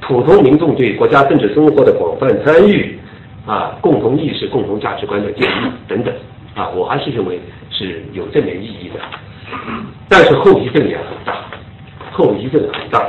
[0.00, 2.98] 普通民众对国家政治生活的广泛参与。
[3.46, 6.12] 啊，共同意识、共同价值观的建立等等，
[6.56, 7.38] 啊，我还是认为
[7.70, 8.98] 是有正面意义的，
[10.08, 11.44] 但是后遗症也很大，
[12.10, 13.08] 后遗症很大，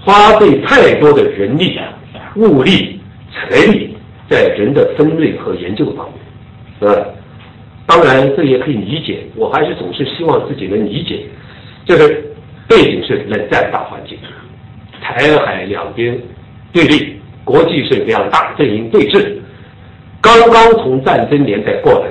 [0.00, 1.78] 花费太多的人力、
[2.36, 2.98] 物力、
[3.30, 3.94] 财力
[4.26, 6.08] 在人的分类和研究方
[6.80, 7.04] 面，啊，
[7.92, 11.26] 当然这也可以理解，我还是总是希望自己能理解，
[11.84, 12.24] 就是
[12.66, 14.16] 背景是冷战大环境，
[15.02, 16.18] 台海两边
[16.72, 19.34] 对立，国际是两大阵营对峙。
[20.22, 22.06] 刚刚从战争年代过来，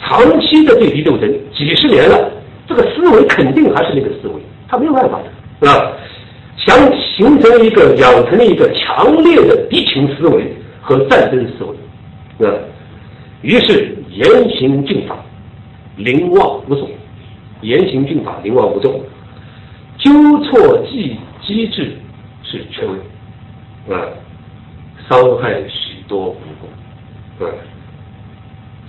[0.00, 2.32] 长期的对敌斗争几十年了，
[2.66, 5.24] 这个思维肯定还是那个思维，他没有办法的，
[5.60, 5.92] 是吧？
[6.56, 10.50] 想形成一个养成了一个强烈的敌情思维
[10.80, 11.64] 和战争思
[12.38, 12.54] 维，啊，
[13.42, 15.16] 于是严刑峻法，
[15.96, 16.90] 凌妄无踪，
[17.60, 19.00] 严刑峻法，凌妄无踪，
[19.96, 20.10] 纠
[20.42, 21.96] 错机机制
[22.42, 24.10] 是缺位，啊，
[25.08, 27.44] 伤害许多无辜。
[27.44, 27.46] 啊，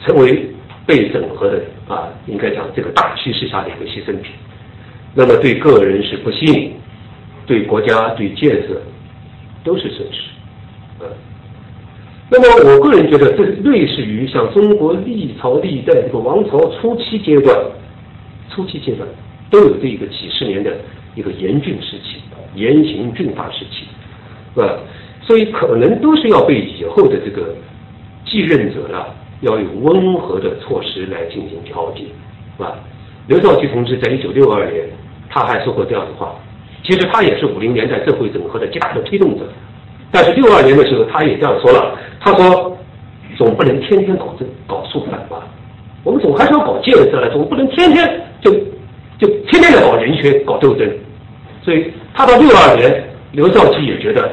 [0.04, 0.50] 成为
[0.88, 4.32] 被整合的啊，应该讲这个大趋势下的一个牺牲品。
[5.14, 6.74] 那么对个人是不幸，
[7.46, 8.82] 对国家对建设
[9.64, 10.22] 都是损失。
[12.30, 17.58] 那么我个人觉得，这类似于像中国历朝历代这个王朝初期阶段，
[18.50, 19.08] 初期阶段
[19.50, 20.78] 都有这一个几十年的
[21.16, 22.22] 一个严峻时期，
[22.56, 23.86] 严刑峻法时期，
[24.54, 24.78] 是吧？
[25.22, 27.56] 所以可能都是要被以后的这个。
[28.26, 29.04] 继任者呢，
[29.42, 32.02] 要有温和的措施来进行调节，
[32.56, 32.76] 是吧？
[33.26, 34.86] 刘少奇同志在一九六二年，
[35.32, 36.36] 他还说过这样的话。
[36.84, 39.46] 其实他也是五零年代社会整合的极大的推动者，
[40.12, 41.98] 但是六二年的时候，他也这样说了。
[42.20, 42.78] 他说
[43.38, 45.48] ：“总不能天天搞这搞肃反吧？
[46.04, 48.52] 我们总还是要搞建设了，总不能天天就
[49.18, 50.90] 就天天的搞人权、搞斗争。”
[51.64, 54.32] 所以，他到六二年，刘少奇也觉得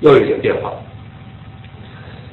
[0.00, 0.72] 要有点变化。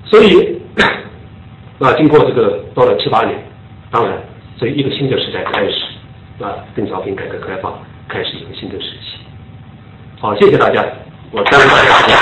[0.06, 0.58] 所以。
[1.82, 3.42] 那经过这个到了七八年，
[3.90, 4.18] 当然，
[4.58, 7.74] 所以一个新的时代开始，啊，邓小平改革开放
[8.08, 9.18] 开始一个新的时期。
[10.20, 10.86] 好，谢谢大家，
[11.32, 12.16] 我耽误大家。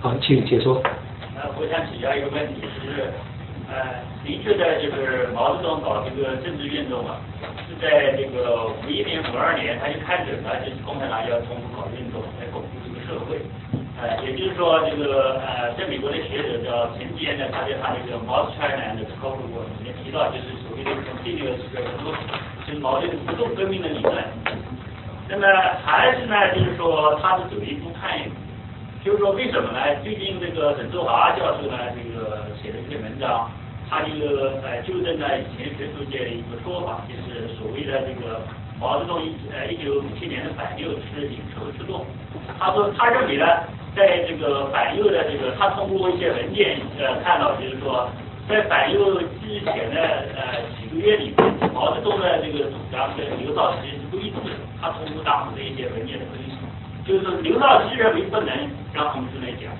[0.00, 0.76] 好，请请说。
[1.40, 3.08] 呃，我想请教一个问题，就是。
[3.68, 7.20] 呃，您觉得就是毛泽东搞这个政治运动啊，
[7.68, 13.40] 是在这个五一年、五二年他就开始了，就是共产党要从搞运动来巩固这个社会。
[14.00, 20.88] 呃，也就是说，这个呃，在美国的学者叫陈坚呢，他在他那个《毛 China》的考古过里面提到，就是所谓的
[21.24, 22.12] 这个这个什么，
[22.68, 24.16] 就是毛泽东不动革命的理论。
[25.28, 25.44] 那么
[25.84, 28.32] 还是呢，就是说他是走一步看一步，
[29.08, 29.80] 就是说为什么呢？
[30.04, 33.48] 最近这个沈周华教授呢，这个写了一篇文章。
[33.88, 38.44] 他这个呃纠正了以前学术界的一个说法，就是所谓的这个
[38.78, 42.04] 毛泽东一呃一九五七年的反右是引筹出动。
[42.60, 43.48] 他说他认为呢，
[43.96, 48.12] 在这个反右的这个，他通过一些文件呃看到，就是说
[48.46, 50.04] 在反右之前的
[50.36, 51.32] 呃几个月里，
[51.72, 54.60] 毛泽东的这个主张跟刘少奇是不一致的。
[54.82, 56.60] 他通过当时的一些文件的分析，
[57.08, 58.52] 就是刘少奇认为不能
[58.92, 59.72] 让同志来讲。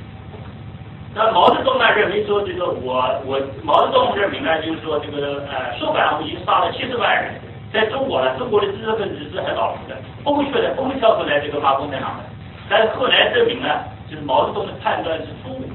[1.14, 7.34] 那毛泽东呢认为说这个我我毛泽东认为呢就是说这个呃受反动已经杀了七十万人，
[7.70, 12.24] 在中国呢中国的知识分子是很老实的，不会出来不会跳出来这个骂共产党的。
[12.70, 13.68] 但是后来证明呢，
[14.09, 15.74] 就是毛泽东的判断是错误的。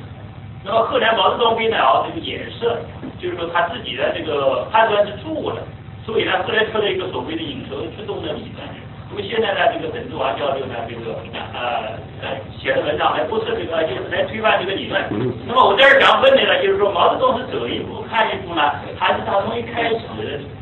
[0.64, 2.72] 那么后来毛泽东给了这个掩饰，
[3.20, 5.62] 就是说他自己的这个判断是错误的，
[6.04, 8.83] 所以呢后来出了一个所谓的引蛇出洞的理论。
[9.14, 11.14] 那么现在呢，这个沈志华教授呢，这个
[11.54, 11.94] 呃
[12.26, 15.00] 呃写的文章还不是这个，就是来推翻这个理论。
[15.46, 20.00] 那么我在这儿想问你呢，就是说毛泽东是走一步看一步呢，还是他从一开始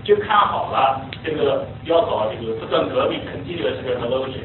[0.03, 4.41] 就看好了这个要搞这个不断革命，肯定这个是个东西？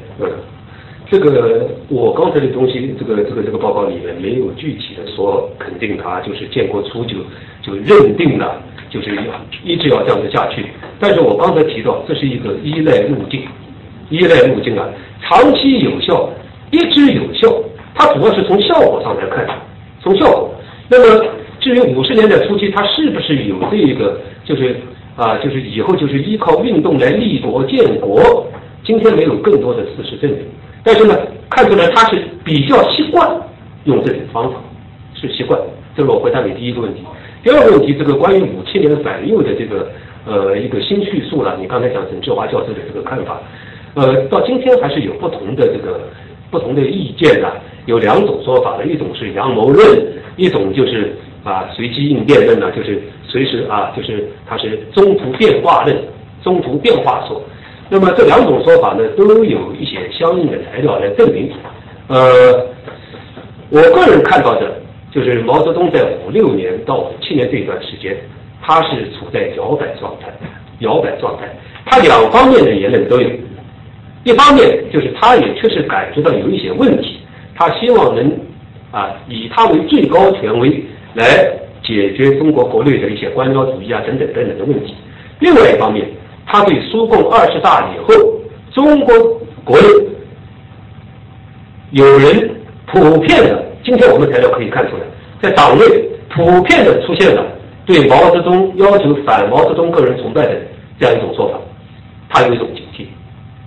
[1.09, 7.17] 这个我刚才的东西，这个这个这个报告里面没有具体的说肯定他就是建国初就
[7.61, 9.23] 就认定了就是要
[9.65, 10.65] 一直要这样子下去。
[10.97, 13.47] 但是我刚才提到这是一个依赖路径，
[14.09, 14.87] 依赖路径啊，
[15.21, 16.29] 长期有效，
[16.71, 17.53] 一直有效，
[17.93, 19.47] 它主要是从效果上来看，
[20.01, 20.53] 从效果。
[20.89, 21.25] 那么
[21.59, 24.75] 至于五十年代初期它是不是有这个就是
[25.15, 28.47] 啊就是以后就是依靠运动来立国建国，
[28.83, 30.39] 今天没有更多的事实证明。
[30.83, 31.17] 但是呢，
[31.49, 33.29] 看出来他是比较习惯
[33.83, 34.57] 用这种方法，
[35.13, 35.59] 是习惯。
[35.95, 37.01] 这是我回答你第一个问题。
[37.43, 39.89] 第二个问题，这个关于五七年反右的这个
[40.25, 43.41] 呃一个新叙述了，你刚才讲陈志华教授的这个看法，
[43.97, 45.99] 呃，到今天还是有不同的这个
[46.51, 47.51] 不同的意见的。
[47.87, 49.83] 有两种说法的，一种是阳谋论，
[50.35, 55.97] 一种就是啊随机应变论呢，就是随时啊就是它是中途变化论，
[56.43, 57.41] 中途变化说。
[57.89, 61.49] 那么这两种说法呢，都有一些相应的材料来证明。
[62.07, 62.67] 呃，
[63.69, 64.79] 我个人看到的，
[65.11, 68.15] 就是毛泽东在五六年到五七年这段时间，
[68.61, 70.27] 他是处在摇摆状态，
[70.79, 71.47] 摇摆状态。
[71.85, 73.29] 他两方面的言论都有，
[74.23, 77.19] 一方面就是他也确实感觉到有一些问题，
[77.55, 78.31] 他希望能
[78.91, 80.83] 啊以他为最高权威
[81.13, 81.25] 来
[81.83, 84.93] 解决中国国内的一些官僚主义啊等等等等的问题。
[85.39, 86.07] 另外一方面。
[86.49, 88.15] 他对苏共二十大以后，
[88.73, 89.13] 中国
[89.65, 89.87] 国内
[91.91, 92.49] 有人
[92.85, 95.03] 普遍的，今天我们材料可以看出来，
[95.41, 95.83] 在党内
[96.33, 97.45] 普遍的出现了
[97.85, 100.55] 对毛泽东要求反毛泽东个人崇拜的
[100.97, 101.59] 这样一种说法，
[102.29, 102.65] 他有一种，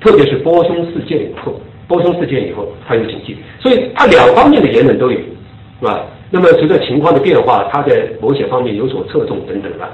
[0.01, 6.05] 特别是波匈事件以后，波匈事件以后他有警惕，所以他两方面的言论都有，是吧？
[6.31, 9.89] 那么随着情况的变化，他在某些方面有所侧重等等的，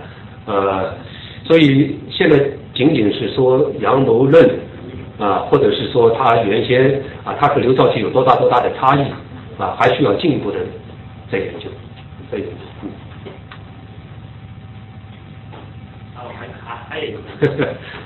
[0.47, 0.95] 呃，
[1.45, 2.41] 所以现在。
[2.77, 4.47] 仅仅是说阳谋论
[5.19, 9.01] 啊，或者是说他原先啊，他和刘少奇有多大多大的差异
[9.57, 10.59] 啊，还需要进一步的
[11.33, 11.71] 再研究，
[12.31, 12.53] 再研究。
[12.83, 12.91] 嗯。
[16.15, 16.29] 啊，
[16.89, 17.19] 还有一个。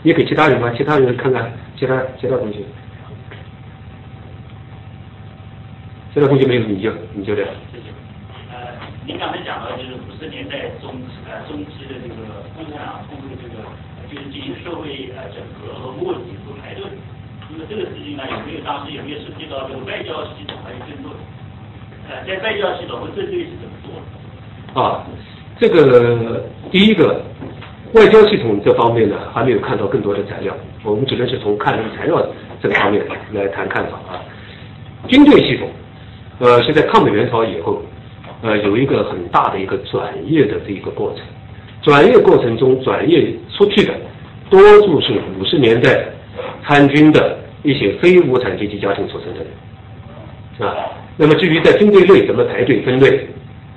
[0.03, 0.73] 你给其他人吧？
[0.77, 2.61] 其他人看看，其他其他同学，
[6.13, 7.51] 其他同学没有你就你就这样。
[7.73, 7.85] 谢谢。
[8.51, 8.73] 呃，
[9.07, 10.95] 您刚才讲到就是五十年代中
[11.29, 12.15] 呃中期的这个
[12.57, 13.63] 共产党通过这个。
[14.11, 16.83] 就是进行社会呃整合和摸底和排队，
[17.49, 21.15] 那么这个事情呢，有没有当时有没有涉及到这个外交系统还有争论？
[22.11, 23.95] 呃，在外交系统和针对是怎么做
[24.75, 24.81] 的？
[24.83, 25.07] 啊，
[25.61, 26.43] 这个
[26.73, 27.23] 第一个
[27.93, 30.55] 外交系统这方面呢，还没有看到更多的材料，
[30.85, 32.25] 我们只能是从看这个材料
[32.63, 34.23] 这个方面来谈看法啊。
[35.09, 35.69] 军队系统，
[36.39, 37.83] 呃，是在抗美援朝以后，
[38.43, 41.25] 呃，有一个很大的一个转业的这一个过程。
[41.83, 43.95] 转业过程中，转业出去的
[44.51, 46.05] 多数是五十年代
[46.65, 50.77] 参军的一些非无产阶级家庭出身的人，啊，
[51.17, 53.27] 那么至于在军队内怎么排队分类，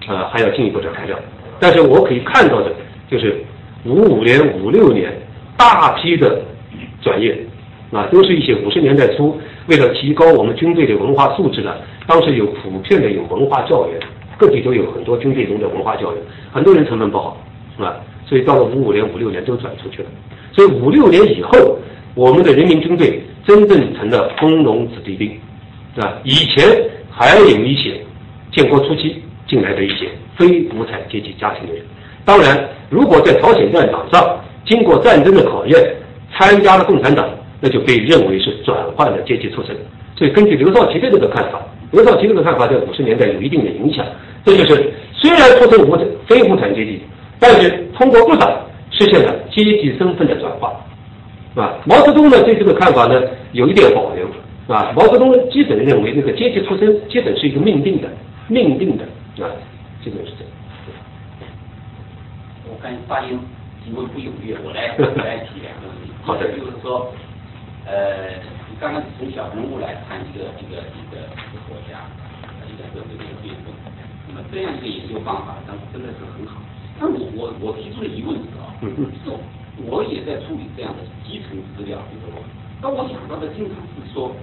[0.07, 1.17] 啊，还要进一步的材料。
[1.59, 2.71] 但是我可以看到的，
[3.09, 3.41] 就是
[3.85, 5.11] 五五年、五六年
[5.57, 6.41] 大批的
[7.01, 7.37] 转业，
[7.91, 9.37] 啊，都是一些五十年代初
[9.67, 13.99] 为了提高我们军队的文化素质的，当时有普遍的有文化教员，
[14.37, 17.37] 各地都有很多军队中的文化教员，很多人成分不好。
[17.77, 17.97] 啊？
[18.25, 20.09] 所以到了五五年、五六年都转出去了。
[20.51, 21.77] 所以五六年以后，
[22.15, 25.37] 我们的人民军队真正成了工农子弟兵，
[25.97, 26.13] 啊？
[26.23, 26.63] 以前
[27.11, 27.99] 还有一些
[28.51, 30.07] 建国初期进来的一些
[30.37, 31.83] 非无产阶级家庭的人。
[32.25, 35.95] 当然，如果在朝鲜战场上经过战争的考验，
[36.33, 37.27] 参加了共产党，
[37.59, 39.75] 那就被认为是转换了阶级出身。
[40.15, 44.05] 所以根据刘少奇的这个看法，刘少奇这个看法在五十年代有一定的影响。
[44.45, 47.01] 这就是虽然出身无产非无产阶级。
[47.39, 48.49] 但是通过入党
[48.89, 50.71] 实现了阶级身份的转化，
[51.55, 53.21] 啊，毛泽东呢对这个看法呢
[53.51, 54.25] 有一点保留，
[54.73, 58.07] 啊，毛泽东基本认为那个阶级出身基本是一个命定的，
[58.47, 59.03] 命定的，
[59.43, 59.51] 啊，
[60.01, 60.53] 基本是这样。
[62.83, 63.39] 我看发音
[63.79, 66.11] 几位不踊跃，我来 我来提两个问题。
[66.19, 66.51] 好的。
[66.51, 67.07] 就是说，
[67.87, 68.35] 呃，
[68.67, 72.03] 你刚刚从小人物来看一个一个一个一个国家，
[72.67, 73.71] 一个社会的一个变动，
[74.27, 76.59] 那么这样一个研究方法，当时真的是很好。
[76.99, 79.31] 但我我我提出的疑问是啊，是
[79.87, 82.43] 我也在处理这样的基层资料，就是我，
[82.83, 84.35] 那我想到的经常是说，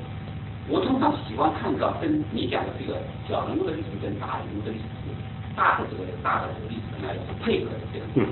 [0.64, 2.96] 我通常喜欢看到跟你讲的这个
[3.28, 5.12] 小人物的历史跟大人物的历史，
[5.60, 7.12] 大的这个大的这个历史来
[7.44, 8.24] 配合的这样的。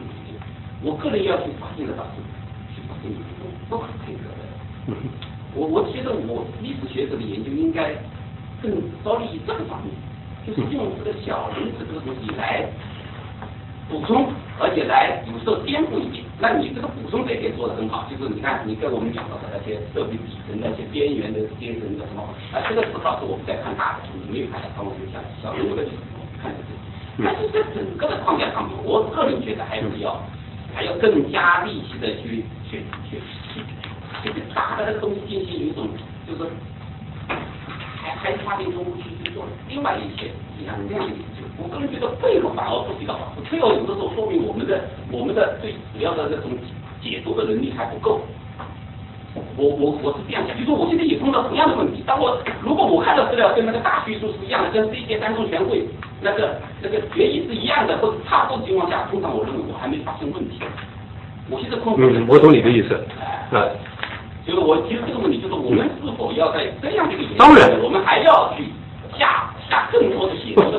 [0.81, 2.25] 我个人要去发现的倒是，
[2.73, 4.97] 去发现不不可配合的。
[5.53, 7.93] 我我觉得我历史学者的研究应该
[8.65, 8.73] 更
[9.05, 9.93] 着力于这个方面，
[10.49, 12.65] 就是用这个小人这个东西来。
[13.89, 14.29] 补充，
[14.61, 22.21] 而且来有时候颠覆一点，那你这个补充这点做的很好，就是你看你跟我们讲到的那些社会底层那些边缘的阶层的什么，
[22.53, 25.81] 啊，这个至少是我们在看大的，没有看到他们像小人物的
[26.37, 26.61] 看的
[27.23, 30.23] 但是在整个的框架上面，我个人觉得还是要
[30.75, 33.19] 还要更加力气的去去去
[34.23, 35.89] 去去把这个东西进行一种
[36.27, 36.49] 就是
[37.99, 41.15] 还还发现中去去做另外一些你看这样的。
[41.61, 44.81] 我个人觉得背后反而不比较好，配合有的时候说明我们的
[45.11, 46.53] 我们的最主要的那种
[47.03, 48.21] 解读的能力还不够。
[49.57, 52.03] 我我我是这样想，就说我现在也碰到同样的问题。
[52.07, 55.85] 当我如果我看到资料跟那个大叙述是一样的，跟这些三中全会
[56.21, 60.61] 那个那个决议是一样的，或者差不多的情况下，通常我认为我还没发现问题。
[61.51, 61.99] 我现在困惑。
[62.01, 62.95] 嗯，我懂你的意思。
[63.53, 63.65] 啊。
[64.47, 68.65] 就是我其实这个问题就是我们是否要在这样的一个当然，我们还要去
[69.19, 69.87] 下下。
[69.91, 70.35] 更多的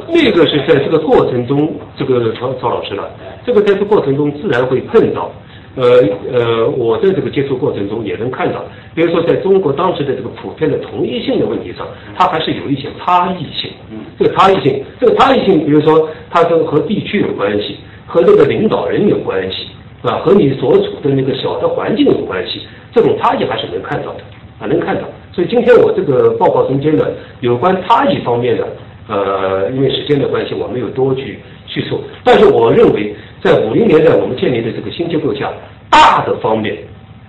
[0.05, 3.09] 不，这个是在这个过程中，这个曹曹老师了，
[3.43, 5.31] 这个在这过程中自然会碰到，
[5.79, 6.03] 呃
[6.33, 11.87] 呃，我在这个接触过程中也能看到，比如说在中国当时的这个普遍的同一性的问题上，
[12.17, 13.71] 它还是有一些差异性。
[14.17, 19.67] 这个差异性，这个差异性，比如说它跟和地区有关系，和这个领导人有关系，
[20.01, 24.19] 啊，和你所处的那个小的环境有关系，这种差异还是能看到的，
[24.59, 25.03] 啊，能看到。
[25.31, 27.05] 所以今天我这个报告中间呢
[27.39, 28.67] 有关差异方面的，
[29.07, 32.01] 呃，因为时间的关系，我没有多去叙述。
[32.25, 35.51] 但是我认为，在五零年代我们建立的这个新结构下，
[35.89, 36.77] 大的方面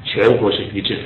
[0.04, 1.00] 全国是一致的，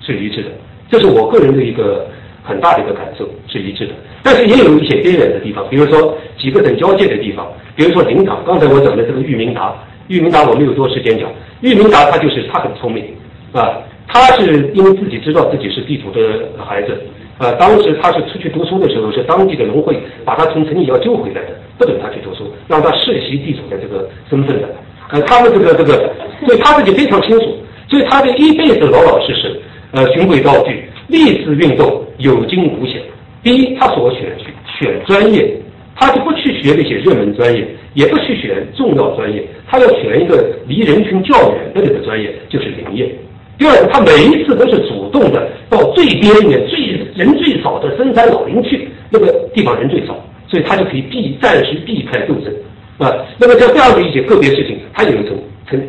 [0.00, 0.50] 是一致的。
[0.90, 2.06] 这是我个人的一个
[2.42, 3.94] 很大的一个感受，是一致的。
[4.22, 8.42] 但是也有一些边缘的地方，比如说几个省交界的地方，比如说临港。
[8.44, 9.74] 刚才我讲的这个裕民达，
[10.08, 11.28] 裕民达我没有多时间讲。
[11.60, 13.04] 裕民达他就是他很聪明
[13.52, 13.78] 啊。
[14.08, 16.96] 他是因为自己知道自己是地主的孩子，
[17.38, 24.68] 呃，当时他是出去读书的时候，是当地的农会把他从城里要救回来的，不准他去读书，让他世袭地主的这个身份的。
[25.10, 26.10] 呃，他们这个这个，
[26.46, 27.56] 所以他自己非常清楚，
[27.88, 29.60] 所以他这一辈子老老实实，
[29.92, 33.02] 呃，循规蹈矩，历次运动有惊无险。
[33.42, 34.34] 第一，他所选
[34.78, 35.48] 选专业，
[35.94, 43.14] 他就不去学那些热门专业，也不去选重要专业，他要选一个离人群较远的这个专业，就是林业。
[43.58, 46.78] 第二，他每一次都是主动的到最边缘、最
[47.14, 50.14] 人最少的深山老林去，那个地方人最少，
[50.46, 52.52] 所以他就可以避暂时避开斗争
[52.98, 53.10] 啊。
[53.38, 55.80] 那么在这样的一些个别事情，他有一种成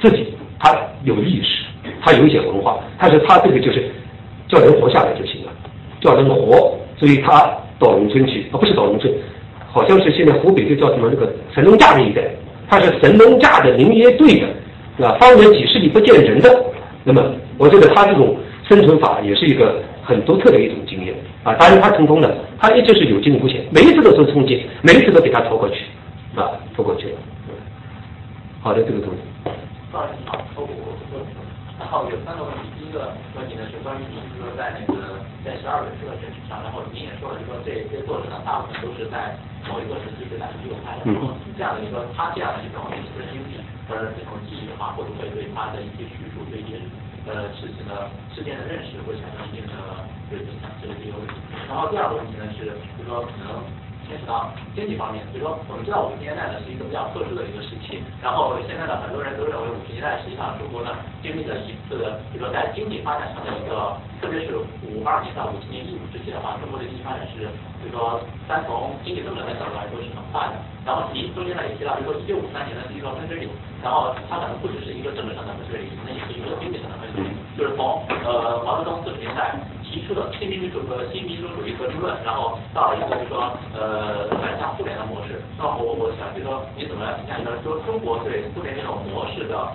[0.00, 0.26] 自己，
[0.60, 0.72] 他
[1.02, 1.64] 有意识，
[2.00, 3.90] 他有一些文化，但是他这个就是
[4.48, 5.52] 叫人活下来就行了，
[6.00, 7.50] 叫人活，所以他
[7.80, 9.12] 到农村去，啊不是到农村，
[9.66, 12.22] 好像是现在湖北就叫什么那个神农架那一带，
[12.68, 14.40] 他是神农架的林业队
[14.96, 15.16] 的，啊？
[15.18, 16.64] 方圆几十里不见人的。
[17.04, 17.22] 那么，
[17.56, 18.36] 我觉得他这种
[18.68, 21.54] 生存法也是一个很独特的一种经验啊。
[21.54, 25.86] 当然，他成功了，他一直是有惊无险，每一次都是冲击，每一次都给他拖过去，
[26.36, 27.18] 啊，拖过去了。
[28.60, 29.20] 好的，这个同学。
[29.90, 30.06] 好，
[30.54, 31.24] 我我我，
[31.80, 39.34] 然后有三个问题，第一个问题呢是关于您说在那个在十二本书的整体上，然后您也说了，就说这些作者呢大部分都是在
[39.68, 41.04] 某一个时期是来自右派的，
[41.56, 43.60] 这样的一个他这样的一种历史的经历。
[43.90, 46.78] 和，这种记忆的话，会不会对他的一些叙述、对一些
[47.26, 49.74] 呃事情的事件的认识，会产生一定的
[50.30, 50.70] 对影响？
[50.78, 51.34] 这是第一个问题。
[51.66, 53.58] 然后第二个问题呢是，就说可能
[54.10, 60.90] 牵扯到经济方面，就说我们知道五十年代呢是一个比较特殊的一个时期，然后现在呢很多人都认为五十年代实际上中国呢
[61.22, 62.02] 经历了一次，
[62.34, 64.58] 就说在经济发展上的一个，特别是
[64.90, 67.46] 五二年到五七年一五时期的话，中国的经济发展是，
[67.78, 68.18] 就说
[68.50, 70.58] 单从经济增长的角度来说是很快的。
[70.82, 73.46] 然后您中间呢也提到，就说一九五三年呢是一个分水岭。
[73.80, 77.32] 然后它可能不只是一个政治上的分水岭，可能也是一个经济上的分水岭。
[77.56, 79.56] 就是从呃毛泽东四十年代
[79.90, 85.42] 提出的新民主和新民主主义革命论，然后到一个就是说呃反向互联的模式。
[85.58, 89.66] 那我我想就说你怎么评价一下，说中国对苏联这种模式的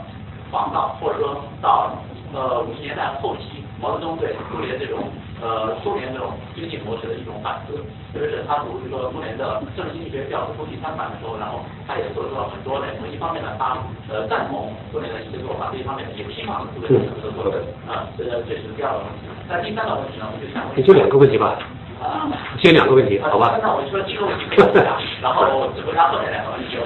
[0.49, 1.91] 仿造，或者说到
[2.33, 5.05] 呃五十年代后期毛泽东对苏联这种。
[5.43, 7.75] 呃，苏联这种经济模式的一种反思，
[8.15, 13.03] 特别是他读这个苏联的政治经济学教科书第三版的时候，然后他也做出了很多内容。
[13.11, 13.77] 一方面呢，他
[14.09, 17.59] 呃赞同苏联的一些做法；另一方面呢，也批判苏联的很多做法。
[17.85, 19.27] 啊，这这是第二个问题。
[19.45, 21.59] 那第三个问题呢，我就想问，就两个问题吧。
[21.99, 22.31] 啊，
[22.63, 23.59] 先两个问题，好吧？
[23.61, 24.55] 那我就说第一个问题
[25.21, 26.79] 然后只回答后面两个问题。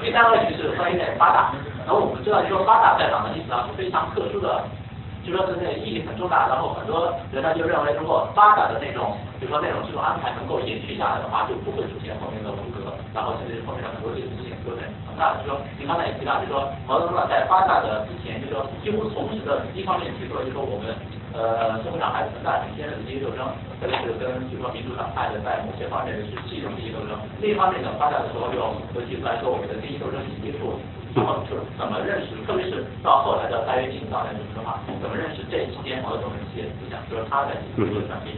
[0.00, 1.50] 第三个问题是关于在八大，
[1.84, 4.62] 然后我们知道，就说八大在党的历史上是非常特殊的。
[5.26, 15.34] 就说是那意义很重大，然后很多人呢就认为，如果发展的那种，就说那种这种安排能够延续下来的话，就不会出现后面的文革，然后甚至后面的很多历史事情都很很大。
[15.42, 20.94] 就说您刚才也提到，就说毛泽东呢在发展的之前，就说几乎同时的一方面提出了，就说我们
[21.34, 23.42] 呃社会上还存在很鲜的阶级斗争，
[23.82, 27.18] 特别是跟就说民主党派的在某些方面是系统阶级斗争。
[27.42, 28.62] 另一方面呢，发展的时候又
[28.94, 30.78] 又提出来说，我们的阶级斗争已经结束
[31.16, 31.24] 束。
[31.24, 37.88] 然后就是怎么认识，特别是到后来的白跃进到来的话，怎么认识这期间毛泽东的一些思想，就是他的嗯，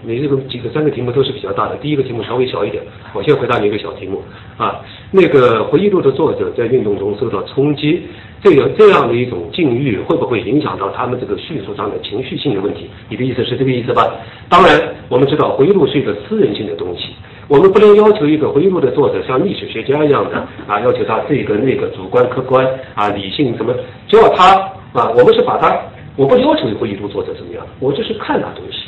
[0.06, 2.80] 你这个几个三个题目都是比较大的，第一个题目稍微小一点，
[3.12, 4.22] 我先回答你一个小题目
[4.56, 4.78] 啊。
[5.10, 8.06] 那个回忆录的作者在运动中受到冲击，
[8.42, 12.88] 这个这样的一种境遇会不会影响到他们这个叙述上的情绪性的问题？
[13.08, 14.06] 你的意思是这个意思吧？
[14.48, 17.14] 当然，我们知道回忆录是一个私人性的东西。
[17.48, 23.74] 我们不能要求一个回忆录的作者像历史学家一样的啊，要求他这个那个主观客观啊理性什么，
[24.06, 24.54] 只要他
[24.92, 25.74] 啊，我们是把他，
[26.14, 28.84] 我不要求回忆录作者怎么样，我就是看他东西，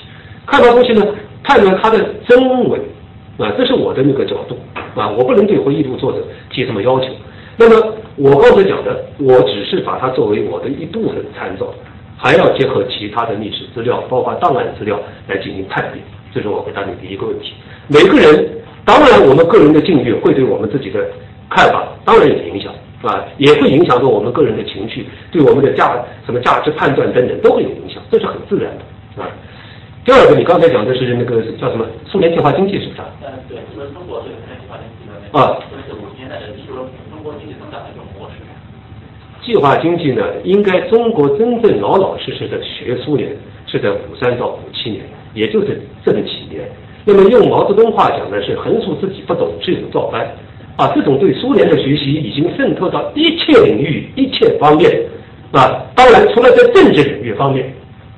[0.47, 1.03] 看他东西呢，
[1.43, 2.79] 判断他的真伪
[3.39, 4.59] 啊，这是我的那个角度
[4.95, 6.19] 啊，我不能对回忆录作者
[6.51, 7.07] 提什么要求。
[7.57, 11.67] 那么我刚才讲的，我只是把它作为我的一部分参照，
[12.19, 16.03] 还要结合其他的历史资料，包括档案资料来进行判别。
[16.33, 17.55] 这是我回答你第一个问题。
[17.91, 18.47] 每个人，
[18.85, 21.05] 当然我们个人的境遇会对我们自己的
[21.51, 22.73] 看法当然有影响
[23.03, 29.27] 啊，也会影响到我们个人的情绪，对我们的价什么价值判断等等都会有影响，这是很自然的啊。
[30.05, 33.03] 第二个，你刚才讲的是那个叫什么苏联计划经济是不是？
[33.27, 36.71] 嗯，对，就是中国这个苏联计划经济的啊，就是五十年代的，就是
[37.11, 38.37] 中国经济增长的一种模式。
[39.43, 43.35] 计划经济呢，应该中国真正老老实实的学苏联
[43.67, 45.03] 是在五三到五七年，
[45.35, 46.63] 也就是这几年。
[47.05, 50.27] 那么用毛泽东话讲呢，是横竖自己不懂，只有照搬。
[50.77, 54.91] 啊，这种对苏联的学习已经渗透到一切领域、一切方面。
[55.53, 57.71] 啊，当然除了在政治领域方面，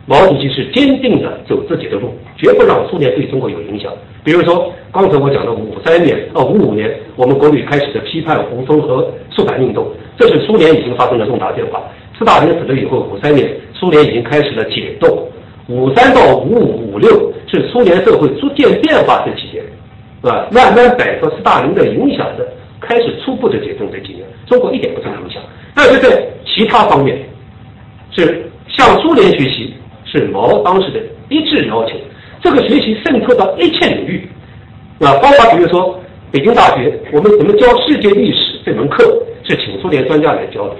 [0.06, 3.90] 毛主席是坚定的走自己的路，绝不让苏联对中国有影响。
[4.24, 9.86] 比如说刚才我讲的五三年啊五五年，我们国内开始的批判胡风和肃反运动，
[10.16, 11.82] 这是苏联已经发生了重大变化。
[12.18, 15.26] 斯大林死了以后，五三年苏联已经开始了解冻。
[15.68, 19.62] 五三到五五五六是苏联社会逐渐变化的几年，
[20.22, 20.48] 是吧？
[20.50, 22.48] 慢慢摆脱斯大林的影响的，
[22.80, 25.42] 开始初步的解冻这几年，中国一点不受影响。
[25.74, 27.18] 但是在其他方面，
[28.10, 29.74] 是向苏联学习，
[30.06, 31.92] 是毛当时的一致要求。
[32.42, 34.26] 这个学习渗透到一切领域，
[35.00, 36.00] 啊，包括比如说
[36.30, 39.04] 北京大学，我们怎么教世界历史这门课
[39.44, 40.76] 是请苏联专家来教的；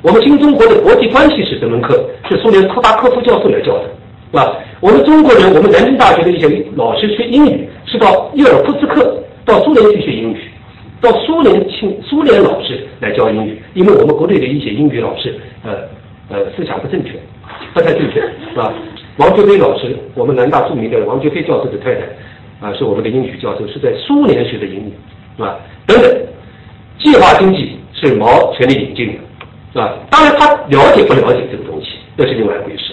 [0.00, 3.90] 我们新中国的国际关系史这门课是苏联库达科夫教授来教的。
[4.30, 4.56] 是吧？
[4.84, 10.36] 我们中国人，我们南京大学的一些老师学英语，是到伊尔库茨克，到苏联去学英语，
[11.00, 15.72] 到苏联请苏联老师来教英语，因为我们国内的一些英语老师，呃
[16.28, 17.12] 呃，思想不正确，
[17.72, 18.20] 不太正确，
[18.50, 18.74] 是吧？
[19.16, 22.02] 王学飞老师，我们南大著名的王学飞教授的太太，
[22.60, 24.92] 啊，是我们的英语教授，是在苏联学的英语，
[25.38, 25.58] 是吧？
[25.86, 26.14] 等等，
[26.98, 29.14] 计划经济是毛全力引进的，
[29.72, 29.96] 是吧？
[30.10, 32.92] 当然他了解不了解这个东西，那是另外一回事。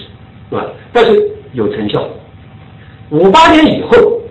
[0.49, 0.65] 是吧？
[0.93, 2.07] 但是有成效。
[3.09, 4.21] 五八年以后，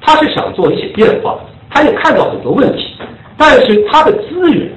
[0.00, 1.38] 他是想做一些变化，
[1.70, 2.94] 他也看到很多问题，
[3.36, 4.70] 但是他的资源，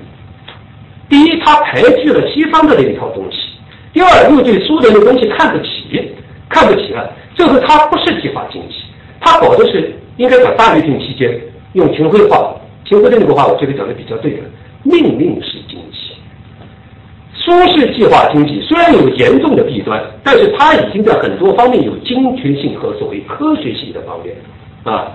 [1.09, 3.37] 第一，他排拒了西方的那一套东西；
[3.93, 6.11] 第二，又对苏联的东西看不起，
[6.49, 7.11] 看不起了。
[7.35, 8.75] 最后，他不是计划经济，
[9.19, 11.39] 他搞的是应该讲大跃进期间
[11.73, 12.55] 用秦晖话，
[12.87, 14.43] 秦晖的那个话，我觉得讲的比较对的，
[14.83, 15.94] 命令式经济。
[17.45, 24.35] 苏式计划经济虽然有严重的弊端，但是它已经在很多方面有精确性和所谓科学性的方面
[24.83, 25.11] 啊。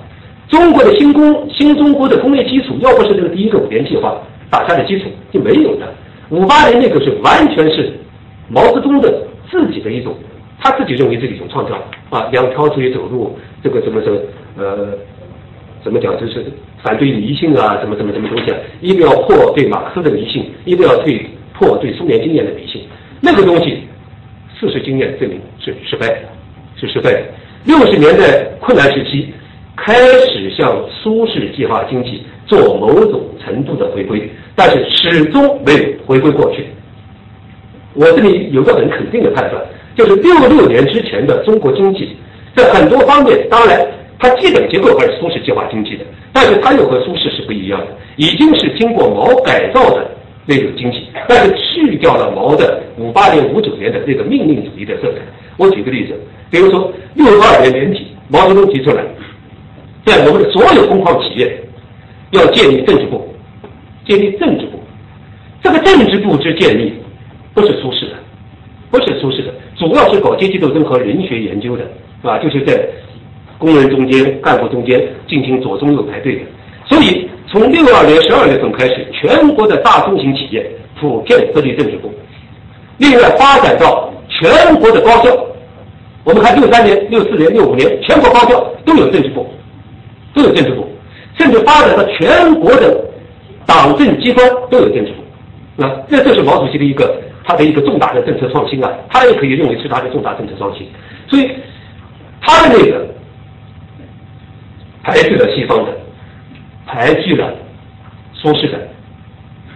[0.49, 4.17] 中国的新工新中国的工业基础，要不是这个第一个五年计划
[4.49, 5.93] 打下的基础，就没有的。
[6.29, 7.93] 五八年那个是完全是
[8.49, 9.13] 毛泽东的
[9.51, 10.15] 自己的一种，
[10.61, 11.77] 他自己认为是一种创造
[12.11, 14.19] 啊，两条腿走路，这个怎么怎么
[14.57, 14.89] 呃，
[15.83, 16.45] 怎么讲就是
[16.83, 21.27] 反对迷信啊，什么什么什么东西啊，一定要破对马克思的迷信，一定要对。
[21.61, 22.81] 破对苏联经验的迷信，
[23.21, 23.83] 那个东西，
[24.59, 26.23] 事实经验证明是失败的，
[26.75, 27.21] 是失败的。
[27.65, 29.29] 六十年代困难时期，
[29.77, 36.65] 开始向苏式计划经济做某种程度的回归，但是始终没有回归过去。
[37.93, 39.63] 我这里有个很肯定的判断，
[39.95, 42.17] 就是六六年之前的中国经济，
[42.57, 43.87] 在很多方面，当然
[44.19, 50.11] 它基本结构还是苏式计划经济的，但是它又和苏式是不一样的，已经是经过毛改造的。
[50.47, 55.19] 那种经济，但是去掉了毛的五八年、五九年的这个命令主义的色彩。
[55.57, 56.15] 我举个例子，
[56.51, 59.05] 比如说六二年年底，毛泽东提出来，
[60.05, 61.61] 在我们的所有工矿企业
[62.31, 63.29] 要建立政治部，
[64.07, 64.81] 建立政治部。
[65.63, 66.95] 这个政治部之建立
[67.53, 68.15] 不是苏式的，
[68.91, 71.85] 不是苏式的，主要是搞阶级斗争和人学研究的，
[72.23, 72.39] 是吧？
[72.39, 72.83] 就是在
[73.59, 76.41] 工人中间、干部中间进行左中右排队的。
[76.87, 80.65] 所以，从六二年十二月份开始，全国的大中型企业
[81.01, 82.09] 普遍设立政治部。
[82.99, 85.37] 另外，发展到全国的高校，
[86.23, 89.53] 我们看六三年、六四年、六五年，全国高校都有政治部，
[90.33, 90.87] 都有政治部，
[91.39, 93.05] 甚至发展到全国的
[93.67, 95.23] 党政机关都有政治部，
[95.75, 100.87] 那这这是毛主席的一个他的一个重大的政策创新啊，他也可以认为是他的重大政策创新。
[101.27, 101.51] 所以
[102.41, 103.07] 他的那个
[105.03, 105.93] 排斥了西方的，
[106.91, 107.55] 排拒了
[108.35, 108.77] 苏式的，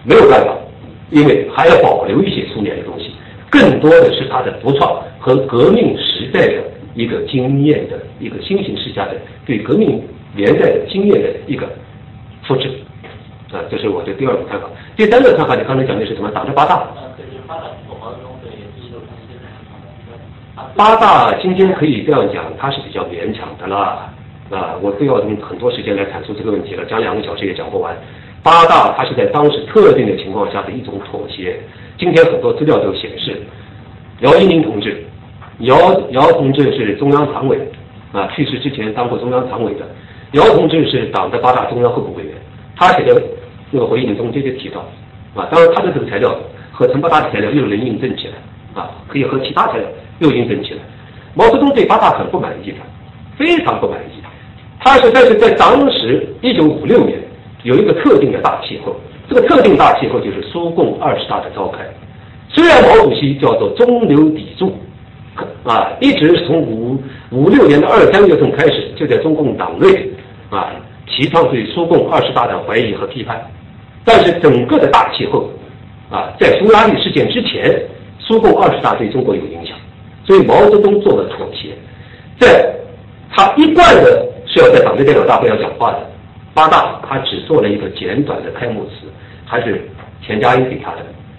[0.02, 0.52] 没有办法，
[1.10, 3.12] 因为还要保留一些苏联的东西，
[3.48, 9.12] 更多的是他的独创和革命时代的一个经验的一个新型世家的
[9.46, 10.02] 对革命
[10.34, 11.68] 年代的经验的一个
[12.42, 12.68] 复制。
[13.52, 14.66] 啊，这是我的第二个看法。
[14.96, 16.28] 第三个看法，你刚才讲的是什么？
[16.32, 16.88] 党的八大。
[20.74, 24.12] 八大今天可以这样讲，它是比较勉强的啦。
[24.54, 27.96] 啊，我都要用很多时间来阐述这个问题了，讲两个小时也讲不完。
[28.42, 31.58] 八大它是在当时特定的情况下的一种妥协。
[31.98, 33.42] 今天很多资料都显示，
[34.20, 35.04] 姚依宁同志，
[35.58, 35.76] 姚
[36.10, 37.58] 姚同志是中央常委，
[38.12, 39.86] 啊，去世之前当过中央常委的。
[40.32, 42.34] 姚同志是党的八大中央候补委员，
[42.76, 43.20] 他写的。
[43.72, 44.80] 这个回应中间就提到，
[45.34, 46.32] 啊，当然他的这个材料
[46.70, 49.88] 和陈伯达的材料又能印证起来，啊，可以和其他材料
[50.20, 50.80] 又印证起来。
[51.34, 52.76] 毛泽东对八大很不满意的，
[53.36, 54.22] 非常不满意。
[54.84, 57.18] 他是在是在当时一九五六年
[57.62, 58.94] 有一个特定的大气候，
[59.30, 61.78] 这个特定大气候就是苏共二十大的召开。
[62.50, 64.74] 虽然毛主席叫做中流砥柱，
[65.64, 66.98] 啊，一直从五
[67.30, 70.06] 五六年的二三月份开始就在中共党内
[70.50, 70.70] 啊
[71.06, 73.42] 提倡对苏共二十大的怀疑和批判。
[74.04, 75.48] 但是整个的大气候，
[76.10, 77.74] 啊，在匈牙利事件之前，
[78.18, 79.74] 苏共二十大对中国有影响，
[80.26, 81.70] 所以毛泽东做了妥协，
[82.38, 82.70] 在
[83.30, 85.98] 他一贯的是要在党的代表大会要讲话的，
[86.54, 89.08] 八大他只做了一个简短的开幕词，
[89.44, 89.86] 还是
[90.24, 90.98] 钱嘉英给他的，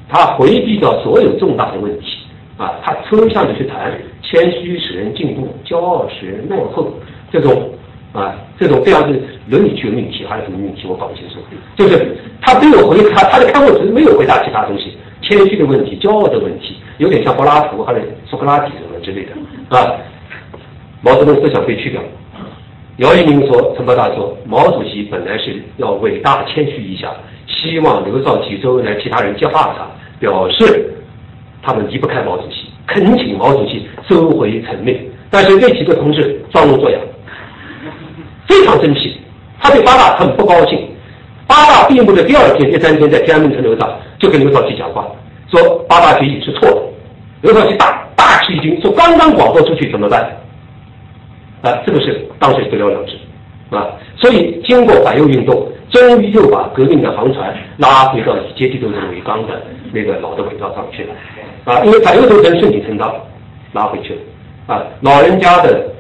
[0.10, 2.18] 他回避掉所有重大的问题，
[2.58, 6.92] 啊，他抽象的去谈谦虚使人进步，骄傲使人落后
[7.32, 7.72] 这种。
[8.16, 9.20] 啊，这种这样的
[9.50, 11.36] 伦理学命题还是什么命题，我搞不清楚。
[11.76, 19.92] 就是他没有回他他的开幕词，没有回答其他东西，谦虚的问题、骄傲的问题，有点像柏拉图还是苏格拉底什么之类的啊。
[21.02, 22.02] 毛泽东思想被去掉。
[22.98, 27.12] 姚一鸣说，陈伯达说，毛主席本来是要伟大谦虚一下，
[27.46, 29.86] 希望刘少奇、周恩来其他人接话他，
[30.18, 30.94] 表示
[31.62, 34.98] 他们离不开毛主席，恳请毛主席收回成命。
[35.30, 36.98] 但是这几个同志装聋作哑。
[38.48, 39.18] 非常生气，
[39.60, 40.88] 他对八大很不高兴。
[41.46, 45.06] 八大闭幕的第二天、第三天，在天安门城楼上就跟刘少奇讲话，
[45.52, 46.82] 说八大决议是错的。
[47.42, 50.32] 刘少奇大大吃一惊，说刚刚广播出去怎么办？
[51.66, 53.18] 啊，这个是当时不了了之，
[53.76, 59.62] 啊，所以经过反右运动，终于又把革命的航船拉回到以阶梯斗争为纲的
[59.92, 61.14] 那个老的轨道上去了，
[61.66, 63.14] 啊，因为反右斗争顺理成章
[63.74, 65.92] 拉回去了，啊，老人家的。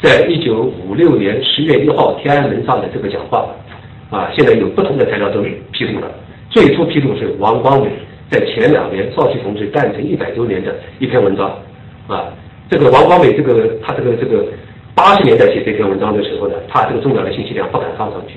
[0.00, 3.44] 在一九五六年十月一号天安门上的这个讲话，
[4.10, 5.42] 啊，现在有不同的材料都
[5.72, 6.06] 披露了。
[6.50, 7.90] 最初披露是王光美
[8.30, 11.50] 在前两年少奇同志诞辰一百周年的一篇文章，
[12.06, 12.26] 啊，
[12.70, 14.44] 这个王光美这个他这个这个
[14.98, 18.34] 八十年代写这篇文章的时候呢，他这个重要的信息量不敢放上去，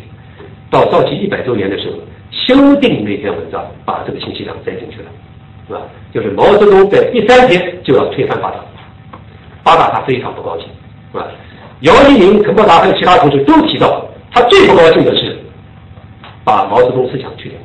[0.69, 1.97] 到少奇一百周年的时候
[2.29, 5.05] 修订那篇文章，把这个信息量塞进去了，
[5.67, 5.81] 是吧？
[6.13, 8.57] 就是毛泽东在第三天就要推翻八大，
[9.63, 10.67] 八大他非常不高兴，
[11.11, 11.25] 是吧？
[11.79, 15.35] 姚一鸣、陈伯达还有其他同志都提到，他最不高兴的是
[16.43, 17.57] 把毛泽东思想去掉。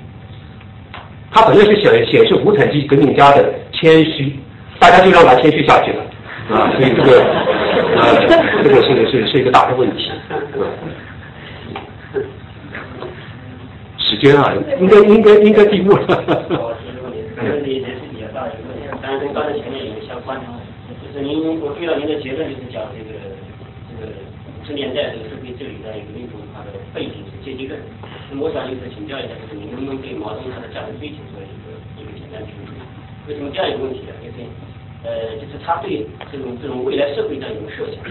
[1.31, 4.41] 他本来是显显示无产阶级革命家的谦虚，
[4.79, 6.03] 大家就让他谦虚下去了
[6.51, 6.71] 啊！
[6.77, 7.23] 所以这个
[7.99, 8.01] 啊，
[8.63, 10.11] 这个是是是一个大的问题。
[13.99, 16.07] 时间啊，应该应该应该闭幕了。
[17.43, 20.41] 问题也是比较大的一个问题，当然跟刚才前面有相关。
[21.03, 23.11] 就是您，我听到您的结论就是讲这个
[23.91, 24.65] 这个五。
[24.67, 27.79] 十年代这个社会治理的一个民主它的背景是阶级论。
[28.31, 32.75] 那么我想就是请教一下，就是您能不能对毛泽东他的价值背景做一个一个简单评述？
[33.31, 34.15] 为什么这样一个问题呢？
[34.23, 34.43] 就是
[35.07, 38.03] 呃，就是他对这种这种未来社会这样一种设想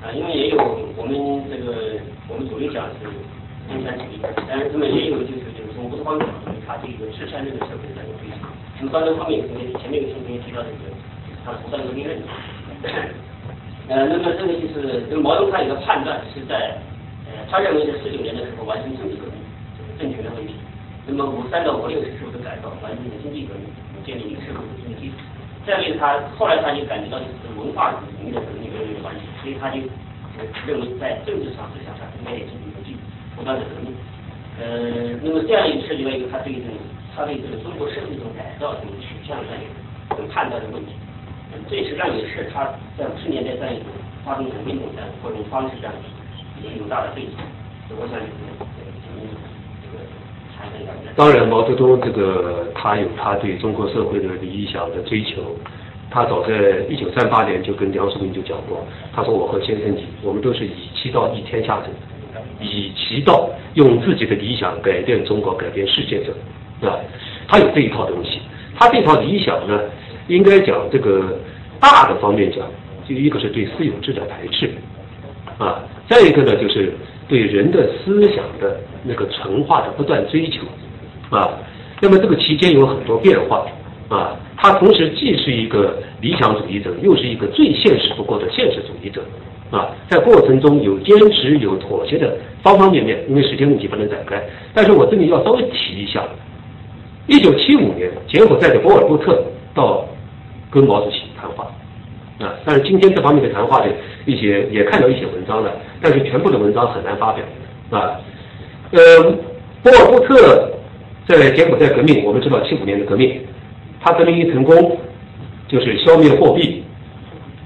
[0.00, 0.56] 啊，因为也有
[0.96, 1.12] 我们
[1.52, 3.04] 这个我们主流讲是
[3.68, 4.16] 共产主义，
[4.48, 8.48] 但是那么也有就是就是从不同方面讲，他这个至善论的社会的这样一个追求。
[8.80, 10.88] 那么刚才方面前面前面有听众也提到这个
[11.44, 12.16] 他不断革命论。
[13.92, 16.78] 呃，那么这个就是，这个毛泽东他有个判断是在，
[17.28, 19.36] 呃，他认为在四九年的时候完成政治革命，
[19.76, 20.54] 就是政权的问题。
[21.04, 23.66] 那么五三到五六是社会的改造，完成经济革命，
[24.06, 25.14] 建立一个社会主义的基础。
[25.66, 29.78] 再一个，他后来他就感觉到就是文化革命的革命有关系，所以他就
[30.66, 32.98] 认为在政治上、思想上应该也进行一个
[33.36, 33.94] 不断的革命。
[34.60, 36.74] 呃，那么这样一个涉及到一个他对这种
[37.14, 39.64] 他对这个中国社会这种改造这种取向上一
[40.16, 40.92] 种判断的问题。
[41.68, 42.68] 这实际上也是他
[42.98, 43.86] 在五十年代这样一种
[44.24, 45.94] 发动这种运动这样各种方式这样
[46.58, 47.36] 一个有大的背景，
[47.96, 49.28] 我想就是这个请您
[49.80, 50.02] 这个
[50.51, 50.51] 谈
[51.14, 55.42] 当然，毛泽东这个他有他对中国社会的理想的追求。
[56.10, 61.86] 他早在一九三八年就跟梁漱溟就讲过，他说我和先生你，我们都是以其道益天下者，
[62.60, 66.34] 以其道用自己的理想改变中国、改变世界者，
[66.86, 67.00] 啊，
[67.48, 68.40] 他有这一套东西。
[68.78, 69.80] 他这套理想呢，
[70.28, 71.38] 应该讲这个
[71.80, 72.58] 大的方面讲，
[73.08, 74.70] 就一个是对私有制的排斥，
[75.56, 76.92] 啊，再一个呢就是
[77.32, 80.60] 对人的思想的那个纯化的不断追求，
[81.34, 81.48] 啊，
[82.02, 83.66] 那么这个期间有很多变化。
[84.10, 89.22] 啊，他同时既是一个理想主义者，又是一个最现实不过的现实主义者。
[89.70, 94.38] 啊，在过程中有坚持、有妥协的方方面面，因为时间问题不能展开。
[94.74, 96.22] 但是我这里要稍微提一下，
[97.26, 99.42] 一九七五年，柬埔寨的博尔布特
[99.72, 100.04] 到
[100.70, 101.64] 跟毛主席谈话。
[102.38, 103.86] 啊，但是今天这方面的谈话的
[104.26, 105.72] 一些也看到一些文章了，
[106.02, 107.44] 但是全部的文章很难发表。
[107.90, 108.18] 啊，
[108.90, 109.22] 呃，
[109.82, 110.70] 博尔布特
[111.26, 113.40] 在柬埔寨革命，我们知道七五年的革命。
[114.00, 114.98] 他革命一成功，
[115.68, 116.82] 就是消灭货币，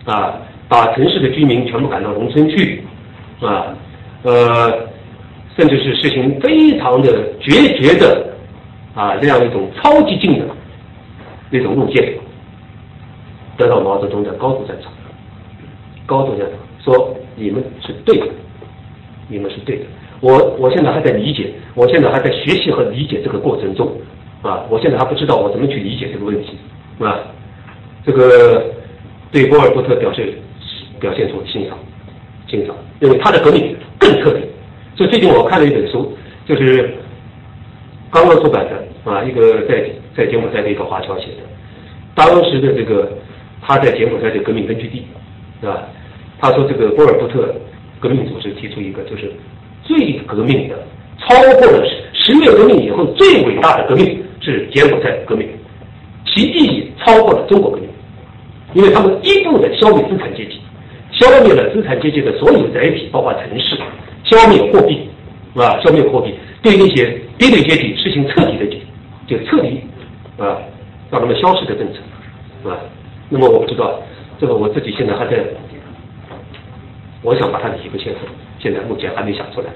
[0.04, 0.34] 啊，
[0.68, 2.84] 把城市的居民全部赶到农村去，
[3.40, 3.74] 啊，
[4.22, 4.86] 呃，
[5.56, 8.26] 甚至是实行非常的决绝的
[8.94, 10.44] 啊这样一种超激进的
[11.48, 12.12] 那种路线，
[13.56, 14.92] 得到毛泽东的高度赞赏，
[16.04, 18.26] 高度赞赏，说你们是对的，
[19.28, 19.84] 你们是对的，
[20.20, 23.90] 我我现在还在理解，我现在还在学习和理解这个过程中。
[24.42, 26.56] 啊，我现在还不知道我怎么去理解这个问题，
[27.00, 27.18] 啊，
[28.04, 28.62] 这个
[29.32, 30.34] 对波尔布特表示
[31.00, 31.76] 表现出欣赏，
[32.46, 34.42] 欣赏，因为他的革命更特别。
[34.94, 36.94] 所以最近我看了一本书，就是
[38.12, 41.42] 刚刚出版的啊，一个在在柬埔寨的一个华侨写的，
[42.14, 43.10] 当时的这个
[43.62, 45.06] 他在柬埔寨的革命根据地，
[45.66, 45.88] 啊，
[46.40, 47.54] 他说这个波尔布特
[47.98, 49.32] 革命组织提出一个就是
[49.82, 50.76] 最革命的，
[51.20, 54.22] 超过了十月革命以后最伟大的革命。
[54.38, 55.48] 是柬埔寨革命，
[56.24, 57.88] 其意义超过了中国革命，
[58.74, 60.60] 因为他们一步的消灭资产阶级，
[61.10, 63.76] 消灭了资产阶级的所有载体，包括城市，
[64.22, 65.08] 消灭货币，
[65.56, 66.32] 啊，消灭货币，
[66.62, 68.66] 对那些低等阶级实行彻底的
[69.26, 69.80] 就彻底
[70.38, 70.62] 啊，
[71.10, 72.78] 让他们消失的政策，啊，
[73.28, 74.00] 那么我不知道
[74.38, 75.42] 这个我自己现在还在，
[77.27, 79.66] 我想把它的几个线索，现在目前还没想出来。